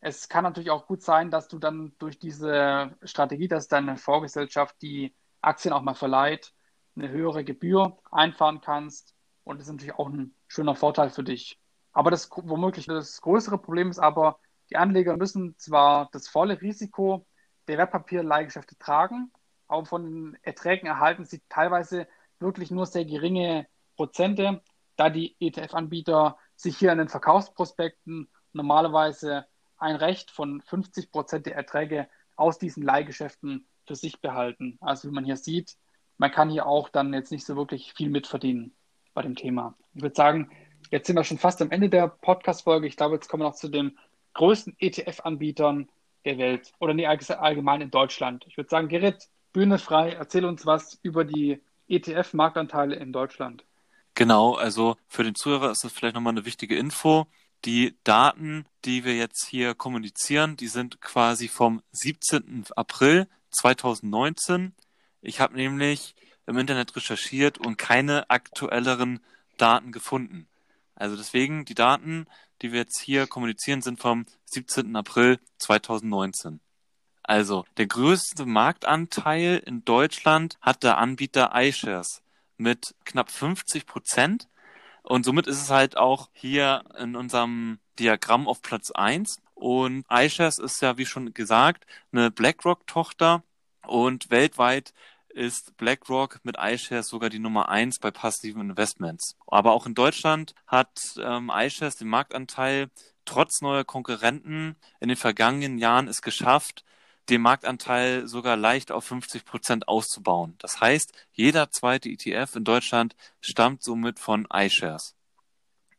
Es 0.00 0.28
kann 0.28 0.44
natürlich 0.44 0.70
auch 0.70 0.86
gut 0.86 1.02
sein, 1.02 1.30
dass 1.30 1.48
du 1.48 1.58
dann 1.58 1.92
durch 1.98 2.18
diese 2.18 2.96
Strategie, 3.02 3.48
dass 3.48 3.68
deine 3.68 3.96
Vorgesellschaft 3.96 4.80
die 4.80 5.14
Aktien 5.40 5.72
auch 5.72 5.82
mal 5.82 5.94
verleiht, 5.94 6.52
eine 6.96 7.08
höhere 7.08 7.44
Gebühr 7.44 7.98
einfahren 8.10 8.60
kannst 8.60 9.14
und 9.44 9.58
das 9.58 9.66
ist 9.66 9.72
natürlich 9.72 9.94
auch 9.94 10.08
ein 10.08 10.34
schöner 10.46 10.74
Vorteil 10.74 11.10
für 11.10 11.24
dich. 11.24 11.58
Aber 11.92 12.10
das 12.10 12.28
womöglich 12.30 12.86
das 12.86 13.20
größere 13.20 13.58
Problem 13.58 13.90
ist 13.90 13.98
aber, 13.98 14.38
die 14.70 14.76
Anleger 14.76 15.16
müssen 15.16 15.56
zwar 15.58 16.08
das 16.12 16.28
volle 16.28 16.60
Risiko 16.60 17.26
der 17.66 17.78
Wertpapierleihgeschäfte 17.78 18.76
tragen, 18.78 19.32
aber 19.66 19.84
von 19.86 20.04
den 20.04 20.38
Erträgen 20.42 20.86
erhalten 20.86 21.24
sie 21.24 21.42
teilweise 21.48 22.06
wirklich 22.38 22.70
nur 22.70 22.86
sehr 22.86 23.04
geringe 23.04 23.66
Prozente, 23.96 24.62
da 24.96 25.10
die 25.10 25.36
ETF-Anbieter 25.40 26.38
sich 26.58 26.76
hier 26.76 26.92
an 26.92 26.98
den 26.98 27.08
Verkaufsprospekten 27.08 28.28
normalerweise 28.52 29.46
ein 29.78 29.96
Recht 29.96 30.30
von 30.30 30.60
50 30.60 31.10
Prozent 31.12 31.46
der 31.46 31.54
Erträge 31.54 32.08
aus 32.36 32.58
diesen 32.58 32.82
Leihgeschäften 32.82 33.66
für 33.86 33.94
sich 33.94 34.20
behalten. 34.20 34.76
Also 34.80 35.08
wie 35.08 35.12
man 35.12 35.24
hier 35.24 35.36
sieht, 35.36 35.76
man 36.18 36.32
kann 36.32 36.50
hier 36.50 36.66
auch 36.66 36.88
dann 36.88 37.14
jetzt 37.14 37.30
nicht 37.30 37.46
so 37.46 37.56
wirklich 37.56 37.94
viel 37.94 38.10
mitverdienen 38.10 38.74
bei 39.14 39.22
dem 39.22 39.36
Thema. 39.36 39.76
Ich 39.94 40.02
würde 40.02 40.16
sagen, 40.16 40.50
jetzt 40.90 41.06
sind 41.06 41.16
wir 41.16 41.24
schon 41.24 41.38
fast 41.38 41.62
am 41.62 41.70
Ende 41.70 41.88
der 41.88 42.08
Podcast-Folge. 42.08 42.88
Ich 42.88 42.96
glaube, 42.96 43.14
jetzt 43.14 43.28
kommen 43.28 43.42
wir 43.42 43.48
noch 43.48 43.54
zu 43.54 43.68
den 43.68 43.96
größten 44.34 44.74
ETF-Anbietern 44.78 45.88
der 46.24 46.38
Welt 46.38 46.72
oder 46.80 46.92
nee, 46.92 47.06
allgemein 47.06 47.80
in 47.80 47.90
Deutschland. 47.90 48.44
Ich 48.48 48.56
würde 48.56 48.68
sagen, 48.68 48.88
Gerrit, 48.88 49.28
Bühne 49.52 49.78
frei, 49.78 50.12
erzähl 50.12 50.44
uns 50.44 50.66
was 50.66 50.98
über 51.02 51.24
die 51.24 51.62
ETF-Marktanteile 51.88 52.96
in 52.96 53.12
Deutschland. 53.12 53.64
Genau, 54.18 54.56
also 54.56 54.96
für 55.06 55.22
den 55.22 55.36
Zuhörer 55.36 55.70
ist 55.70 55.84
das 55.84 55.92
vielleicht 55.92 56.16
nochmal 56.16 56.32
eine 56.32 56.44
wichtige 56.44 56.76
Info. 56.76 57.28
Die 57.64 57.96
Daten, 58.02 58.66
die 58.84 59.04
wir 59.04 59.14
jetzt 59.14 59.46
hier 59.46 59.76
kommunizieren, 59.76 60.56
die 60.56 60.66
sind 60.66 61.00
quasi 61.00 61.46
vom 61.46 61.82
17. 61.92 62.64
April 62.74 63.28
2019. 63.52 64.74
Ich 65.20 65.38
habe 65.38 65.54
nämlich 65.54 66.16
im 66.48 66.58
Internet 66.58 66.96
recherchiert 66.96 67.58
und 67.58 67.78
keine 67.78 68.28
aktuelleren 68.28 69.20
Daten 69.56 69.92
gefunden. 69.92 70.48
Also 70.96 71.16
deswegen, 71.16 71.64
die 71.64 71.76
Daten, 71.76 72.26
die 72.60 72.72
wir 72.72 72.80
jetzt 72.80 73.00
hier 73.00 73.28
kommunizieren, 73.28 73.82
sind 73.82 74.00
vom 74.00 74.26
17. 74.46 74.96
April 74.96 75.38
2019. 75.60 76.58
Also, 77.22 77.66
der 77.76 77.86
größte 77.86 78.46
Marktanteil 78.46 79.62
in 79.64 79.84
Deutschland 79.84 80.58
hat 80.60 80.82
der 80.82 80.98
Anbieter 80.98 81.52
iShares 81.54 82.24
mit 82.58 82.94
knapp 83.04 83.30
50 83.30 83.86
Prozent. 83.86 84.48
Und 85.02 85.24
somit 85.24 85.46
ist 85.46 85.62
es 85.62 85.70
halt 85.70 85.96
auch 85.96 86.28
hier 86.32 86.84
in 86.98 87.16
unserem 87.16 87.78
Diagramm 87.98 88.46
auf 88.46 88.60
Platz 88.60 88.90
1. 88.90 89.40
Und 89.54 90.04
iShares 90.10 90.58
ist 90.58 90.82
ja, 90.82 90.98
wie 90.98 91.06
schon 91.06 91.32
gesagt, 91.32 91.86
eine 92.12 92.30
BlackRock-Tochter 92.30 93.42
und 93.86 94.30
weltweit 94.30 94.92
ist 95.30 95.76
BlackRock 95.76 96.40
mit 96.42 96.56
iShares 96.58 97.08
sogar 97.08 97.30
die 97.30 97.38
Nummer 97.38 97.68
1 97.68 98.00
bei 98.00 98.10
passiven 98.10 98.70
Investments. 98.70 99.36
Aber 99.46 99.72
auch 99.72 99.86
in 99.86 99.94
Deutschland 99.94 100.54
hat 100.66 100.90
ähm, 101.18 101.50
iShares 101.54 101.96
den 101.96 102.08
Marktanteil 102.08 102.90
trotz 103.24 103.60
neuer 103.60 103.84
Konkurrenten 103.84 104.76
in 105.00 105.08
den 105.08 105.16
vergangenen 105.16 105.78
Jahren 105.78 106.08
es 106.08 106.22
geschafft, 106.22 106.84
den 107.28 107.42
Marktanteil 107.42 108.26
sogar 108.26 108.56
leicht 108.56 108.90
auf 108.90 109.04
50 109.04 109.44
Prozent 109.44 109.88
auszubauen. 109.88 110.54
Das 110.58 110.80
heißt, 110.80 111.12
jeder 111.32 111.70
zweite 111.70 112.08
ETF 112.08 112.56
in 112.56 112.64
Deutschland 112.64 113.14
stammt 113.40 113.82
somit 113.82 114.18
von 114.18 114.46
iShares. 114.52 115.14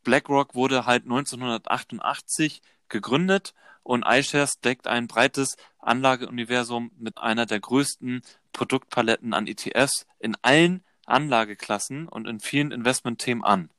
BlackRock 0.04 0.56
wurde 0.56 0.86
halt 0.86 1.04
1988 1.04 2.62
gegründet 2.88 3.54
und 3.84 4.06
iShares 4.08 4.60
deckt 4.60 4.88
ein 4.88 5.08
breites 5.08 5.56
Anlageuniversum 5.80 6.92
mit 6.98 7.18
einer 7.20 7.46
der 7.46 7.60
größten 7.60 8.22
Produktpaletten 8.54 9.34
an 9.34 9.48
ETFs 9.48 10.06
in 10.20 10.36
allen 10.42 10.84
Anlageklassen 11.06 12.08
und 12.08 12.28
in 12.28 12.40
vielen 12.40 12.72
Investmentthemen 12.72 13.44
an. 13.44 13.70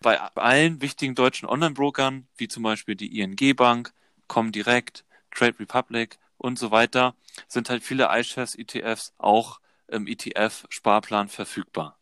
Bei 0.00 0.20
allen 0.20 0.82
wichtigen 0.82 1.14
deutschen 1.14 1.48
Online-Brokern, 1.48 2.28
wie 2.36 2.48
zum 2.48 2.62
Beispiel 2.62 2.96
die 2.96 3.18
ING 3.18 3.56
Bank, 3.56 3.92
Comdirect, 4.26 5.04
Trade 5.30 5.58
Republic 5.58 6.18
und 6.38 6.58
so 6.58 6.70
weiter, 6.70 7.14
sind 7.48 7.70
halt 7.70 7.82
viele 7.82 8.08
iShares 8.10 8.54
ETFs 8.54 9.12
auch 9.18 9.60
im 9.88 10.06
ETF-Sparplan 10.06 11.28
verfügbar. 11.28 11.98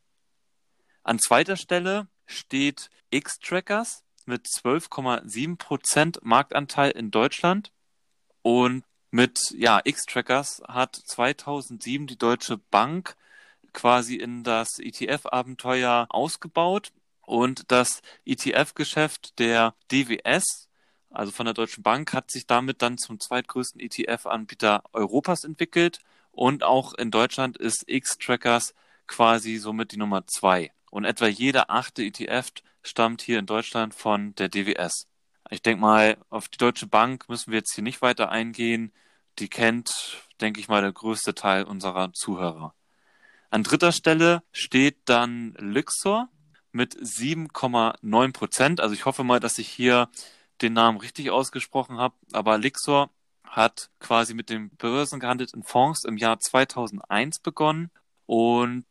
An 1.03 1.19
zweiter 1.19 1.57
Stelle 1.57 2.09
steht 2.27 2.91
X-Trackers 3.11 4.05
mit 4.27 4.47
12,7% 4.47 6.19
Marktanteil 6.23 6.91
in 6.93 7.11
Deutschland 7.11 7.73
und 8.43 8.85
mit 9.11 9.55
ja, 9.57 9.81
X-Trackers 9.85 10.63
hat 10.67 10.97
2007 10.97 12.07
die 12.07 12.19
Deutsche 12.19 12.59
Bank 12.59 13.17
quasi 13.73 14.17
in 14.17 14.43
das 14.43 14.79
ETF-Abenteuer 14.79 16.07
ausgebaut 16.09 16.93
und 17.21 17.71
das 17.71 18.03
ETF-Geschäft 18.25 19.39
der 19.39 19.75
DWS, 19.93 20.64
also 21.15 21.33
von 21.33 21.47
der 21.47 21.55
Deutschen 21.55 21.83
Bank, 21.83 22.13
hat 22.13 22.31
sich 22.31 22.47
damit 22.47 22.83
dann 22.83 22.99
zum 22.99 23.21
zweitgrößten 23.21 23.81
ETF-Anbieter 23.81 24.83
Europas 24.93 25.45
entwickelt 25.45 26.01
und 26.33 26.65
auch 26.65 26.95
in 26.95 27.11
Deutschland 27.11 27.57
ist 27.57 27.85
X-Trackers 27.87 28.75
quasi 29.07 29.57
somit 29.57 29.93
die 29.93 29.97
Nummer 29.97 30.27
zwei. 30.27 30.73
Und 30.91 31.05
etwa 31.05 31.27
jeder 31.27 31.71
achte 31.71 32.03
ETF 32.03 32.51
stammt 32.83 33.23
hier 33.23 33.39
in 33.39 33.47
Deutschland 33.47 33.95
von 33.95 34.35
der 34.35 34.49
DWS. 34.49 35.09
Ich 35.51 35.63
denke 35.63 35.81
mal, 35.81 36.17
auf 36.31 36.49
die 36.49 36.59
Deutsche 36.59 36.87
Bank 36.87 37.29
müssen 37.29 37.53
wir 37.53 37.59
jetzt 37.59 37.75
hier 37.75 37.85
nicht 37.85 38.03
weiter 38.03 38.31
eingehen. 38.31 38.93
Die 39.39 39.49
kennt, 39.49 39.91
denke 40.41 40.61
ich 40.61 40.69
mal, 40.69 40.83
der 40.83 40.93
größte 40.93 41.35
Teil 41.35 41.65
unserer 41.65 42.13
Zuhörer. 42.13 42.75
An 43.51 43.63
dritter 43.63 43.93
Stelle 43.93 44.43
steht 44.53 44.99
dann 45.05 45.55
Luxor 45.59 46.29
mit 46.73 46.97
7,9 46.97 48.33
Prozent. 48.33 48.81
Also 48.81 48.95
ich 48.95 49.05
hoffe 49.05 49.23
mal, 49.23 49.39
dass 49.39 49.59
ich 49.59 49.69
hier 49.69 50.09
den 50.65 50.73
Namen 50.73 50.99
richtig 50.99 51.31
ausgesprochen 51.31 51.99
habe. 51.99 52.15
Aber 52.33 52.59
Lixor 52.59 53.11
hat 53.45 53.91
quasi 54.01 54.35
mit 54.35 54.51
dem 54.51 54.71
börsengehandelten 54.71 55.63
Fonds 55.63 56.05
im 56.05 56.17
Jahr 56.17 56.41
2001 56.41 57.39
begonnen 57.41 57.91
und 58.27 58.85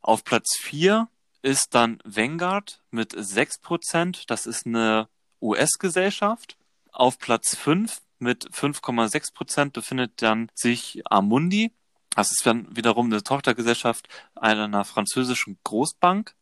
auf 0.00 0.24
Platz 0.24 0.56
4 0.60 1.08
ist 1.42 1.74
dann 1.74 1.98
Vanguard 2.04 2.82
mit 2.90 3.14
6%. 3.14 4.24
Das 4.26 4.46
ist 4.46 4.66
eine 4.66 5.08
US-Gesellschaft. 5.40 6.56
Auf 6.92 7.18
Platz 7.18 7.56
5 7.56 8.00
mit 8.18 8.50
5,6% 8.50 9.70
befindet 9.70 10.22
dann 10.22 10.50
sich 10.54 11.02
Amundi. 11.04 11.72
Das 12.10 12.30
ist 12.32 12.44
dann 12.44 12.74
wiederum 12.74 13.06
eine 13.06 13.22
Tochtergesellschaft 13.22 14.08
einer 14.34 14.84
französischen 14.84 15.58
Großbank. 15.62 16.34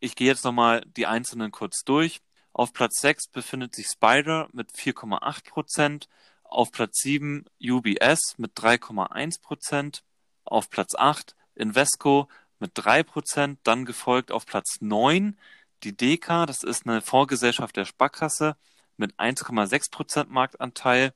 Ich 0.00 0.16
gehe 0.16 0.26
jetzt 0.26 0.44
nochmal 0.44 0.82
die 0.96 1.06
einzelnen 1.06 1.52
kurz 1.52 1.84
durch. 1.84 2.20
Auf 2.56 2.72
Platz 2.72 3.02
6 3.02 3.28
befindet 3.28 3.74
sich 3.74 3.86
Spider 3.86 4.48
mit 4.54 4.72
4,8%. 4.72 6.08
Auf 6.42 6.72
Platz 6.72 7.02
7 7.02 7.44
UBS 7.60 8.38
mit 8.38 8.56
3,1%. 8.56 10.00
Auf 10.46 10.70
Platz 10.70 10.94
8 10.94 11.36
Invesco 11.54 12.28
mit 12.58 12.72
3%. 12.72 13.58
Dann 13.62 13.84
gefolgt 13.84 14.32
auf 14.32 14.46
Platz 14.46 14.78
9 14.80 15.36
die 15.82 15.94
DK, 15.94 16.46
das 16.46 16.62
ist 16.62 16.86
eine 16.86 17.02
Fondsgesellschaft 17.02 17.76
der 17.76 17.84
Sparkasse 17.84 18.56
mit 18.96 19.14
1,6% 19.16 20.28
Marktanteil. 20.30 21.12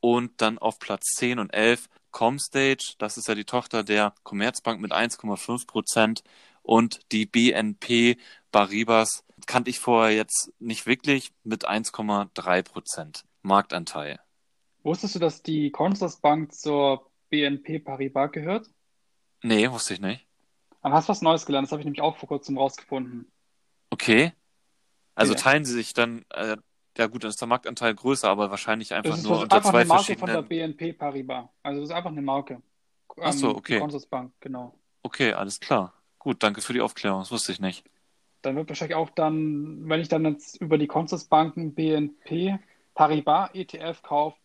Und 0.00 0.40
dann 0.40 0.56
auf 0.56 0.78
Platz 0.78 1.10
10 1.16 1.40
und 1.40 1.52
11 1.52 1.90
Comstage, 2.10 2.94
das 2.96 3.18
ist 3.18 3.28
ja 3.28 3.34
die 3.34 3.44
Tochter 3.44 3.84
der 3.84 4.14
Commerzbank 4.22 4.80
mit 4.80 4.92
1,5% 4.92 6.22
und 6.62 7.00
die 7.12 7.26
BNP 7.26 8.16
Baribas 8.50 9.24
kannte 9.50 9.70
ich 9.70 9.80
vorher 9.80 10.14
jetzt 10.14 10.52
nicht 10.60 10.86
wirklich 10.86 11.32
mit 11.42 11.68
1,3% 11.68 13.24
Marktanteil. 13.42 14.20
Wusstest 14.82 15.14
du, 15.16 15.18
dass 15.18 15.42
die 15.42 15.70
Consorsbank 15.70 16.52
zur 16.54 17.10
BNP 17.30 17.80
Paribas 17.80 18.32
gehört? 18.32 18.70
Nee, 19.42 19.70
wusste 19.70 19.94
ich 19.94 20.00
nicht. 20.00 20.26
Aber 20.82 20.94
hast 20.94 21.08
was 21.08 21.20
Neues 21.20 21.44
gelernt, 21.46 21.66
das 21.66 21.72
habe 21.72 21.80
ich 21.80 21.84
nämlich 21.84 22.00
auch 22.00 22.16
vor 22.16 22.28
kurzem 22.28 22.56
rausgefunden. 22.56 23.30
Okay. 23.90 24.32
Also 25.14 25.34
Ja. 25.34 25.38
teilen 25.40 25.64
sie 25.64 25.74
sich 25.74 25.92
dann, 25.92 26.24
äh, 26.30 26.56
ja 26.96 27.06
gut, 27.08 27.24
dann 27.24 27.30
ist 27.30 27.40
der 27.40 27.48
Marktanteil 27.48 27.94
größer, 27.94 28.28
aber 28.28 28.50
wahrscheinlich 28.50 28.94
einfach 28.94 29.10
Das 29.10 29.18
ist 29.18 29.24
nur 29.24 29.36
was- 29.36 29.42
unter 29.42 29.56
einfach 29.56 29.70
zwei 29.70 29.80
eine 29.80 29.88
Marke 29.88 30.16
von 30.16 30.26
der 30.28 30.42
verschiedenen. 30.44 30.76
BNP 30.76 30.92
Paribas. 30.94 31.46
Also 31.62 31.80
das 31.80 31.90
ist 31.90 31.94
einfach 31.94 32.10
eine 32.10 32.22
Marke. 32.22 32.62
Ach 33.20 33.32
so, 33.32 33.50
Ähm, 33.50 33.56
okay. 33.56 33.74
Die 33.74 33.80
Consorsbank, 33.80 34.32
genau. 34.40 34.78
Okay, 35.02 35.32
alles 35.32 35.58
klar. 35.60 35.92
Gut, 36.18 36.42
danke 36.42 36.60
für 36.62 36.72
die 36.72 36.80
Aufklärung, 36.80 37.20
das 37.20 37.30
wusste 37.32 37.52
ich 37.52 37.60
nicht. 37.60 37.84
Dann 38.42 38.56
wird 38.56 38.68
wahrscheinlich 38.68 38.96
auch 38.96 39.10
dann, 39.10 39.88
wenn 39.88 40.00
ich 40.00 40.08
dann 40.08 40.24
jetzt 40.24 40.60
über 40.60 40.78
die 40.78 40.86
Consorsbanken 40.86 41.74
BNP 41.74 42.58
Paribas 42.94 43.50
ETF 43.54 44.02
kaufe, 44.02 44.38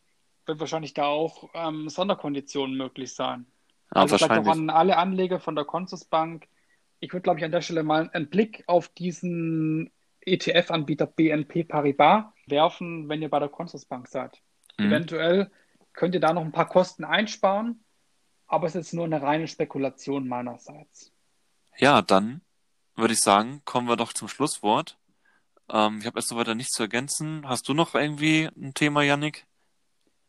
wird 0.46 0.60
wahrscheinlich 0.60 0.94
da 0.94 1.06
auch 1.06 1.50
ähm, 1.54 1.90
Sonderkonditionen 1.90 2.78
möglich 2.78 3.14
sein. 3.14 3.48
Ja, 3.94 4.02
Also 4.02 4.18
vielleicht 4.18 4.38
auch 4.38 4.46
wahrscheinlich. 4.46 4.48
an 4.48 4.70
alle 4.70 4.98
Anleger 4.98 5.40
von 5.40 5.56
der 5.56 5.66
Consorsbank. 5.66 6.48
Ich 7.00 7.12
würde, 7.14 7.24
glaube 7.24 7.40
ich, 7.40 7.46
an 7.46 7.52
der 7.52 7.62
Stelle 7.62 7.84
mal 7.84 8.10
einen 8.14 8.30
Blick 8.30 8.64
auf 8.68 8.90
diesen 8.90 9.92
ETF-Anbieter 10.22 11.08
BNP 11.08 11.64
Paribas 11.66 12.26
werfen, 12.48 13.10
wenn 13.10 13.22
ihr 13.22 13.30
bei 13.30 13.40
der 13.40 13.50
Consorsbank 13.50 14.08
seid. 14.08 14.42
Mhm. 14.78 14.86
Eventuell 14.88 15.52
könnt 15.94 16.14
ihr 16.16 16.22
da 16.22 16.34
noch 16.34 16.42
ein 16.44 16.52
paar 16.52 16.68
Kosten 16.68 17.04
einsparen, 17.06 17.84
aber 18.48 18.68
es 18.68 18.76
ist 18.76 18.94
nur 18.94 19.06
eine 19.06 19.22
reine 19.22 19.48
Spekulation 19.48 20.28
meinerseits. 20.28 21.12
Ja, 21.78 22.02
dann 22.02 22.42
würde 22.96 23.14
ich 23.14 23.20
sagen, 23.20 23.62
kommen 23.66 23.88
wir 23.88 23.98
doch 23.98 24.14
zum 24.14 24.28
Schlusswort. 24.28 24.98
Ähm, 25.72 26.00
ich 26.00 26.06
habe 26.06 26.18
erst 26.18 26.30
so 26.30 26.36
weiter 26.36 26.56
nichts 26.56 26.74
zu 26.74 26.84
ergänzen. 26.84 27.48
Hast 27.48 27.68
du 27.68 27.74
noch 27.74 27.96
irgendwie 27.96 28.50
ein 28.56 28.74
Thema, 28.74 29.04
Yannick? 29.04 29.46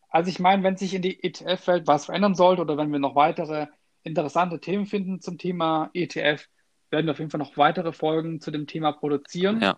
Also 0.08 0.30
ich 0.30 0.38
meine, 0.38 0.62
wenn 0.62 0.76
sich 0.76 0.94
in 0.94 1.02
die 1.02 1.22
ETF-Welt 1.22 1.86
was 1.86 2.06
verändern 2.06 2.34
sollte 2.34 2.62
oder 2.62 2.76
wenn 2.76 2.92
wir 2.92 2.98
noch 2.98 3.14
weitere 3.14 3.66
interessante 4.02 4.60
Themen 4.60 4.86
finden 4.86 5.20
zum 5.20 5.36
Thema 5.36 5.90
ETF, 5.92 6.48
werden 6.90 7.06
wir 7.06 7.12
auf 7.12 7.18
jeden 7.18 7.30
Fall 7.30 7.38
noch 7.38 7.56
weitere 7.56 7.92
Folgen 7.92 8.40
zu 8.40 8.50
dem 8.50 8.66
Thema 8.66 8.92
produzieren. 8.92 9.60
Ja. 9.60 9.76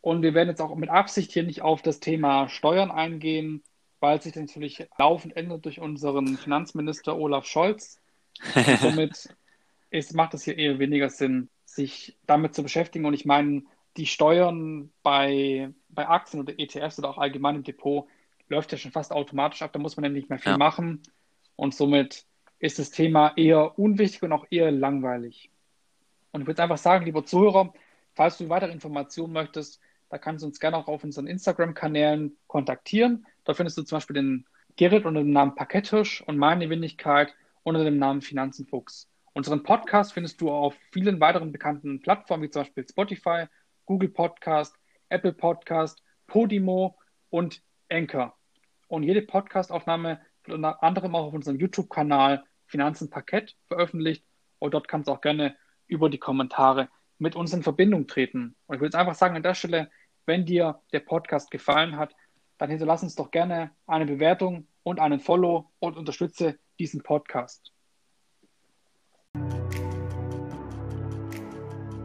Und 0.00 0.22
wir 0.22 0.34
werden 0.34 0.48
jetzt 0.48 0.60
auch 0.60 0.74
mit 0.76 0.90
Absicht 0.90 1.32
hier 1.32 1.42
nicht 1.42 1.62
auf 1.62 1.82
das 1.82 2.00
Thema 2.00 2.48
Steuern 2.48 2.90
eingehen, 2.90 3.62
weil 4.00 4.20
sich 4.22 4.32
das 4.32 4.42
natürlich 4.42 4.86
laufend 4.98 5.36
ändert 5.36 5.64
durch 5.64 5.80
unseren 5.80 6.36
Finanzminister 6.36 7.16
Olaf 7.16 7.46
Scholz. 7.46 8.00
Und 8.54 8.78
somit 8.80 9.28
ist, 9.90 10.14
macht 10.14 10.34
es 10.34 10.44
hier 10.44 10.58
eher 10.58 10.78
weniger 10.78 11.08
Sinn, 11.08 11.48
sich 11.74 12.16
damit 12.26 12.54
zu 12.54 12.62
beschäftigen. 12.62 13.04
Und 13.04 13.14
ich 13.14 13.24
meine, 13.24 13.62
die 13.96 14.06
Steuern 14.06 14.90
bei, 15.02 15.72
bei 15.88 16.08
Aktien 16.08 16.40
oder 16.40 16.58
ETFs 16.58 16.98
oder 16.98 17.10
auch 17.10 17.18
allgemein 17.18 17.56
im 17.56 17.62
Depot 17.64 18.06
läuft 18.48 18.72
ja 18.72 18.78
schon 18.78 18.92
fast 18.92 19.12
automatisch 19.12 19.62
ab. 19.62 19.72
Da 19.72 19.78
muss 19.78 19.96
man 19.96 20.04
ja 20.04 20.10
nicht 20.10 20.28
mehr 20.30 20.38
viel 20.38 20.52
Ja. 20.52 20.58
machen. 20.58 21.02
Und 21.56 21.74
somit 21.74 22.26
ist 22.58 22.78
das 22.78 22.90
Thema 22.90 23.32
eher 23.36 23.78
unwichtig 23.78 24.22
und 24.22 24.32
auch 24.32 24.46
eher 24.50 24.70
langweilig. 24.70 25.50
Und 26.32 26.42
ich 26.42 26.46
würde 26.46 26.62
einfach 26.62 26.78
sagen, 26.78 27.04
lieber 27.04 27.24
Zuhörer, 27.24 27.72
falls 28.14 28.38
du 28.38 28.48
weitere 28.48 28.72
Informationen 28.72 29.32
möchtest, 29.32 29.80
da 30.08 30.18
kannst 30.18 30.42
du 30.42 30.46
uns 30.48 30.60
gerne 30.60 30.76
auch 30.76 30.88
auf 30.88 31.04
unseren 31.04 31.26
Instagram-Kanälen 31.26 32.36
kontaktieren. 32.46 33.26
Da 33.44 33.54
findest 33.54 33.78
du 33.78 33.82
zum 33.82 33.96
Beispiel 33.96 34.14
den 34.14 34.46
Gerrit 34.76 35.04
unter 35.06 35.20
dem 35.20 35.30
Namen 35.30 35.54
Parketthirsch 35.54 36.22
und 36.22 36.36
meine 36.36 36.68
Wenigkeit 36.70 37.34
unter 37.62 37.84
dem 37.84 37.98
Namen 37.98 38.20
Finanzenfuchs. 38.20 39.08
Unseren 39.36 39.64
Podcast 39.64 40.12
findest 40.12 40.40
du 40.40 40.48
auf 40.48 40.76
vielen 40.92 41.18
weiteren 41.18 41.50
bekannten 41.50 42.00
Plattformen, 42.00 42.44
wie 42.44 42.50
zum 42.50 42.62
Beispiel 42.62 42.86
Spotify, 42.88 43.46
Google 43.84 44.08
Podcast, 44.08 44.76
Apple 45.08 45.32
Podcast, 45.32 46.04
Podimo 46.28 46.96
und 47.30 47.60
Anchor. 47.90 48.38
Und 48.86 49.02
jede 49.02 49.22
Podcastaufnahme 49.22 50.20
wird 50.44 50.54
unter 50.54 50.80
anderem 50.84 51.16
auch 51.16 51.26
auf 51.26 51.34
unserem 51.34 51.58
YouTube-Kanal 51.58 52.44
Finanzen 52.66 53.10
Parkett 53.10 53.56
veröffentlicht. 53.66 54.24
Und 54.60 54.72
dort 54.72 54.86
kannst 54.86 55.08
du 55.08 55.12
auch 55.12 55.20
gerne 55.20 55.56
über 55.88 56.08
die 56.08 56.18
Kommentare 56.18 56.88
mit 57.18 57.34
uns 57.34 57.52
in 57.52 57.64
Verbindung 57.64 58.06
treten. 58.06 58.54
Und 58.66 58.76
ich 58.76 58.80
würde 58.80 58.96
jetzt 58.96 59.00
einfach 59.00 59.16
sagen, 59.16 59.34
an 59.34 59.42
der 59.42 59.54
Stelle, 59.54 59.90
wenn 60.26 60.46
dir 60.46 60.80
der 60.92 61.00
Podcast 61.00 61.50
gefallen 61.50 61.96
hat, 61.96 62.14
dann 62.58 62.70
hinterlass 62.70 63.02
uns 63.02 63.16
doch 63.16 63.32
gerne 63.32 63.72
eine 63.88 64.06
Bewertung 64.06 64.68
und 64.84 65.00
einen 65.00 65.18
Follow 65.18 65.72
und 65.80 65.96
unterstütze 65.96 66.56
diesen 66.78 67.02
Podcast. 67.02 67.72